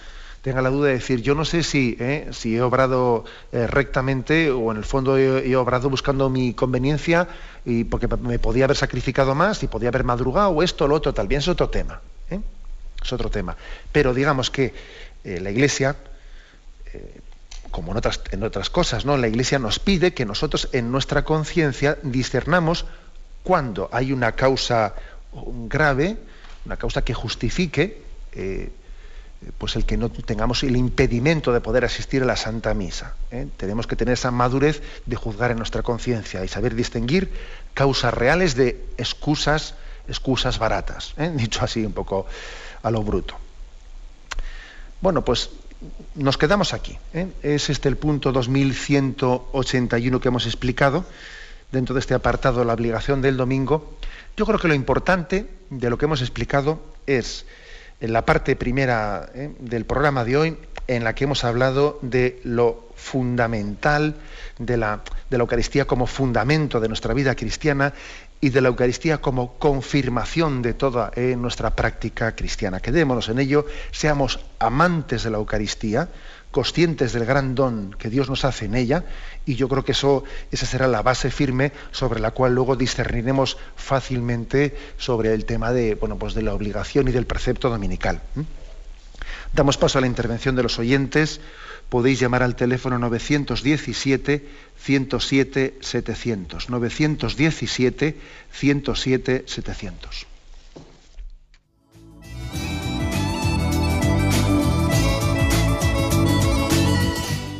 tenga 0.41 0.61
la 0.61 0.69
duda 0.69 0.87
de 0.87 0.93
decir, 0.93 1.21
yo 1.21 1.35
no 1.35 1.45
sé 1.45 1.63
si, 1.63 1.95
eh, 1.99 2.31
he 2.43 2.61
obrado 2.61 3.25
eh, 3.51 3.67
rectamente 3.67 4.49
o 4.49 4.71
en 4.71 4.77
el 4.77 4.85
fondo 4.85 5.17
he, 5.17 5.55
obrado 5.55 5.89
buscando 5.89 6.29
mi 6.29 6.53
conveniencia 6.53 7.27
y 7.63 7.83
porque 7.83 8.07
me 8.07 8.39
podía 8.39 8.65
haber 8.65 8.77
sacrificado 8.77 9.35
más 9.35 9.61
y 9.63 9.67
podía 9.67 9.89
haber 9.89 10.03
madrugado 10.03 10.49
o 10.49 10.63
esto 10.63 10.85
o 10.85 10.87
lo 10.87 10.95
otro, 10.95 11.13
tal 11.13 11.27
bien 11.27 11.39
es 11.39 11.47
otro 11.47 11.69
tema. 11.69 12.01
¿eh? 12.31 12.39
Es 13.01 13.13
otro 13.13 13.29
tema. 13.29 13.55
Pero 13.91 14.13
digamos 14.13 14.49
que 14.49 14.73
la 15.23 15.51
Iglesia, 15.51 15.95
como 17.69 17.91
en 17.91 18.43
otras, 18.43 18.69
cosas, 18.71 19.05
¿no? 19.05 19.17
la 19.17 19.27
Iglesia 19.27 19.59
nos 19.59 19.77
pide 19.77 20.15
que 20.15 20.25
nosotros 20.25 20.69
en 20.71 20.91
nuestra 20.91 21.23
conciencia 21.23 21.99
discernamos 22.01 22.85
cuando 23.43 23.89
hay 23.91 24.11
una 24.11 24.31
causa 24.31 24.95
grave, 25.67 26.17
una 26.65 26.77
causa 26.77 27.03
que 27.03 27.13
justifique 27.13 28.01
pues 29.57 29.75
el 29.75 29.85
que 29.85 29.97
no 29.97 30.09
tengamos 30.09 30.63
el 30.63 30.75
impedimento 30.75 31.51
de 31.51 31.61
poder 31.61 31.83
asistir 31.83 32.21
a 32.21 32.25
la 32.25 32.35
Santa 32.35 32.73
Misa. 32.73 33.15
¿eh? 33.31 33.47
Tenemos 33.57 33.87
que 33.87 33.95
tener 33.95 34.13
esa 34.13 34.29
madurez 34.29 34.81
de 35.05 35.15
juzgar 35.15 35.51
en 35.51 35.57
nuestra 35.57 35.81
conciencia 35.81 36.45
y 36.45 36.47
saber 36.47 36.75
distinguir 36.75 37.31
causas 37.73 38.13
reales 38.13 38.55
de 38.55 38.85
excusas, 38.97 39.75
excusas 40.07 40.59
baratas, 40.59 41.13
¿eh? 41.17 41.31
dicho 41.35 41.63
así 41.63 41.83
un 41.83 41.93
poco 41.93 42.27
a 42.83 42.91
lo 42.91 43.01
bruto. 43.01 43.35
Bueno, 45.01 45.25
pues 45.25 45.49
nos 46.13 46.37
quedamos 46.37 46.73
aquí. 46.73 46.97
¿eh? 47.13 47.27
Es 47.41 47.71
este 47.71 47.89
el 47.89 47.97
punto 47.97 48.31
2181 48.31 50.19
que 50.19 50.27
hemos 50.27 50.45
explicado 50.45 51.05
dentro 51.71 51.95
de 51.95 52.01
este 52.01 52.13
apartado, 52.13 52.63
la 52.63 52.73
obligación 52.73 53.21
del 53.23 53.37
domingo. 53.37 53.95
Yo 54.37 54.45
creo 54.45 54.59
que 54.59 54.67
lo 54.67 54.75
importante 54.75 55.47
de 55.71 55.89
lo 55.89 55.97
que 55.97 56.05
hemos 56.05 56.21
explicado 56.21 56.79
es 57.07 57.45
en 58.02 58.14
la 58.14 58.26
parte 58.26 58.56
primera 58.56 59.30
¿eh? 59.34 59.52
del 59.60 59.86
programa 59.86 60.26
de 60.26 60.36
hoy, 60.36 60.58
en 60.88 61.04
la 61.04 61.16
que 61.16 61.24
hemos 61.24 61.43
hablado 61.43 61.99
de 62.02 62.41
lo 62.43 62.89
fundamental 62.95 64.16
de 64.58 64.78
la, 64.78 65.02
Eucaristía 65.30 65.86
como 65.86 66.08
fundamento 66.08 66.80
de 66.80 66.88
nuestra 66.88 67.14
vida 67.14 67.36
cristiana 67.36 67.93
y 68.41 68.49
de 68.49 68.60
la 68.60 68.70
Eucaristía 68.70 69.20
como 69.20 69.54
confirmación 69.54 70.62
de 70.62 70.74
toda 70.74 71.12
eh, 71.16 71.36
nuestra 71.38 71.76
práctica 71.76 72.36
cristiana. 72.36 72.80
Quedémonos 72.80 73.30
en 73.30 73.39
ello, 73.39 73.66
seamos 73.91 74.39
amantes 74.60 75.24
de 75.24 75.30
la 75.30 75.38
Eucaristía, 75.38 76.10
conscientes 76.52 77.14
del 77.14 77.26
gran 77.26 77.56
don 77.56 77.93
que 77.97 78.10
Dios 78.10 78.30
nos 78.30 78.45
hace 78.45 78.66
en 78.66 78.76
ella, 78.76 79.06
y 79.45 79.56
yo 79.56 79.68
creo 79.68 79.84
que 79.84 79.93
eso, 79.93 80.24
esa 80.52 80.66
será 80.66 80.88
la 80.88 81.02
base 81.02 81.32
firme 81.32 81.72
sobre 81.91 82.20
la 82.20 82.32
cual 82.32 82.54
luego 82.54 82.76
discerniremos 82.76 83.58
fácilmente 83.76 84.76
sobre 84.97 85.34
el 85.34 85.45
tema 85.45 85.72
de, 85.72 85.95
bueno, 85.95 86.18
pues 86.18 86.34
de 86.34 86.43
la 86.43 86.54
obligación 86.54 87.08
y 87.08 87.12
del 87.12 87.26
precepto 87.26 87.70
dominical. 87.70 88.22
Damos 89.54 89.78
paso 89.78 89.97
a 89.97 90.02
la 90.02 90.08
intervención 90.08 90.56
de 90.56 90.64
los 90.64 90.80
oyentes. 90.80 91.41
Podéis 91.89 92.20
llamar 92.20 92.41
al 92.43 92.56
teléfono 92.56 92.97
917 92.99 94.47
107 94.78 95.80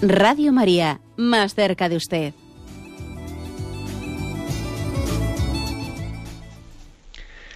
Radio 0.00 0.52
María, 0.52 1.00
más 1.16 1.56
cerca 1.56 1.88
de 1.88 1.96
usted. 1.96 2.32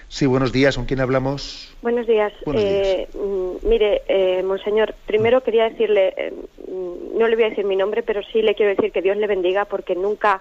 Sí, 0.08 0.26
buenos 0.26 0.52
días. 0.52 0.74
¿Con 0.74 0.86
quién 0.86 1.00
hablamos? 1.00 1.72
Buenos 1.82 2.04
días. 2.08 2.32
Eh, 2.52 3.06
mm, 3.14 3.68
mire, 3.68 4.02
eh, 4.08 4.42
monseñor, 4.42 4.92
primero 5.06 5.44
quería 5.44 5.68
decirle, 5.68 6.14
eh, 6.16 6.32
mm, 6.66 7.16
no 7.16 7.28
le 7.28 7.36
voy 7.36 7.44
a 7.44 7.50
decir 7.50 7.64
mi 7.64 7.76
nombre, 7.76 8.02
pero 8.02 8.22
sí 8.24 8.42
le 8.42 8.56
quiero 8.56 8.74
decir 8.74 8.90
que 8.90 9.02
Dios 9.02 9.16
le 9.16 9.28
bendiga 9.28 9.64
porque 9.64 9.94
nunca 9.94 10.40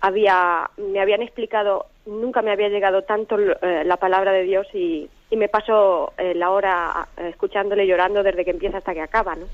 había, 0.00 0.70
me 0.78 0.98
habían 0.98 1.20
explicado, 1.20 1.84
nunca 2.06 2.40
me 2.40 2.52
había 2.52 2.70
llegado 2.70 3.02
tanto 3.02 3.36
la 3.36 3.96
palabra 3.98 4.32
de 4.32 4.44
Dios 4.44 4.66
y, 4.72 5.10
y 5.30 5.36
me 5.36 5.48
paso 5.48 6.12
la 6.34 6.50
hora 6.50 7.08
escuchándole 7.16 7.86
llorando 7.86 8.22
desde 8.22 8.44
que 8.44 8.50
empieza 8.50 8.78
hasta 8.78 8.94
que 8.94 9.00
acaba, 9.00 9.34
¿no? 9.34 9.46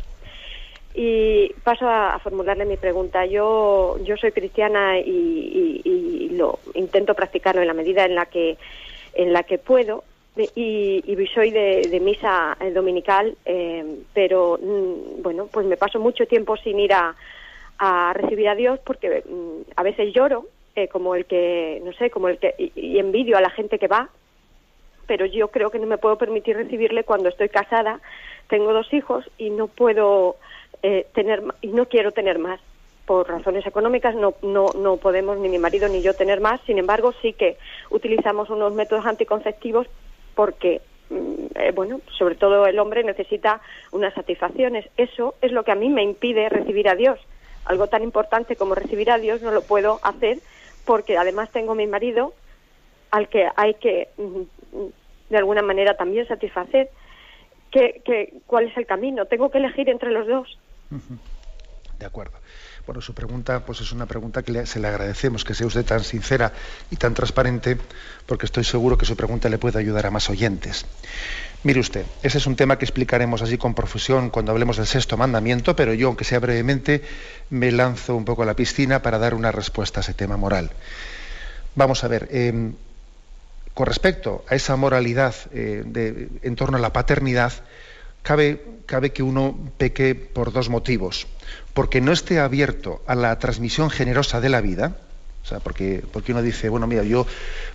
Y 0.95 1.53
paso 1.63 1.89
a, 1.89 2.19
formularle 2.19 2.65
mi 2.65 2.77
pregunta. 2.77 3.25
Yo, 3.27 3.97
yo 4.03 4.17
soy 4.17 4.33
cristiana 4.33 4.99
y, 4.99 6.31
lo 6.33 6.59
intento 6.75 7.15
practicarlo 7.15 7.61
en 7.61 7.67
la 7.67 7.75
medida 7.75 8.05
en 8.05 8.15
la 8.15 8.27
que, 8.27 8.57
en 9.15 9.33
la 9.33 9.43
que 9.43 9.59
puedo. 9.59 10.05
Y, 10.57 11.03
soy 11.35 11.51
de, 11.51 12.01
misa 12.03 12.57
dominical, 12.73 13.37
eh, 13.45 13.85
pero 14.15 14.59
mm, 14.61 15.23
bueno, 15.23 15.49
pues 15.53 15.67
me 15.67 15.77
paso 15.77 16.01
mucho 16.01 16.27
tiempo 16.27 16.57
sin 16.57 16.81
ir 16.81 16.93
a, 16.95 17.15
recibir 18.15 18.49
a 18.49 18.55
Dios 18.55 18.79
porque 18.85 19.23
mm, 19.27 19.73
a 19.77 19.83
veces 19.83 20.13
lloro, 20.15 20.47
eh, 20.77 20.89
como 20.89 21.15
el 21.15 21.25
que, 21.27 21.81
no 21.85 21.93
sé, 21.93 22.11
como 22.11 22.29
el 22.29 22.39
que, 22.39 22.55
y 22.59 22.99
envidio 22.99 23.37
a 23.37 23.41
la 23.41 23.51
gente 23.51 23.79
que 23.79 23.87
va, 23.87 24.09
pero 25.11 25.27
yo 25.27 25.49
creo 25.49 25.71
que 25.71 25.79
no 25.81 25.87
me 25.87 25.99
puedo 25.99 26.17
permitir 26.17 26.57
recibirle 26.57 27.03
cuando 27.03 27.29
estoy 27.29 27.49
casada, 27.49 28.01
tengo 28.49 28.73
dos 28.73 28.93
hijos 28.93 29.29
y 29.39 29.51
no 29.51 29.67
puedo 29.67 30.37
eh, 30.83 31.07
tener 31.15 31.43
y 31.61 31.69
no 31.69 31.87
quiero 31.87 32.13
tener 32.13 32.39
más. 32.39 32.61
Por 33.07 33.29
razones 33.29 33.67
económicas 33.67 34.15
no, 34.15 34.35
no, 34.43 34.67
no 34.77 34.97
podemos 34.99 35.37
ni 35.39 35.49
mi 35.49 35.59
marido 35.59 35.89
ni 35.89 36.01
yo 36.01 36.15
tener 36.15 36.41
más. 36.41 36.61
Sin 36.67 36.79
embargo 36.79 37.13
sí 37.21 37.33
que 37.33 37.57
utilizamos 37.91 38.51
unos 38.51 38.73
métodos 38.73 39.05
anticonceptivos 39.05 39.89
porque 40.35 40.81
mm, 41.11 41.47
eh, 41.57 41.73
bueno 41.75 42.01
sobre 42.17 42.37
todo 42.37 42.67
el 42.67 42.79
hombre 42.79 43.03
necesita 43.03 43.61
unas 43.91 44.15
satisfacciones. 44.15 44.89
Eso 44.97 45.35
es 45.43 45.51
lo 45.53 45.65
que 45.65 45.73
a 45.73 45.77
mí 45.77 45.89
me 45.89 46.05
impide 46.05 46.49
recibir 46.49 46.89
a 46.89 46.95
Dios. 46.95 47.19
Algo 47.65 47.89
tan 47.89 48.03
importante 48.03 48.57
como 48.57 48.75
recibir 48.75 49.11
a 49.11 49.19
Dios 49.19 49.43
no 49.43 49.51
lo 49.51 49.63
puedo 49.63 49.99
hacer 50.03 50.39
porque 50.85 51.19
además 51.19 51.51
tengo 51.51 51.75
mi 51.75 51.87
marido 51.87 52.33
al 53.11 53.29
que 53.29 53.49
hay 53.57 53.75
que 53.75 54.09
mm, 54.17 54.87
de 55.31 55.37
alguna 55.37 55.63
manera 55.63 55.97
también 55.97 56.27
satisfacer. 56.29 56.91
Que, 57.71 58.35
cuál 58.47 58.67
es 58.67 58.77
el 58.77 58.85
camino 58.85 59.27
tengo 59.27 59.49
que 59.49 59.59
elegir 59.59 59.89
entre 59.89 60.11
los 60.11 60.27
dos 60.27 60.59
de 61.99 62.07
acuerdo. 62.07 62.33
Bueno, 62.87 63.03
su 63.03 63.15
pregunta 63.15 63.65
pues 63.65 63.81
es 63.81 63.93
una 63.93 64.07
pregunta 64.07 64.43
que 64.43 64.67
se 64.67 64.81
le 64.81 64.89
agradecemos 64.89 65.45
que 65.45 65.55
sea 65.55 65.67
usted 65.67 65.85
tan 65.85 66.03
sincera 66.03 66.53
y 66.91 66.97
tan 66.97 67.15
transparente, 67.15 67.79
porque 68.27 68.47
estoy 68.47 68.65
seguro 68.65 68.99
que 68.99 69.07
su 69.07 69.17
pregunta 69.17 69.49
le 69.49 69.59
puede 69.59 69.79
ayudar 69.79 70.07
a 70.07 70.11
más 70.11 70.29
oyentes. 70.31 70.87
Mire 71.63 71.79
usted, 71.79 72.07
ese 72.23 72.39
es 72.39 72.47
un 72.47 72.57
tema 72.57 72.79
que 72.79 72.87
explicaremos 72.87 73.43
así 73.43 73.59
con 73.59 73.75
profusión 73.75 74.31
cuando 74.31 74.51
hablemos 74.51 74.79
del 74.79 74.87
sexto 74.87 75.19
mandamiento, 75.19 75.77
pero 75.77 75.93
yo, 75.93 76.09
aunque 76.09 76.25
sea 76.25 76.41
brevemente, 76.41 77.03
me 77.51 77.71
lanzo 77.71 78.17
un 78.17 78.25
poco 78.25 78.43
a 78.43 78.47
la 78.47 78.57
piscina 78.57 79.03
para 79.03 79.19
dar 79.19 79.35
una 79.35 79.53
respuesta 79.53 80.01
a 80.01 80.03
ese 80.03 80.15
tema 80.15 80.39
moral. 80.39 80.71
Vamos 81.75 82.03
a 82.03 82.09
ver, 82.09 82.29
em, 82.33 82.75
con 83.75 83.87
respecto 83.87 84.43
a 84.49 84.55
esa 84.55 84.75
moralidad 84.77 85.35
eh, 85.53 86.29
en 86.43 86.57
torno 86.57 86.79
a 86.79 86.81
la 86.81 86.95
paternidad, 86.95 87.53
cabe, 88.23 89.13
que 89.13 89.23
uno 89.23 89.57
peque 89.79 90.15
por 90.15 90.53
dos 90.53 90.69
motivos. 90.69 91.27
Porque 91.75 92.01
no 92.01 92.13
esté 92.13 92.41
abierto 92.41 93.03
a 93.07 93.15
la 93.15 93.39
transmisión 93.39 93.91
generosa 93.91 94.41
de 94.41 94.49
la 94.49 94.61
vida, 94.61 94.97
O 95.43 95.47
sea, 95.47 95.59
porque, 95.59 96.05
porque 96.13 96.33
uno 96.33 96.43
dice, 96.43 96.69
bueno, 96.69 96.87
mira, 96.87 97.03
yo 97.03 97.27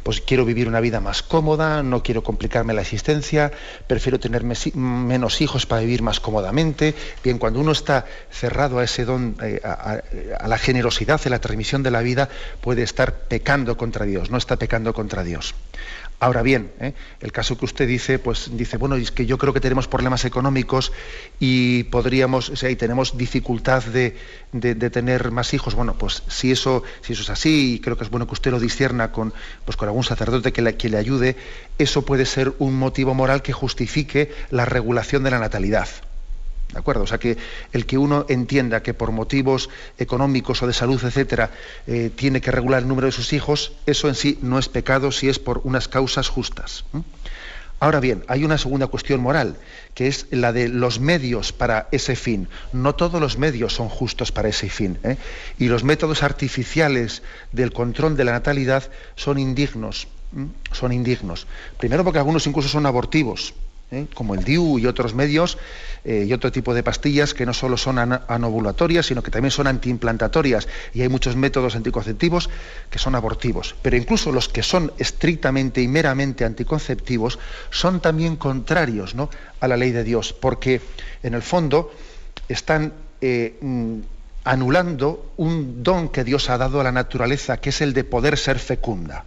pues 0.03 0.21
quiero 0.21 0.45
vivir 0.45 0.67
una 0.67 0.79
vida 0.81 0.99
más 1.01 1.23
cómoda, 1.23 1.81
no 1.81 2.03
quiero 2.03 2.21
complicarme 2.21 2.75
la 2.75 2.81
existencia, 2.81 3.51
prefiero 3.87 4.19
tener 4.19 4.43
menos 4.75 5.41
hijos 5.41 5.65
para 5.65 5.81
vivir 5.81 6.03
más 6.03 6.19
cómodamente. 6.19 6.93
Bien, 7.23 7.39
cuando 7.39 7.59
uno 7.59 7.71
está 7.71 8.05
cerrado 8.29 8.77
a 8.77 8.83
ese 8.83 9.03
don, 9.03 9.35
eh, 9.41 9.61
a, 9.63 9.99
a, 10.39 10.47
la 10.47 10.57
generosidad, 10.59 11.19
a 11.25 11.29
la 11.29 11.39
transmisión 11.39 11.81
de 11.81 11.89
la 11.89 12.01
vida, 12.01 12.29
puede 12.61 12.83
estar 12.83 13.13
pecando 13.27 13.77
contra 13.77 14.05
Dios, 14.05 14.29
no 14.29 14.37
está 14.37 14.57
pecando 14.57 14.93
contra 14.93 15.23
Dios. 15.23 15.55
Ahora 16.25 16.41
bien, 16.41 16.71
¿eh? 16.79 16.93
el 17.19 17.31
caso 17.31 17.55
que 17.55 17.65
usted 17.65 17.87
dice, 17.87 18.17
pues 18.17 18.49
dice, 18.57 18.77
bueno, 18.77 18.95
es 18.95 19.11
que 19.11 19.27
yo 19.27 19.37
creo 19.37 19.53
que 19.53 19.59
tenemos 19.59 19.87
problemas 19.87 20.25
económicos 20.25 20.91
y 21.39 21.83
podríamos, 21.83 22.49
o 22.49 22.55
sea, 22.55 22.71
y 22.71 22.75
tenemos 22.75 23.15
dificultad 23.15 23.83
de, 23.83 24.15
tener 24.89 25.29
más 25.29 25.53
hijos. 25.53 25.75
Bueno, 25.75 25.99
pues 25.99 26.23
si 26.27 26.51
eso, 26.51 26.81
si 27.01 27.13
eso 27.13 27.21
es 27.21 27.29
así, 27.29 27.75
y 27.75 27.79
creo 27.79 27.95
que 27.95 28.05
es 28.05 28.09
bueno 28.09 28.25
que 28.25 28.33
usted 28.33 28.49
lo 28.49 28.59
discierna 28.59 29.11
con, 29.11 29.35
pues, 29.65 29.77
con 29.77 29.87
algún 29.87 30.03
sacerdote 30.03 30.51
que 30.51 30.63
le, 30.63 30.75
que 30.77 30.89
le 30.89 30.97
ayude, 30.97 31.35
eso 31.77 32.03
puede 32.05 32.25
ser 32.25 32.53
un 32.57 32.75
motivo 32.75 33.13
moral 33.13 33.43
que 33.43 33.53
justifique 33.53 34.31
la 34.49 34.65
regulación 34.65 35.21
de 35.21 35.29
la 35.29 35.37
natalidad. 35.37 35.89
¿De 36.71 36.79
acuerdo? 36.79 37.03
O 37.03 37.07
sea 37.07 37.19
que 37.19 37.37
el 37.73 37.85
que 37.85 37.97
uno 37.97 38.25
entienda 38.27 38.83
que 38.83 38.93
por 38.93 39.11
motivos 39.11 39.69
económicos 39.97 40.61
o 40.61 40.67
de 40.67 40.73
salud, 40.73 41.01
etcétera, 41.03 41.51
eh, 41.87 42.11
tiene 42.13 42.41
que 42.41 42.51
regular 42.51 42.81
el 42.81 42.87
número 42.87 43.05
de 43.05 43.11
sus 43.11 43.33
hijos, 43.33 43.73
eso 43.85 44.07
en 44.07 44.15
sí 44.15 44.39
no 44.41 44.59
es 44.59 44.67
pecado 44.67 45.11
si 45.11 45.29
es 45.29 45.39
por 45.39 45.61
unas 45.63 45.87
causas 45.87 46.27
justas. 46.27 46.83
Ahora 47.79 47.99
bien, 47.99 48.23
hay 48.27 48.45
una 48.45 48.57
segunda 48.57 48.87
cuestión 48.87 49.19
moral, 49.19 49.57
que 49.93 50.07
es 50.07 50.27
la 50.31 50.53
de 50.53 50.69
los 50.69 50.99
medios 50.99 51.51
para 51.51 51.87
ese 51.91 52.15
fin. 52.15 52.47
No 52.71 52.95
todos 52.95 53.19
los 53.19 53.37
medios 53.37 53.73
son 53.73 53.89
justos 53.89 54.31
para 54.31 54.47
ese 54.47 54.69
fin. 54.69 54.97
¿eh? 55.03 55.17
Y 55.59 55.67
los 55.67 55.83
métodos 55.83 56.23
artificiales 56.23 57.21
del 57.51 57.73
control 57.73 58.15
de 58.15 58.23
la 58.23 58.31
natalidad 58.31 58.89
son 59.15 59.37
indignos. 59.39 60.07
Son 60.71 60.91
indignos. 60.93 61.47
Primero 61.77 62.03
porque 62.03 62.19
algunos 62.19 62.47
incluso 62.47 62.69
son 62.69 62.85
abortivos. 62.85 63.53
¿Eh? 63.91 64.07
como 64.13 64.35
el 64.35 64.43
DIU 64.43 64.79
y 64.79 64.87
otros 64.87 65.13
medios 65.13 65.57
eh, 66.03 66.25
y 66.27 66.33
otro 66.33 66.51
tipo 66.51 66.73
de 66.73 66.83
pastillas 66.83 67.33
que 67.33 67.45
no 67.45 67.53
solo 67.53 67.77
son 67.77 67.99
anovulatorias, 67.99 69.05
sino 69.05 69.23
que 69.23 69.31
también 69.31 69.51
son 69.51 69.67
antiimplantatorias. 69.67 70.67
Y 70.93 71.01
hay 71.01 71.09
muchos 71.09 71.35
métodos 71.35 71.75
anticonceptivos 71.75 72.49
que 72.89 72.99
son 72.99 73.15
abortivos. 73.15 73.75
Pero 73.81 73.97
incluso 73.97 74.31
los 74.31 74.49
que 74.49 74.63
son 74.63 74.91
estrictamente 74.97 75.81
y 75.81 75.87
meramente 75.87 76.45
anticonceptivos 76.45 77.39
son 77.69 77.99
también 77.99 78.35
contrarios 78.35 79.15
a 79.59 79.67
la 79.67 79.77
ley 79.77 79.91
de 79.91 80.03
Dios, 80.03 80.33
porque 80.33 80.81
en 81.23 81.33
el 81.33 81.41
fondo 81.41 81.91
están 82.47 82.93
eh, 83.21 83.57
mm, 83.61 83.99
anulando 84.43 85.33
un 85.37 85.83
don 85.83 86.09
que 86.09 86.23
Dios 86.23 86.49
ha 86.49 86.57
dado 86.57 86.79
a 86.79 86.83
la 86.83 86.91
naturaleza, 86.91 87.57
que 87.57 87.69
es 87.69 87.81
el 87.81 87.93
de 87.93 88.03
poder 88.03 88.37
ser 88.37 88.59
fecunda. 88.59 89.25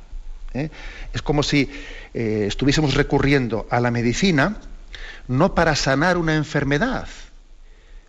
Es 0.52 1.22
como 1.22 1.42
si 1.42 1.70
eh, 2.14 2.44
estuviésemos 2.48 2.94
recurriendo 2.94 3.66
a 3.70 3.80
la 3.80 3.90
medicina 3.90 4.56
no 5.28 5.54
para 5.54 5.76
sanar 5.76 6.16
una 6.16 6.34
enfermedad, 6.34 7.06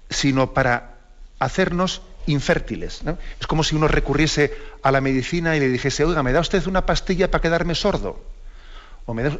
sino 0.09 0.53
para 0.53 0.95
hacernos 1.39 2.01
infértiles. 2.27 3.01
Es 3.39 3.47
como 3.47 3.63
si 3.63 3.75
uno 3.75 3.87
recurriese 3.87 4.53
a 4.83 4.91
la 4.91 5.01
medicina 5.01 5.55
y 5.55 5.59
le 5.59 5.67
dijese, 5.67 6.05
oiga, 6.05 6.23
¿me 6.23 6.31
da 6.31 6.39
usted 6.39 6.65
una 6.67 6.85
pastilla 6.85 7.29
para 7.29 7.41
quedarme 7.41 7.75
sordo? 7.75 8.23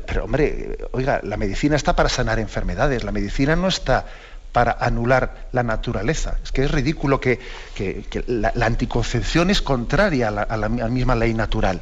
Pero 0.07 0.25
hombre, 0.25 0.79
oiga, 0.91 1.21
la 1.23 1.37
medicina 1.37 1.75
está 1.75 1.95
para 1.95 2.09
sanar 2.09 2.39
enfermedades, 2.39 3.03
la 3.03 3.11
medicina 3.11 3.55
no 3.55 3.67
está 3.67 4.07
para 4.51 4.71
anular 4.71 5.47
la 5.51 5.61
naturaleza. 5.61 6.37
Es 6.43 6.51
que 6.51 6.63
es 6.63 6.71
ridículo 6.71 7.21
que, 7.21 7.39
la, 8.25 8.51
anticoncepción 8.65 9.51
es 9.51 9.61
contraria 9.61 10.29
a 10.29 10.57
la 10.57 10.69
misma 10.69 11.15
ley 11.15 11.33
natural 11.35 11.81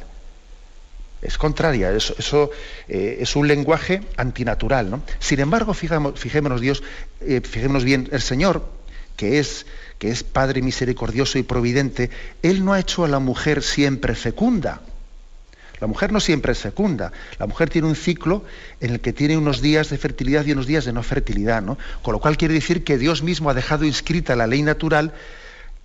es 1.20 1.38
contraria, 1.38 1.90
eso, 1.92 2.50
eh, 2.88 3.18
es 3.20 3.34
un 3.36 3.48
lenguaje 3.48 4.02
antinatural. 4.16 4.90
¿no? 4.90 5.02
Sin 5.18 5.40
embargo, 5.40 5.74
fijémonos, 5.74 6.60
Dios, 6.60 6.82
eh, 7.20 7.40
fijémonos 7.42 7.84
bien, 7.84 8.08
el 8.12 8.22
Señor, 8.22 8.68
que 9.16 9.38
es, 9.38 9.66
que 9.98 10.10
es 10.10 10.22
Padre 10.22 10.62
misericordioso 10.62 11.38
y 11.38 11.42
providente, 11.42 12.10
Él 12.42 12.64
no 12.64 12.72
ha 12.72 12.80
hecho 12.80 13.04
a 13.04 13.08
la 13.08 13.18
mujer 13.18 13.62
siempre 13.62 14.14
fecunda. 14.14 14.80
La 15.80 15.86
mujer 15.86 16.12
no 16.12 16.20
siempre 16.20 16.52
es 16.52 16.58
fecunda. 16.58 17.12
La 17.38 17.46
mujer 17.46 17.70
tiene 17.70 17.86
un 17.86 17.94
ciclo 17.94 18.44
en 18.80 18.90
el 18.90 19.00
que 19.00 19.12
tiene 19.12 19.36
unos 19.36 19.60
días 19.60 19.90
de 19.90 19.98
fertilidad 19.98 20.44
y 20.44 20.52
unos 20.52 20.66
días 20.66 20.84
de 20.84 20.92
no 20.92 21.02
fertilidad. 21.02 21.62
¿no? 21.62 21.78
Con 22.02 22.12
lo 22.12 22.20
cual 22.20 22.36
quiere 22.36 22.54
decir 22.54 22.84
que 22.84 22.98
Dios 22.98 23.22
mismo 23.22 23.50
ha 23.50 23.54
dejado 23.54 23.84
inscrita 23.84 24.34
la 24.34 24.46
ley 24.46 24.62
natural 24.62 25.12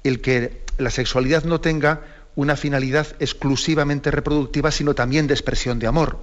el 0.04 0.20
que 0.20 0.64
la 0.78 0.90
sexualidad 0.90 1.44
no 1.44 1.62
tenga 1.62 2.02
una 2.36 2.56
finalidad 2.56 3.08
exclusivamente 3.20 4.12
reproductiva, 4.12 4.72
sino 4.72 4.96
también 4.96 5.28
de 5.28 5.34
expresión 5.34 5.80
de 5.80 5.88
amor. 5.88 6.18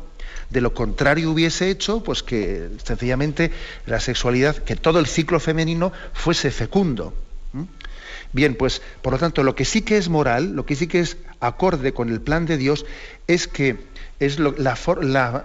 De 0.51 0.61
lo 0.61 0.75
contrario 0.75 1.31
hubiese 1.31 1.71
hecho, 1.71 2.03
pues 2.03 2.23
que 2.23 2.69
sencillamente 2.85 3.53
la 3.87 4.01
sexualidad, 4.01 4.57
que 4.57 4.77
todo 4.77 4.99
el 4.99 5.07
ciclo 5.07 5.39
femenino 5.39 5.93
fuese 6.13 6.51
fecundo. 6.51 7.15
Bien, 8.33 8.55
pues 8.55 8.81
por 9.03 9.13
lo 9.13 9.19
tanto, 9.19 9.43
lo 9.43 9.55
que 9.55 9.65
sí 9.65 9.83
que 9.83 9.97
es 9.97 10.09
moral, 10.09 10.53
lo 10.55 10.65
que 10.65 10.77
sí 10.77 10.87
que 10.87 11.01
es 11.01 11.17
acorde 11.41 11.93
con 11.93 12.11
el 12.11 12.21
plan 12.21 12.47
de 12.47 12.57
Dios, 12.57 12.87
es 13.27 13.49
que 13.49 13.79
es 14.21 14.39
la, 14.39 14.77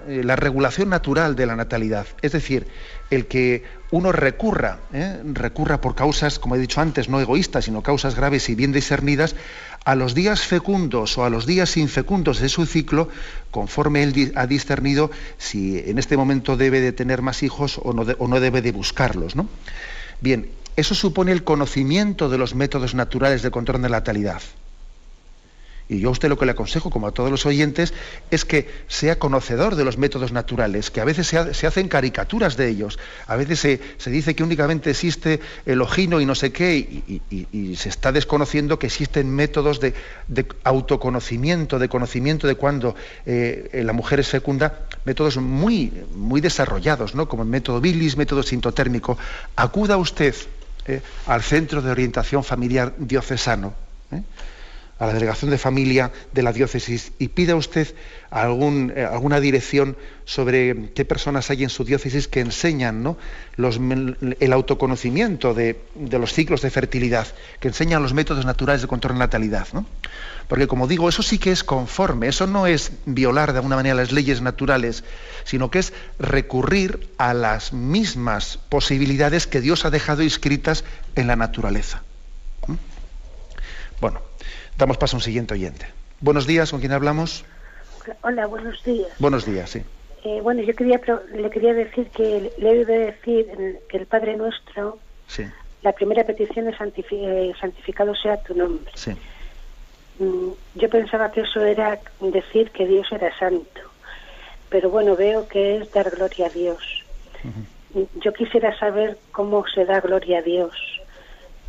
eh, 0.07 0.21
la, 0.23 0.35
regulación 0.35 0.89
natural 0.89 1.35
de 1.35 1.45
la 1.45 1.55
natalidad. 1.55 2.05
Es 2.21 2.33
decir, 2.33 2.67
el 3.09 3.25
que 3.25 3.63
uno 3.89 4.11
recurra, 4.11 4.79
¿eh? 4.93 5.21
recurra 5.33 5.79
por 5.79 5.95
causas, 5.95 6.39
como 6.39 6.55
he 6.55 6.59
dicho 6.59 6.81
antes, 6.81 7.07
no 7.07 7.21
egoístas, 7.21 7.65
sino 7.65 7.81
causas 7.81 8.15
graves 8.15 8.49
y 8.49 8.55
bien 8.55 8.73
discernidas, 8.73 9.35
a 9.85 9.95
los 9.95 10.15
días 10.15 10.41
fecundos 10.41 11.17
o 11.17 11.23
a 11.23 11.29
los 11.29 11.45
días 11.45 11.77
infecundos 11.77 12.39
de 12.39 12.49
su 12.49 12.65
ciclo, 12.65 13.07
conforme 13.51 14.03
él 14.03 14.33
ha 14.35 14.47
discernido 14.47 15.11
si 15.37 15.77
en 15.77 15.99
este 15.99 16.17
momento 16.17 16.57
debe 16.57 16.81
de 16.81 16.91
tener 16.91 17.21
más 17.21 17.43
hijos 17.43 17.79
o 17.81 17.93
no, 17.93 18.01
o 18.17 18.27
no 18.27 18.39
debe 18.39 18.61
de 18.63 18.71
buscarlos. 18.71 19.35
¿no? 19.35 19.47
Bien, 20.21 20.49
eso 20.75 20.95
supone 20.95 21.31
el 21.31 21.43
conocimiento 21.43 22.29
de 22.29 22.39
los 22.39 22.55
métodos 22.55 22.95
naturales 22.95 23.43
de 23.43 23.51
control 23.51 23.83
de 23.83 23.89
la 23.89 23.97
natalidad. 23.97 24.41
Y 25.87 25.99
yo 25.99 26.09
a 26.09 26.11
usted 26.11 26.29
lo 26.29 26.37
que 26.37 26.45
le 26.45 26.53
aconsejo, 26.53 26.89
como 26.89 27.07
a 27.07 27.11
todos 27.11 27.29
los 27.29 27.45
oyentes, 27.45 27.93
es 28.31 28.43
que 28.43 28.67
sea 28.87 29.19
conocedor 29.19 29.75
de 29.75 29.85
los 29.85 29.97
métodos 29.97 30.31
naturales, 30.31 30.89
que 30.89 30.99
a 30.99 31.05
veces 31.05 31.27
se, 31.27 31.67
hacen 31.67 31.87
caricaturas 31.87 32.57
de 32.57 32.69
ellos, 32.69 32.97
a 33.27 33.35
veces 33.35 33.59
se, 33.59 34.09
dice 34.09 34.35
que 34.35 34.43
únicamente 34.43 34.89
existe 34.89 35.39
el 35.65 35.81
ojino 35.81 36.19
y 36.21 36.25
no 36.25 36.33
sé 36.33 36.51
qué, 36.51 36.77
y, 36.77 37.75
se 37.75 37.89
está 37.89 38.11
desconociendo 38.11 38.79
que 38.79 38.87
existen 38.87 39.29
métodos 39.29 39.79
de, 39.79 39.93
autoconocimiento, 40.63 41.77
de 41.77 41.89
conocimiento 41.89 42.47
de 42.47 42.55
cuando 42.55 42.95
eh, 43.25 43.81
la 43.85 43.93
mujer 43.93 44.19
es 44.19 44.29
fecunda, 44.29 44.87
métodos 45.03 45.37
muy, 45.37 45.91
muy 46.15 46.41
desarrollados, 46.41 47.13
¿no? 47.13 47.27
como 47.27 47.43
el 47.43 47.49
método 47.49 47.79
bilis, 47.79 48.17
método 48.17 48.41
sintotérmico. 48.41 49.17
Acuda 49.55 49.97
usted 49.97 50.33
eh, 50.87 51.01
al 51.27 51.43
Centro 51.43 51.81
de 51.81 51.91
Orientación 51.91 52.43
Familiar 52.43 52.93
Diocesano. 52.97 53.73
¿eh? 54.11 54.21
A 54.97 55.07
la 55.07 55.13
delegación 55.13 55.51
de 55.51 55.57
familia 55.57 56.11
de 56.31 56.41
la 56.41 56.53
diócesis 56.53 57.11
y 57.19 57.27
pida 57.29 57.55
usted 57.55 57.93
algún, 58.29 58.93
eh, 58.95 59.03
alguna 59.03 59.41
dirección 59.41 59.97
sobre 60.23 60.91
qué 60.93 61.03
personas 61.03 61.49
hay 61.49 61.63
en 61.63 61.69
su 61.69 61.83
diócesis 61.83 62.27
que 62.27 62.39
enseñan 62.39 63.03
¿no? 63.03 63.17
los, 63.57 63.79
el 64.39 64.53
autoconocimiento 64.53 65.53
de, 65.53 65.81
los 65.95 66.33
ciclos 66.33 66.61
de 66.61 66.69
fertilidad, 66.69 67.27
que 67.59 67.67
enseñan 67.67 68.01
los 68.01 68.13
métodos 68.13 68.45
naturales 68.45 68.81
de 68.81 68.87
control 68.87 69.15
de 69.15 69.19
natalidad. 69.19 69.67
¿no? 69.73 69.85
Porque 70.47 70.67
como 70.67 70.87
digo, 70.87 71.09
eso 71.09 71.23
sí 71.23 71.39
que 71.39 71.51
es 71.51 71.63
conforme, 71.63 72.27
eso 72.27 72.47
no 72.47 72.65
es 72.65 72.93
violar 73.05 73.51
de 73.51 73.59
alguna 73.59 73.75
manera 73.75 73.95
las 73.95 74.13
leyes 74.13 74.41
naturales, 74.41 75.03
sino 75.43 75.69
que 75.71 75.79
es 75.79 75.91
recurrir 76.19 77.09
a 77.17 77.33
las 77.33 77.73
mismas 77.73 78.59
posibilidades 78.69 79.45
que 79.45 79.59
Dios 79.59 79.83
ha 79.83 79.89
dejado 79.89 80.23
inscritas 80.23 80.85
en 81.15 81.27
la 81.27 81.35
naturaleza. 81.35 82.03
Bueno, 84.01 84.21
Damos 84.77 84.97
paso 84.97 85.15
a 85.15 85.19
un 85.19 85.21
siguiente 85.21 85.53
oyente. 85.53 85.85
Buenos 86.19 86.45
días, 86.45 86.71
¿con 86.71 86.81
quién 86.81 86.91
hablamos? 86.91 87.45
Hola, 88.21 88.45
buenos 88.45 88.83
días. 88.83 89.07
Buenos 89.19 89.45
días, 89.45 89.69
sí. 89.69 89.83
Eh, 90.25 90.41
bueno, 90.41 90.61
yo 90.63 90.75
quería, 90.75 90.99
le 91.33 91.49
quería 91.49 91.73
decir 91.73 92.09
que 92.09 92.51
le 92.57 92.81
he 92.81 92.85
de 92.85 92.97
decir 92.97 93.79
que 93.87 93.97
el 93.97 94.05
Padre 94.05 94.35
Nuestro, 94.35 94.99
sí. 95.27 95.45
la 95.81 95.93
primera 95.93 96.25
petición 96.25 96.67
es 96.67 96.75
eh, 96.81 97.53
santificado 97.59 98.13
sea 98.15 98.35
tu 98.37 98.53
nombre. 98.53 98.91
Sí. 98.95 99.11
Mm, 100.19 100.49
yo 100.75 100.89
pensaba 100.89 101.31
que 101.31 101.41
eso 101.41 101.63
era 101.63 101.97
decir 102.19 102.71
que 102.71 102.85
Dios 102.85 103.07
era 103.11 103.37
santo, 103.37 103.81
pero 104.69 104.89
bueno, 104.89 105.15
veo 105.15 105.47
que 105.47 105.77
es 105.77 105.91
dar 105.93 106.09
gloria 106.09 106.47
a 106.47 106.49
Dios. 106.49 106.83
Yo 108.15 108.33
quisiera 108.33 108.77
saber 108.77 109.17
cómo 109.31 109.63
se 109.67 109.85
da 109.85 110.01
gloria 110.01 110.39
a 110.39 110.41
Dios 110.41 110.73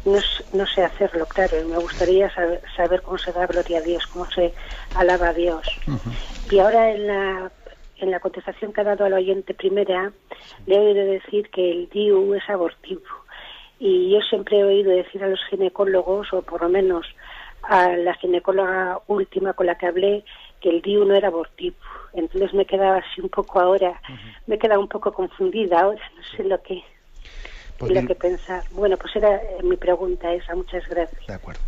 no, 0.07 0.21
no, 0.53 0.67
sé 0.67 0.83
hacerlo, 0.83 1.27
claro, 1.27 1.57
me 1.69 1.77
gustaría 1.79 2.31
saber, 2.31 2.63
saber, 2.77 3.03
cómo 3.03 3.19
se 3.19 3.33
da 3.33 3.47
gloria 3.47 3.79
a 3.79 3.83
Dios, 3.83 4.07
cómo 4.07 4.31
se 4.31 4.55
alaba 4.95 5.29
a 5.29 5.33
Dios. 5.33 5.67
Y 6.51 6.59
ahora 6.59 6.91
en 6.93 7.07
la, 7.07 7.53
en 7.99 8.11
la 8.11 8.21
contestación 8.21 8.73
que 8.73 8.81
ha 8.81 8.85
dado 8.85 9.05
al 9.05 9.13
oyente 9.13 9.53
primera, 9.55 10.13
le 10.67 10.77
he 10.77 10.79
oído 10.79 11.05
decir 11.05 11.51
que 11.51 11.71
el 11.71 11.89
DIU 11.89 12.35
es 12.35 12.49
abortivo. 12.49 13.03
Y 13.79 14.11
yo 14.11 14.21
siempre 14.21 14.61
he 14.61 14.65
oído 14.65 14.91
decir 14.91 15.23
a 15.23 15.29
los 15.29 15.41
ginecólogos, 15.51 16.33
o 16.33 16.43
por 16.43 16.63
lo 16.63 16.69
menos 16.69 17.07
a 17.63 17.89
la 17.97 18.15
ginecóloga 18.15 19.01
última 19.09 19.53
con 19.53 19.67
la 19.67 19.77
que 19.77 19.87
hablé 19.87 20.25
que 20.61 20.71
el 20.71 20.83
DIU 20.83 21.05
no 21.05 21.15
era 21.15 21.29
abortivo. 21.29 21.77
Entonces 22.13 22.55
me 22.55 22.65
quedaba 22.65 22.99
así 22.99 23.21
un 23.21 23.29
poco 23.29 23.61
ahora, 23.61 24.01
me 24.47 24.59
quedaba 24.59 24.81
un 24.81 24.89
poco 24.89 25.13
confundida 25.13 25.81
ahora, 25.81 26.01
no 26.17 26.23
sé 26.37 26.45
lo 26.45 26.63
que, 26.63 26.83
pues 27.79 27.93
lo 27.93 28.07
que 28.07 28.15
pensar. 28.15 28.65
Bueno, 28.71 28.97
pues 28.97 29.15
era 29.17 29.37
eh, 29.37 29.63
mi 29.63 29.77
pregunta 29.77 30.33
esa, 30.33 30.55
muchas 30.55 30.87
gracias. 30.89 31.27
De 31.27 31.35
acuerdo. 31.35 31.61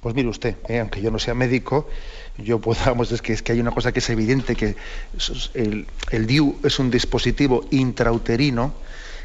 Pues 0.00 0.14
mire 0.14 0.28
usted, 0.28 0.54
eh, 0.68 0.78
aunque 0.78 1.00
yo 1.00 1.10
no 1.10 1.18
sea 1.18 1.34
médico, 1.34 1.88
yo 2.36 2.60
podamos, 2.60 3.10
es 3.12 3.22
que, 3.22 3.32
es 3.32 3.42
que 3.42 3.52
hay 3.52 3.60
una 3.60 3.72
cosa 3.72 3.92
que 3.92 3.98
es 3.98 4.10
evidente, 4.10 4.54
que 4.54 4.76
el, 5.54 5.86
el 6.10 6.26
DIU 6.26 6.60
es 6.62 6.78
un 6.78 6.90
dispositivo 6.90 7.66
intrauterino 7.70 8.74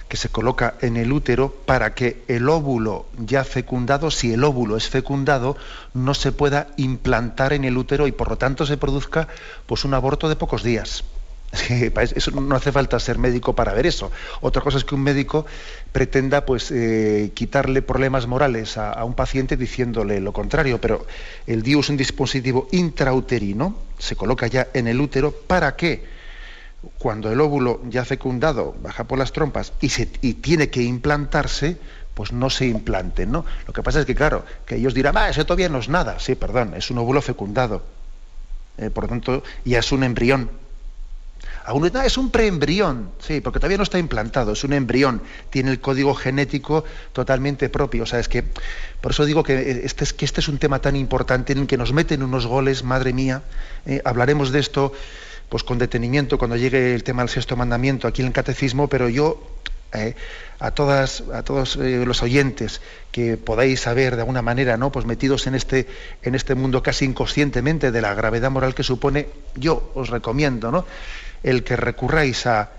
que 0.08 0.18
se 0.18 0.30
coloca 0.30 0.76
en 0.82 0.98
el 0.98 1.12
útero 1.12 1.52
para 1.66 1.94
que 1.94 2.24
el 2.28 2.50
óvulo 2.50 3.08
ya 3.18 3.44
fecundado, 3.44 4.12
si 4.12 4.34
el 4.34 4.44
óvulo 4.44 4.78
es 4.78 4.90
fecundado, 4.90 5.58
no 5.94 6.14
se 6.14 6.32
pueda 6.32 6.68
implantar 6.78 7.54
en 7.54 7.64
el 7.64 7.78
útero 7.78 8.08
y 8.08 8.12
por 8.12 8.30
lo 8.30 8.38
tanto 8.38 8.66
se 8.66 8.78
produzca 8.78 9.28
pues 9.66 9.86
un 9.86 9.94
aborto 9.94 10.30
de 10.30 10.36
pocos 10.36 10.64
días. 10.64 11.04
Eso 11.54 12.32
no 12.32 12.56
hace 12.56 12.72
falta 12.72 13.00
ser 13.00 13.20
médico 13.20 13.54
para 13.54 13.74
ver 13.74 13.86
eso. 13.86 14.12
Otra 14.42 14.62
cosa 14.62 14.78
es 14.78 14.86
que 14.86 14.96
un 14.96 15.04
médico 15.04 15.46
pretenda 15.92 16.46
pues, 16.46 16.72
eh, 16.72 17.32
quitarle 17.34 17.82
problemas 17.82 18.26
morales 18.28 18.78
a, 18.78 19.04
un 19.04 19.14
paciente 19.14 19.56
diciéndole 19.56 20.20
lo 20.20 20.34
contrario, 20.34 20.82
pero 20.82 21.06
el 21.46 21.62
DIU 21.62 21.82
es 21.82 21.90
un 21.90 21.98
dispositivo 21.98 22.68
intrauterino, 22.72 23.76
se 24.00 24.16
coloca 24.16 24.48
ya 24.48 24.68
en 24.74 24.88
el 24.88 25.00
útero 25.00 25.32
para 25.32 25.76
que 25.76 26.04
cuando 26.98 27.32
el 27.32 27.40
óvulo 27.40 27.82
ya 27.88 28.04
fecundado 28.04 28.76
baja 28.82 29.06
por 29.06 29.18
las 29.18 29.32
trompas 29.32 29.74
y 29.80 30.34
tiene 30.34 30.70
que 30.70 30.82
implantarse, 30.82 31.78
pues 32.14 32.32
no 32.32 32.50
se 32.50 32.68
implante, 32.68 33.26
¿no? 33.26 33.46
Lo 33.68 33.74
que 33.74 33.82
pasa 33.82 34.00
es 34.00 34.06
que, 34.06 34.16
claro, 34.16 34.46
que 34.66 34.76
ellos 34.76 34.94
dirán, 34.94 35.18
ah, 35.18 35.30
eso 35.30 35.46
todavía 35.46 35.70
no 35.70 35.80
es 35.80 35.90
nada. 35.90 36.20
Sí, 36.20 36.36
perdón, 36.36 36.74
es 36.76 36.92
un 36.92 36.98
óvulo 37.00 37.22
fecundado. 37.22 37.84
Eh, 38.78 38.90
por 38.90 39.06
lo 39.06 39.10
tanto, 39.10 39.44
ya 39.66 39.80
es 39.80 39.92
un 39.92 40.04
embrión. 40.04 40.50
No, 41.66 42.02
es 42.02 42.18
un 42.18 42.30
preembrión, 42.30 43.12
sí, 43.20 43.40
porque 43.40 43.60
todavía 43.60 43.78
no 43.78 43.84
está 43.84 43.98
implantado, 43.98 44.52
es 44.52 44.64
un 44.66 44.74
embrión, 44.74 45.22
tiene 45.50 45.72
el 45.72 45.80
código 45.80 46.14
genético 46.14 46.84
totalmente 47.14 47.70
propio. 47.70 48.04
O 48.04 48.06
sea, 48.06 48.20
es 48.20 48.28
que, 48.28 48.44
por 49.00 49.12
eso 49.12 49.26
digo 49.26 49.44
que 49.44 49.82
este 49.86 50.04
es, 50.04 50.14
que 50.14 50.26
este 50.26 50.42
es 50.42 50.50
un 50.50 50.58
tema 50.58 50.80
tan 50.80 50.96
importante 50.96 51.54
en 51.54 51.60
el 51.60 51.68
que 51.68 51.78
nos 51.78 51.94
meten 51.94 52.22
unos 52.22 52.46
goles, 52.48 52.84
madre 52.84 53.14
mía. 53.14 53.44
Eh, 53.86 54.02
hablaremos 54.04 54.52
de 54.52 54.60
esto 54.60 54.92
pues 55.48 55.64
con 55.64 55.78
detenimiento 55.78 56.38
cuando 56.38 56.58
llegue 56.58 56.96
el 56.96 57.04
tema 57.04 57.22
del 57.22 57.30
sexto 57.30 57.56
mandamiento 57.56 58.08
aquí 58.08 58.22
en 58.22 58.28
el 58.28 58.34
catecismo, 58.34 58.90
pero 58.90 59.08
yo 59.08 59.40
eh, 59.94 60.16
a 60.60 60.72
todas 60.72 61.24
a 61.34 61.44
todos 61.44 61.76
eh, 61.76 62.04
los 62.06 62.24
oyentes 62.24 62.82
que 63.12 63.38
podáis 63.38 63.82
saber 63.82 64.16
de 64.16 64.22
alguna 64.22 64.42
manera 64.42 64.78
no 64.78 64.92
pues 64.92 65.06
metidos 65.06 65.46
en 65.46 65.54
este 65.54 65.88
en 66.24 66.34
este 66.34 66.56
mundo 66.56 66.82
casi 66.82 67.06
inconscientemente 67.06 67.92
de 67.92 68.02
la 68.02 68.16
gravedad 68.16 68.50
moral 68.50 68.74
que 68.74 68.82
supone 68.82 69.28
yo 69.56 69.92
os 69.94 70.10
recomiendo 70.10 70.72
no 70.72 70.86
el 71.44 71.64
que 71.64 71.76
recurráis 71.76 72.48
a, 72.48 72.72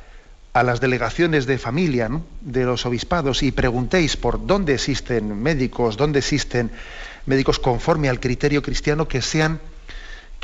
a 0.53 0.63
las 0.63 0.81
delegaciones 0.81 1.47
de 1.47 1.59
familia 1.59 2.11
de 2.41 2.65
los 2.65 2.87
obispados 2.87 3.43
y 3.43 3.53
preguntéis 3.53 4.17
por 4.17 4.47
dónde 4.47 4.75
existen 4.75 5.43
médicos 5.43 5.97
dónde 5.97 6.21
existen 6.21 6.71
médicos 7.27 7.59
conforme 7.59 8.09
al 8.09 8.21
criterio 8.21 8.63
cristiano 8.63 9.09
que 9.09 9.23
sean 9.23 9.61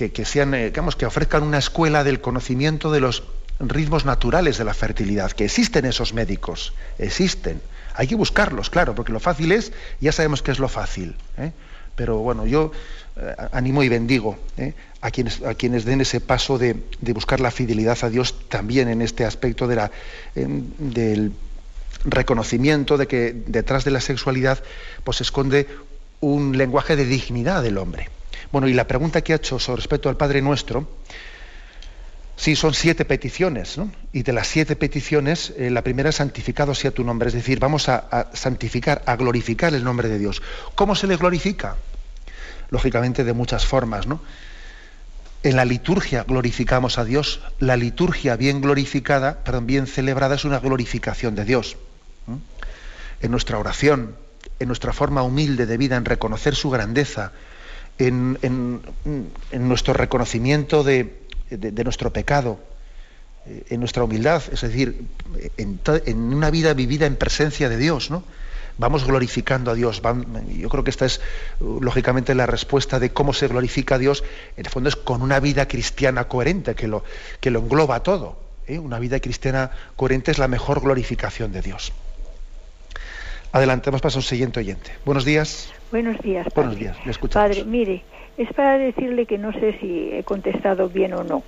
que, 0.08 0.24
sean, 0.24 0.54
eh, 0.54 0.72
que 0.72 1.06
ofrezcan 1.06 1.42
una 1.42 1.58
escuela 1.58 2.04
del 2.04 2.20
conocimiento 2.20 2.90
de 2.90 3.00
los 3.00 3.24
ritmos 3.58 4.06
naturales 4.06 4.56
de 4.56 4.64
la 4.64 4.72
fertilidad, 4.72 5.32
que 5.32 5.44
existen 5.44 5.84
esos 5.84 6.14
médicos, 6.14 6.72
existen. 6.98 7.60
Hay 7.94 8.06
que 8.06 8.14
buscarlos, 8.14 8.70
claro, 8.70 8.94
porque 8.94 9.12
lo 9.12 9.20
fácil 9.20 9.52
es, 9.52 9.72
ya 10.00 10.12
sabemos 10.12 10.42
que 10.42 10.52
es 10.52 10.58
lo 10.58 10.68
fácil. 10.68 11.16
¿eh? 11.36 11.52
Pero 11.96 12.18
bueno, 12.18 12.46
yo 12.46 12.72
animo 13.52 13.82
y 13.82 13.88
bendigo 13.88 14.38
a, 15.00 15.10
quienes, 15.10 15.42
a 15.42 15.54
quienes 15.54 15.84
den 15.84 16.00
ese 16.00 16.20
paso 16.20 16.58
de, 16.58 16.76
buscar 17.12 17.40
la 17.40 17.50
fidelidad 17.50 17.98
a 18.02 18.10
Dios 18.10 18.48
también 18.48 18.88
en 18.88 19.02
este 19.02 19.24
aspecto 19.24 19.66
de 19.66 19.76
la, 19.76 19.90
del 20.34 21.32
reconocimiento 22.04 22.96
de 22.96 23.06
que 23.06 23.32
detrás 23.46 23.84
de 23.84 23.90
la 23.90 24.00
sexualidad 24.00 24.62
pues, 25.04 25.18
se 25.18 25.22
esconde 25.22 25.66
un 26.20 26.56
lenguaje 26.56 26.96
de 26.96 27.04
dignidad 27.04 27.62
del 27.62 27.78
hombre. 27.78 28.08
Bueno, 28.52 28.68
y 28.68 28.74
la 28.74 28.86
pregunta 28.86 29.22
que 29.22 29.32
ha 29.32 29.36
hecho 29.36 29.58
sobre 29.58 29.80
respecto 29.80 30.08
al 30.08 30.16
Padre 30.16 30.42
Nuestro, 30.42 30.88
sí, 32.36 32.56
son 32.56 32.74
siete 32.74 33.04
peticiones, 33.04 33.78
¿no? 33.78 33.92
Y 34.12 34.22
de 34.22 34.32
las 34.32 34.48
siete 34.48 34.76
peticiones, 34.76 35.52
eh, 35.56 35.70
la 35.70 35.82
primera 35.82 36.10
es 36.10 36.16
santificado 36.16 36.74
sea 36.74 36.90
tu 36.90 37.04
nombre, 37.04 37.28
es 37.28 37.34
decir, 37.34 37.58
vamos 37.60 37.88
a, 37.88 38.30
santificar, 38.34 39.02
a 39.06 39.16
glorificar 39.16 39.74
el 39.74 39.84
nombre 39.84 40.08
de 40.08 40.18
Dios. 40.18 40.42
¿Cómo 40.74 40.94
se 40.94 41.06
le 41.06 41.16
glorifica? 41.16 41.76
Lógicamente 42.70 43.24
de 43.24 43.32
muchas 43.32 43.66
formas, 43.66 44.06
¿no? 44.06 44.20
En 45.42 45.56
la 45.56 45.64
liturgia 45.64 46.24
glorificamos 46.24 46.98
a 46.98 47.04
Dios. 47.04 47.40
La 47.58 47.76
liturgia 47.76 48.36
bien 48.36 48.60
glorificada, 48.60 49.42
perdón, 49.42 49.66
bien 49.66 49.86
celebrada, 49.86 50.34
es 50.34 50.44
una 50.44 50.58
glorificación 50.58 51.34
de 51.34 51.44
Dios. 51.44 51.76
En 53.22 53.30
nuestra 53.30 53.58
oración, 53.58 54.16
en 54.58 54.68
nuestra 54.68 54.92
forma 54.92 55.22
humilde 55.22 55.66
de 55.66 55.76
vida, 55.78 55.96
en 55.96 56.04
reconocer 56.04 56.54
su 56.54 56.68
grandeza, 56.68 57.32
en, 57.98 58.80
nuestro 59.52 59.94
reconocimiento 59.94 60.84
de, 60.84 61.20
nuestro 61.84 62.12
pecado, 62.12 62.60
eh, 63.46 63.64
en 63.70 63.80
nuestra 63.80 64.04
humildad, 64.04 64.42
es 64.52 64.60
decir, 64.60 65.06
en, 65.56 65.80
una 66.18 66.50
vida 66.50 66.74
vivida 66.74 67.06
en 67.06 67.16
presencia 67.16 67.68
de 67.68 67.78
Dios, 67.78 68.10
¿no? 68.10 68.24
Vamos 68.80 69.04
glorificando 69.04 69.70
a 69.70 69.74
Dios. 69.74 70.00
yo 70.00 70.68
creo 70.70 70.82
que 70.82 70.88
esta 70.88 71.04
es, 71.04 71.20
lógicamente, 71.60 72.34
la 72.34 72.46
respuesta 72.46 72.98
de 72.98 73.10
cómo 73.10 73.34
se 73.34 73.46
glorifica 73.46 73.96
a 73.96 73.98
Dios. 73.98 74.24
En 74.56 74.64
el 74.64 74.72
fondo 74.72 74.88
es 74.88 74.96
con 74.96 75.20
una 75.20 75.38
vida 75.38 75.68
cristiana 75.68 76.28
coherente, 76.28 76.74
que 76.74 76.88
lo, 76.88 77.04
que 77.40 77.50
lo 77.50 77.58
engloba 77.58 78.02
todo. 78.02 78.38
¿eh? 78.66 78.78
Una 78.78 78.98
vida 78.98 79.20
cristiana 79.20 79.70
coherente 79.96 80.30
es 80.30 80.38
la 80.38 80.48
mejor 80.48 80.80
glorificación 80.80 81.52
de 81.52 81.60
Dios. 81.60 81.92
Adelante, 83.52 83.90
vamos 83.90 84.14
a 84.14 84.18
un 84.18 84.22
siguiente 84.22 84.60
oyente. 84.60 84.92
Buenos 85.04 85.26
días. 85.26 85.70
Buenos 85.90 86.18
días. 86.22 86.46
Padre. 86.46 86.54
Buenos 86.54 86.78
días, 86.78 86.96
le 87.04 87.10
escuchamos. 87.10 87.50
Padre, 87.50 87.64
mire, 87.66 88.02
es 88.38 88.50
para 88.54 88.78
decirle 88.78 89.26
que 89.26 89.36
no 89.36 89.52
sé 89.52 89.76
si 89.78 90.08
he 90.10 90.24
contestado 90.24 90.88
bien 90.88 91.12
o 91.12 91.22
no. 91.22 91.42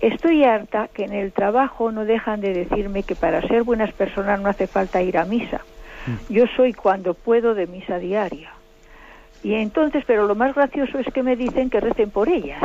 Estoy 0.00 0.42
harta 0.42 0.88
que 0.92 1.04
en 1.04 1.12
el 1.12 1.30
trabajo 1.30 1.92
no 1.92 2.04
dejan 2.04 2.40
de 2.40 2.52
decirme 2.52 3.04
que 3.04 3.14
para 3.14 3.40
ser 3.46 3.62
buenas 3.62 3.92
personas 3.92 4.40
no 4.40 4.48
hace 4.48 4.66
falta 4.66 5.00
ir 5.00 5.16
a 5.16 5.24
misa. 5.24 5.60
Mm. 6.06 6.32
Yo 6.32 6.46
soy 6.56 6.72
cuando 6.72 7.14
puedo 7.14 7.54
de 7.54 7.66
misa 7.66 7.98
diaria. 7.98 8.52
Y 9.42 9.54
entonces, 9.54 10.04
pero 10.06 10.26
lo 10.26 10.34
más 10.34 10.54
gracioso 10.54 10.98
es 10.98 11.06
que 11.12 11.22
me 11.22 11.36
dicen 11.36 11.68
que 11.70 11.80
recen 11.80 12.10
por 12.10 12.28
ellas. 12.28 12.62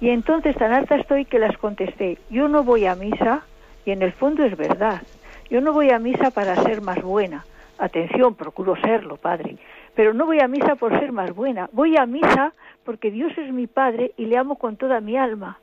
Y 0.00 0.10
entonces 0.10 0.56
tan 0.56 0.72
harta 0.72 0.96
estoy 0.96 1.24
que 1.24 1.38
las 1.38 1.56
contesté, 1.56 2.18
yo 2.28 2.48
no 2.48 2.62
voy 2.62 2.84
a 2.84 2.94
misa, 2.94 3.42
y 3.86 3.92
en 3.92 4.02
el 4.02 4.12
fondo 4.12 4.44
es 4.44 4.54
verdad, 4.56 5.00
yo 5.48 5.62
no 5.62 5.72
voy 5.72 5.90
a 5.90 5.98
misa 5.98 6.30
para 6.30 6.56
ser 6.56 6.82
más 6.82 7.00
buena, 7.00 7.44
Atención, 7.82 8.36
procuro 8.36 8.76
serlo, 8.76 9.16
Padre. 9.16 9.56
Pero 9.96 10.14
no 10.14 10.24
voy 10.24 10.38
a 10.38 10.46
misa 10.46 10.76
por 10.76 10.96
ser 11.00 11.10
más 11.10 11.34
buena. 11.34 11.68
Voy 11.72 11.96
a 11.96 12.06
misa 12.06 12.52
porque 12.84 13.10
Dios 13.10 13.36
es 13.36 13.52
mi 13.52 13.66
Padre 13.66 14.12
y 14.16 14.26
le 14.26 14.36
amo 14.36 14.56
con 14.56 14.76
toda 14.76 15.00
mi 15.00 15.16
alma. 15.16 15.58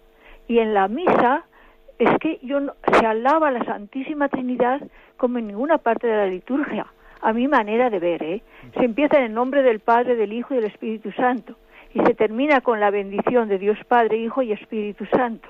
Y 0.46 0.60
en 0.60 0.74
la 0.74 0.90
misa 0.90 1.46
es 2.00 2.18
que 2.20 2.40
yo 2.42 2.60
se 3.00 3.06
alaba 3.06 3.50
a 3.50 3.52
la 3.52 3.64
Santísima 3.66 4.30
Trinidad 4.30 4.82
como 5.18 5.38
en 5.38 5.48
ninguna 5.48 5.78
parte 5.78 6.08
de 6.08 6.18
la 6.18 6.26
liturgia. 6.26 6.88
A 7.22 7.34
mi 7.34 7.50
manera 7.50 7.90
de 7.90 8.00
ver, 8.00 8.24
¿eh? 8.24 8.42
Se 8.78 8.86
empieza 8.86 9.18
en 9.18 9.26
el 9.26 9.34
nombre 9.34 9.62
del 9.62 9.82
Padre, 9.82 10.16
del 10.16 10.32
Hijo 10.32 10.54
y 10.54 10.58
del 10.58 10.72
Espíritu 10.72 11.12
Santo. 11.12 11.56
Y 11.94 12.00
se 12.00 12.14
termina 12.14 12.62
con 12.62 12.80
la 12.80 12.90
bendición 12.92 13.50
de 13.50 13.58
Dios 13.58 13.78
Padre, 13.88 14.18
Hijo 14.18 14.42
y 14.42 14.54
Espíritu 14.54 15.06
Santo. 15.08 15.50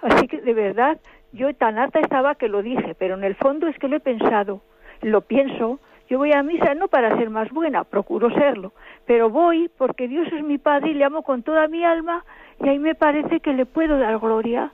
Así 0.00 0.26
que 0.26 0.40
de 0.40 0.54
verdad, 0.54 0.98
yo 1.32 1.54
tan 1.54 1.78
harta 1.78 2.00
estaba 2.00 2.34
que 2.34 2.48
lo 2.48 2.62
dije, 2.62 2.94
pero 2.98 3.14
en 3.14 3.24
el 3.24 3.34
fondo 3.34 3.68
es 3.68 3.78
que 3.78 3.88
lo 3.88 3.96
he 3.96 4.00
pensado, 4.00 4.62
lo 5.02 5.20
pienso, 5.20 5.78
yo 6.08 6.18
voy 6.18 6.32
a 6.32 6.42
misa 6.42 6.74
no 6.74 6.88
para 6.88 7.16
ser 7.16 7.30
más 7.30 7.50
buena, 7.50 7.84
procuro 7.84 8.30
serlo, 8.30 8.72
pero 9.06 9.30
voy 9.30 9.70
porque 9.78 10.08
Dios 10.08 10.26
es 10.32 10.42
mi 10.42 10.58
Padre 10.58 10.90
y 10.90 10.94
le 10.94 11.04
amo 11.04 11.22
con 11.22 11.42
toda 11.42 11.68
mi 11.68 11.84
alma 11.84 12.24
y 12.60 12.68
ahí 12.68 12.78
me 12.78 12.94
parece 12.94 13.40
que 13.40 13.52
le 13.52 13.66
puedo 13.66 13.98
dar 13.98 14.18
gloria. 14.18 14.72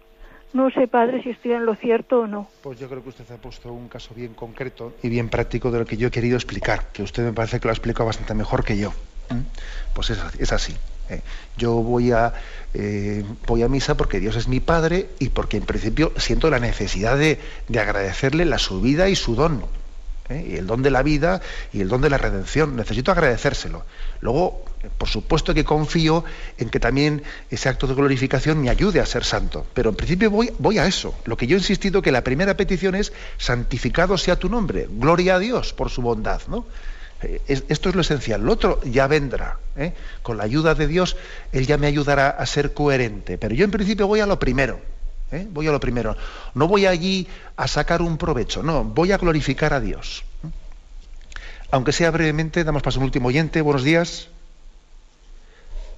No 0.53 0.70
sé, 0.70 0.88
Padre, 0.88 1.22
si 1.22 1.30
estoy 1.30 1.53
en 1.53 1.66
lo 1.66 1.74
cierto 1.74 2.20
o 2.20 2.26
no. 2.26 2.49
Pues 2.62 2.78
yo 2.78 2.88
creo 2.88 3.03
que 3.03 3.11
usted 3.11 3.30
ha 3.30 3.36
puesto 3.36 3.72
un 3.72 3.88
caso 3.88 4.14
bien 4.14 4.34
concreto 4.34 4.94
y 5.03 5.09
bien 5.09 5.28
práctico 5.28 5.70
de 5.70 5.80
lo 5.80 5.84
que 5.84 5.96
yo 5.96 6.09
he 6.09 6.11
querido 6.11 6.36
explicar, 6.36 6.86
que 6.92 7.03
usted 7.03 7.22
me 7.22 7.32
parece 7.32 7.61
que 7.61 7.68
lo 7.68 7.70
ha 7.70 7.74
explicado 7.74 8.07
bastante 8.07 8.34
mejor 8.34 8.64
que 8.64 8.78
yo. 8.78 8.92
Pues 9.94 10.11
es, 10.11 10.53
así. 10.53 10.74
¿eh? 11.11 11.20
Yo 11.59 11.74
voy 11.74 12.12
a, 12.12 12.32
eh, 12.72 13.24
voy 13.46 13.62
a 13.62 13.68
misa 13.68 13.96
porque 13.96 14.20
Dios 14.20 14.36
es 14.36 14.49
mi 14.49 14.61
Padre 14.61 15.11
y 15.18 15.28
porque 15.28 15.59
en 15.59 15.64
principio 15.64 16.12
siento 16.16 16.49
la 16.49 16.61
necesidad 16.61 17.18
de, 17.18 17.38
de 17.68 17.80
agradecerle 17.80 18.46
la 18.46 18.59
su 18.59 18.80
vida 18.80 19.09
y 19.09 19.16
su 19.16 19.34
don. 19.34 19.62
¿Eh? 20.28 20.46
y 20.50 20.56
el 20.56 20.66
don 20.66 20.82
de 20.82 20.90
la 20.90 21.02
vida 21.02 21.40
y 21.72 21.80
el 21.80 21.88
don 21.88 22.00
de 22.00 22.10
la 22.10 22.18
redención. 22.18 22.76
Necesito 22.76 23.12
agradecérselo. 23.12 23.84
Luego, 24.20 24.64
por 24.96 25.08
supuesto 25.08 25.54
que 25.54 25.64
confío 25.64 26.24
en 26.58 26.70
que 26.70 26.80
también 26.80 27.22
ese 27.50 27.68
acto 27.68 27.86
de 27.86 27.94
glorificación 27.94 28.60
me 28.60 28.70
ayude 28.70 29.00
a 29.00 29.06
ser 29.06 29.24
santo. 29.24 29.66
Pero 29.74 29.90
en 29.90 29.96
principio 29.96 30.30
voy, 30.30 30.52
voy 30.58 30.78
a 30.78 30.86
eso. 30.86 31.14
Lo 31.24 31.36
que 31.36 31.46
yo 31.46 31.56
he 31.56 31.60
insistido 31.60 32.02
que 32.02 32.12
la 32.12 32.22
primera 32.22 32.56
petición 32.56 32.94
es 32.94 33.12
santificado 33.38 34.18
sea 34.18 34.36
tu 34.36 34.48
nombre. 34.48 34.88
Gloria 34.90 35.36
a 35.36 35.38
Dios 35.38 35.72
por 35.72 35.90
su 35.90 36.02
bondad. 36.02 36.42
¿no? 36.48 36.66
Eh, 37.22 37.40
esto 37.46 37.88
es 37.88 37.94
lo 37.94 38.00
esencial. 38.00 38.42
Lo 38.42 38.52
otro 38.52 38.80
ya 38.84 39.06
vendrá. 39.06 39.58
¿eh? 39.76 39.92
Con 40.22 40.36
la 40.36 40.44
ayuda 40.44 40.74
de 40.74 40.86
Dios, 40.86 41.16
Él 41.52 41.66
ya 41.66 41.78
me 41.78 41.86
ayudará 41.86 42.30
a 42.30 42.46
ser 42.46 42.72
coherente. 42.74 43.38
Pero 43.38 43.54
yo 43.54 43.64
en 43.64 43.70
principio 43.70 44.06
voy 44.06 44.20
a 44.20 44.26
lo 44.26 44.38
primero. 44.38 44.80
¿Eh? 45.32 45.46
Voy 45.50 45.66
a 45.66 45.72
lo 45.72 45.80
primero. 45.80 46.16
No 46.54 46.68
voy 46.68 46.86
allí 46.86 47.26
a 47.56 47.68
sacar 47.68 48.02
un 48.02 48.18
provecho, 48.18 48.62
no, 48.62 48.84
voy 48.84 49.12
a 49.12 49.18
glorificar 49.18 49.72
a 49.72 49.80
Dios. 49.80 50.24
Aunque 51.70 51.92
sea 51.92 52.10
brevemente, 52.10 52.64
damos 52.64 52.82
paso 52.82 52.98
a 52.98 53.00
un 53.00 53.04
último 53.04 53.28
oyente. 53.28 53.60
Buenos 53.60 53.84
días. 53.84 54.30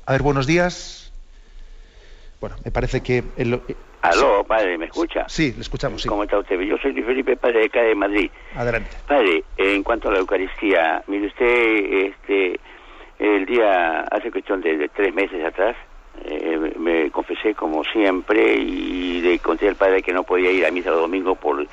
A 0.05 0.13
ver, 0.13 0.23
buenos 0.23 0.47
días. 0.47 1.13
Bueno, 2.41 2.57
me 2.65 2.73
parece 2.73 3.03
que... 3.03 3.23
El, 3.37 3.61
Aló, 4.03 4.45
padre, 4.45 4.79
¿me 4.79 4.87
escucha? 4.87 5.29
Sí, 5.29 5.53
le 5.53 5.61
escuchamos, 5.61 6.03
sí. 6.03 6.09
¿Cómo 6.09 6.25
está 6.25 6.39
usted? 6.39 6.59
Yo 6.61 6.79
soy 6.79 6.93
Luis 6.93 7.05
Felipe, 7.05 7.37
padre 7.37 7.61
de 7.61 7.67
acá 7.67 7.83
de 7.83 7.95
Madrid. 7.95 8.31
Adelante. 8.57 8.97
Padre, 9.07 9.45
en 9.59 9.83
cuanto 9.83 10.09
a 10.09 10.13
la 10.13 10.21
Eucaristía, 10.21 11.05
mire 11.07 11.27
usted, 11.27 12.07
este, 12.07 12.59
el 13.19 13.45
día, 13.45 14.01
hace 14.11 14.31
cuestión 14.31 14.63
de, 14.63 14.89
tres 14.89 15.15
meses 15.15 15.45
atrás, 15.45 15.77
eh, 16.25 16.75
me 16.79 17.11
confesé 17.11 17.55
como 17.55 17.85
siempre 17.85 18.55
y 18.57 19.21
le 19.21 19.39
conté 19.39 19.69
al 19.69 19.77
padre 19.77 20.03
que 20.03 20.13
no 20.13 20.23
podía 20.23 20.51
ir 20.51 20.67
a 20.67 20.71
misa 20.71 20.91
los 20.91 21.01
domingos 21.01 21.39
por, 21.39 21.67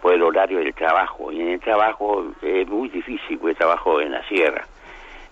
por 0.00 0.12
el 0.12 0.22
horario 0.22 0.58
del 0.58 0.74
trabajo. 0.74 1.32
Y 1.32 1.40
en 1.40 1.48
el 1.48 1.60
trabajo 1.60 2.26
es 2.42 2.68
muy 2.68 2.88
difícil, 2.88 3.38
porque 3.38 3.54
trabajo 3.54 4.00
en 4.00 4.12
la 4.12 4.26
sierra. 4.28 4.66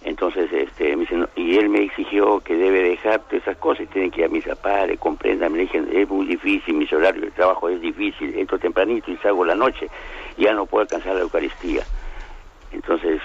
Entonces, 0.04 0.52
este, 0.52 0.94
me 0.96 1.06
y 1.34 1.56
él 1.56 1.70
me 1.70 1.82
exigió 1.82 2.38
que 2.40 2.54
debe 2.54 2.82
dejar 2.82 3.20
todas 3.20 3.42
esas 3.42 3.56
cosas 3.56 3.84
y 3.84 3.86
tiene 3.86 4.10
que 4.10 4.20
ir 4.20 4.26
a 4.26 4.28
misa, 4.28 4.54
padre, 4.54 4.98
comprenda, 4.98 5.48
me 5.48 5.60
dije, 5.60 5.82
es 5.92 6.08
muy 6.08 6.26
difícil, 6.26 6.74
mi 6.74 6.86
horario 6.92 7.22
de 7.22 7.30
trabajo 7.30 7.70
es 7.70 7.80
difícil, 7.80 8.38
entro 8.38 8.58
tempranito 8.58 9.10
y 9.10 9.16
salgo 9.16 9.46
la 9.46 9.54
noche, 9.54 9.88
ya 10.36 10.52
no 10.52 10.66
puedo 10.66 10.82
alcanzar 10.82 11.14
la 11.14 11.22
Eucaristía. 11.22 11.84
Entonces, 12.70 13.22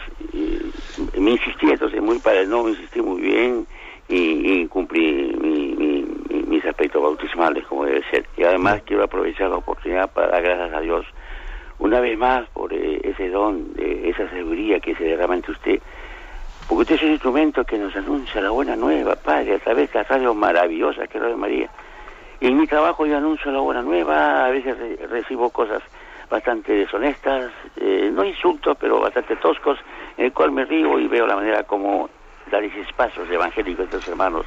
me 1.17 1.31
insistí, 1.31 1.69
entonces 1.69 2.01
muy 2.01 2.19
padre, 2.19 2.47
no, 2.47 2.63
me 2.63 2.69
insistí 2.69 3.01
muy 3.01 3.21
bien 3.21 3.67
y, 4.10 4.66
cumplí 4.68 5.36
mis 6.47 6.66
aspectos 6.66 7.01
bautismales 7.01 7.66
como 7.68 7.86
debe 7.86 8.03
ser. 8.10 8.26
Y 8.36 8.43
además 8.43 8.82
quiero 8.86 9.03
aprovechar 9.03 9.49
la 9.49 9.57
oportunidad 9.57 10.12
para 10.12 10.30
dar 10.30 10.41
gracias 10.41 10.74
a 10.74 10.82
Dios 10.82 11.05
una 11.78 12.01
vez 12.01 12.18
más 12.18 12.49
por 12.49 12.74
eh, 12.74 12.99
ese 13.03 13.30
don, 13.30 13.74
de 13.74 14.10
esa 14.10 14.28
sabiduría 14.30 14.80
que 14.80 14.95
se 14.95 15.03
derrama 15.05 15.36
entre 15.36 15.53
usted 15.53 15.80
porque 16.70 16.82
usted 16.84 16.95
es 16.95 17.01
un 17.01 17.12
instrumento 17.14 17.64
que 17.64 17.80
nos 17.80 17.95
anuncia 17.95 18.39
la 18.41 18.51
buena 18.51 18.76
nueva, 18.76 19.16
Padre, 19.16 19.55
a 19.55 19.60
través 19.60 19.91
de 19.91 19.99
la 19.99 20.03
radio 20.03 20.36
maravillosa 20.36 21.07
que 21.07 21.18
es 21.18 21.24
Radio 21.24 21.36
María. 21.36 21.68
Y 22.39 22.45
en 22.45 22.57
mi 22.57 22.68
trabajo 22.68 23.07
yo 23.07 23.18
anuncio 23.18 23.51
la 23.51 23.60
buena 23.60 23.82
nueva, 23.82 24.45
a 24.45 24.49
veces 24.49 24.78
recibo 25.10 25.49
cosas 25.49 25.82
bastante 26.30 26.74
deshonestas, 26.74 27.51
eh, 27.76 28.12
no 28.14 28.24
insultos, 28.24 28.78
pero 28.80 28.99
bastante 28.99 29.36
toscos, 29.38 29.80
en 30.16 30.26
el 30.26 30.32
cual 30.32 30.51
me 30.51 30.64
río 30.64 30.99
y 30.99 31.07
veo 31.07 31.26
la 31.26 31.38
manera 31.38 31.64
como 31.64 32.07
dar 32.49 32.63
esos 32.63 32.91
pasos 32.93 33.29
evangélicos 33.29 33.89
de 33.89 33.97
los 33.97 34.07
hermanos, 34.07 34.45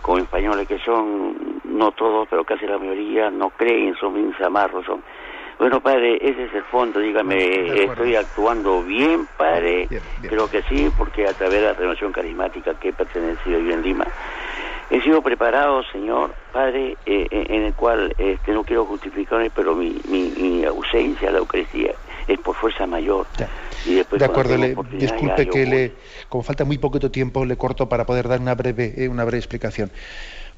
como 0.00 0.18
españoles 0.18 0.66
que 0.66 0.78
son, 0.78 1.60
no 1.64 1.92
todos, 1.92 2.28
pero 2.28 2.44
casi 2.44 2.66
la 2.66 2.78
mayoría, 2.78 3.30
no 3.30 3.50
creen, 3.50 3.94
son 3.96 4.14
bien 4.14 4.34
zamarros, 4.38 4.84
son. 4.84 5.02
Bueno, 5.58 5.80
padre, 5.80 6.18
ese 6.20 6.44
es 6.44 6.54
el 6.54 6.64
fondo, 6.64 6.98
dígame, 6.98 7.84
¿estoy 7.84 8.16
actuando 8.16 8.82
bien, 8.82 9.28
padre? 9.36 9.86
Creo 10.22 10.50
que 10.50 10.62
sí, 10.62 10.90
porque 10.98 11.26
a 11.26 11.32
través 11.34 11.60
de 11.60 11.66
la 11.66 11.72
renovación 11.74 12.10
carismática 12.10 12.74
que 12.80 12.88
he 12.88 12.92
pertenecido 12.92 13.60
yo 13.60 13.72
en 13.72 13.82
Lima, 13.82 14.06
he 14.90 15.00
sido 15.02 15.22
preparado, 15.22 15.82
señor, 15.84 16.34
padre, 16.52 16.96
eh, 17.06 17.26
eh, 17.30 17.46
en 17.48 17.62
el 17.64 17.74
cual 17.74 18.14
este, 18.18 18.52
no 18.52 18.64
quiero 18.64 18.84
justificarme, 18.86 19.50
pero 19.50 19.74
mi, 19.74 20.00
mi, 20.08 20.64
ausencia 20.64 21.28
a 21.28 21.32
la 21.32 21.38
Eucaristía 21.38 21.92
es 22.28 22.38
por 22.40 22.54
fuerza 22.56 22.86
mayor. 22.86 23.26
Y 23.84 23.94
después, 23.94 24.18
de 24.18 24.24
acuerdo, 24.24 24.56
disculpe 24.92 25.48
que 25.48 25.66
le, 25.66 25.92
como 26.28 26.42
falta 26.42 26.64
muy 26.64 26.78
poquito 26.78 27.10
tiempo, 27.10 27.44
le 27.44 27.56
corto 27.56 27.88
para 27.88 28.06
poder 28.06 28.28
dar 28.28 28.40
una 28.40 28.54
breve, 28.54 28.94
eh, 28.96 29.08
una 29.08 29.24
breve 29.24 29.38
explicación. 29.38 29.90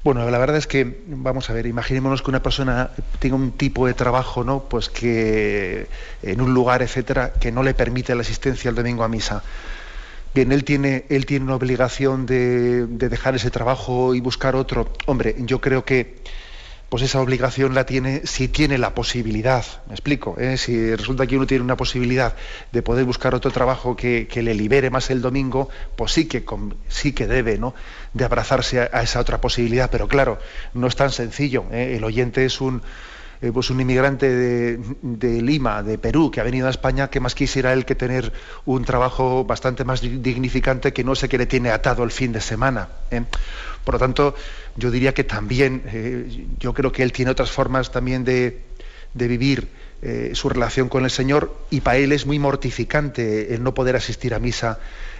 Bueno, 0.03 0.29
la 0.29 0.37
verdad 0.37 0.57
es 0.57 0.67
que, 0.67 1.01
vamos 1.07 1.49
a 1.49 1.53
ver, 1.53 1.65
imaginémonos 1.65 2.21
que 2.21 2.29
una 2.29 2.43
persona 2.43 2.91
tenga 3.17 3.35
un 3.35 3.53
tipo 3.53 3.87
de 3.87 3.95
trabajo, 3.95 4.43
¿no? 4.43 4.63
Pues 4.69 4.87
que 4.89 5.87
en 6.21 6.41
un 6.41 6.53
lugar, 6.53 6.83
etcétera, 6.83 7.33
que 7.33 7.51
no 7.51 7.63
le 7.63 7.73
permite 7.73 8.13
la 8.13 8.21
asistencia 8.21 8.69
el 8.69 8.75
domingo 8.75 9.03
a 9.03 9.07
misa. 9.07 9.41
Bien, 10.35 10.51
él 10.51 10.63
tiene, 10.63 11.05
él 11.09 11.25
tiene 11.25 11.45
una 11.45 11.55
obligación 11.55 12.27
de, 12.27 12.85
de 12.85 13.09
dejar 13.09 13.35
ese 13.35 13.49
trabajo 13.49 14.13
y 14.13 14.19
buscar 14.19 14.55
otro. 14.55 14.89
Hombre, 15.07 15.35
yo 15.39 15.59
creo 15.59 15.85
que 15.85 16.17
pues 16.95 17.03
esa 17.03 17.19
obligación 17.19 17.75
la 17.75 17.85
tiene 17.85 18.21
si 18.23 18.47
tiene 18.47 18.77
la 18.77 18.95
posibilidad, 18.95 19.65
me 19.87 19.95
explico, 19.95 20.37
¿eh? 20.39 20.55
si 20.55 20.95
resulta 20.95 21.27
que 21.27 21.35
uno 21.35 21.45
tiene 21.45 21.61
una 21.61 21.75
posibilidad 21.75 22.37
de 22.71 22.81
poder 22.83 23.03
buscar 23.03 23.35
otro 23.35 23.51
trabajo 23.51 23.97
que, 23.97 24.29
le 24.33 24.53
libere 24.53 24.89
más 24.89 25.09
el 25.09 25.21
domingo, 25.21 25.67
pues 25.97 26.13
sí 26.13 26.25
que, 26.25 26.45
sí 26.87 27.11
que 27.11 27.27
debe 27.27 27.57
¿no? 27.57 27.75
de 28.13 28.23
abrazarse 28.23 28.79
a, 28.79 29.01
esa 29.01 29.19
otra 29.19 29.41
posibilidad, 29.41 29.89
pero 29.91 30.07
claro, 30.07 30.39
no 30.73 30.87
es 30.87 30.95
tan 30.95 31.11
sencillo, 31.11 31.65
¿eh? 31.73 31.97
el 31.97 32.03
oyente 32.05 32.45
es 32.45 32.61
un, 32.61 32.81
eh, 33.41 33.51
pues 33.51 33.69
un 33.69 33.81
inmigrante 33.81 34.29
de, 34.29 35.41
Lima, 35.41 35.83
de 35.83 35.97
Perú, 35.97 36.31
que 36.31 36.39
ha 36.39 36.43
venido 36.45 36.67
a 36.67 36.69
España, 36.69 37.09
que 37.09 37.19
más 37.19 37.35
quisiera 37.35 37.73
él 37.73 37.83
que 37.83 37.95
tener 37.95 38.31
un 38.63 38.85
trabajo 38.85 39.43
bastante 39.43 39.83
más 39.83 39.99
dignificante 39.99 40.93
que 40.93 41.03
no 41.03 41.13
sé 41.13 41.27
qué 41.27 41.37
le 41.37 41.45
tiene 41.45 41.71
atado 41.71 42.05
el 42.05 42.11
fin 42.11 42.31
de 42.31 42.39
semana. 42.39 42.87
Por 43.83 43.95
lo 43.95 43.99
tanto, 43.99 44.35
yo 44.75 44.91
diría 44.91 45.13
que 45.13 45.23
también, 45.23 45.83
eh, 45.85 46.47
yo 46.59 46.73
creo 46.73 46.91
que 46.91 47.03
él 47.03 47.11
tiene 47.11 47.31
otras 47.31 47.51
formas 47.51 47.91
también 47.91 48.25
de, 48.25 48.61
vivir 49.13 49.69
eh, 50.01 50.31
su 50.33 50.49
relación 50.49 50.89
con 50.89 51.05
el 51.05 51.11
Señor 51.11 51.55
y 51.69 51.81
para 51.81 51.97
él 51.97 52.11
es 52.11 52.25
muy 52.25 52.37
mortificante 52.37 53.53
el 53.53 53.63
no 53.63 53.73
poder 53.73 53.95
asistir 53.95 54.33
a 54.33 54.39
misa 54.39 54.79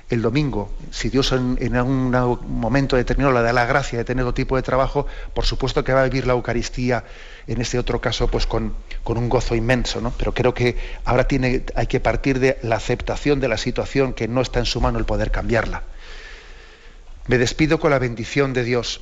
el 0.09 0.21
domingo. 0.21 0.69
Si 0.91 1.09
Dios 1.09 1.31
en, 1.31 1.75
algún 1.75 2.11
momento 2.59 2.95
determinado 2.95 3.33
le 3.33 3.41
da 3.41 3.53
la 3.53 3.65
gracia 3.65 3.97
de 3.97 4.03
tener 4.03 4.23
otro 4.23 4.33
tipo 4.33 4.55
de 4.57 4.61
trabajo, 4.61 5.07
por 5.33 5.45
supuesto 5.45 5.83
que 5.83 5.93
va 5.93 6.01
a 6.01 6.03
vivir 6.03 6.27
la 6.27 6.33
Eucaristía 6.33 7.05
en 7.47 7.61
este 7.61 7.79
otro 7.79 8.01
caso 8.01 8.27
pues 8.27 8.45
con, 8.45 8.75
con 9.03 9.17
un 9.17 9.29
gozo 9.29 9.55
inmenso. 9.55 10.01
¿no? 10.01 10.11
Pero 10.17 10.33
creo 10.33 10.53
que 10.53 10.75
ahora 11.05 11.27
tiene, 11.27 11.63
hay 11.75 11.87
que 11.87 12.01
partir 12.01 12.39
de 12.39 12.59
la 12.61 12.75
aceptación 12.75 13.39
de 13.39 13.47
la 13.47 13.57
situación 13.57 14.13
que 14.13 14.27
no 14.27 14.41
está 14.41 14.59
en 14.59 14.65
su 14.65 14.81
mano 14.81 14.99
el 14.99 15.05
poder 15.05 15.31
cambiarla. 15.31 15.83
Me 17.27 17.37
despido 17.37 17.79
con 17.79 17.89
la 17.89 17.97
bendición 17.97 18.53
de 18.53 18.63
Dios 18.63 19.01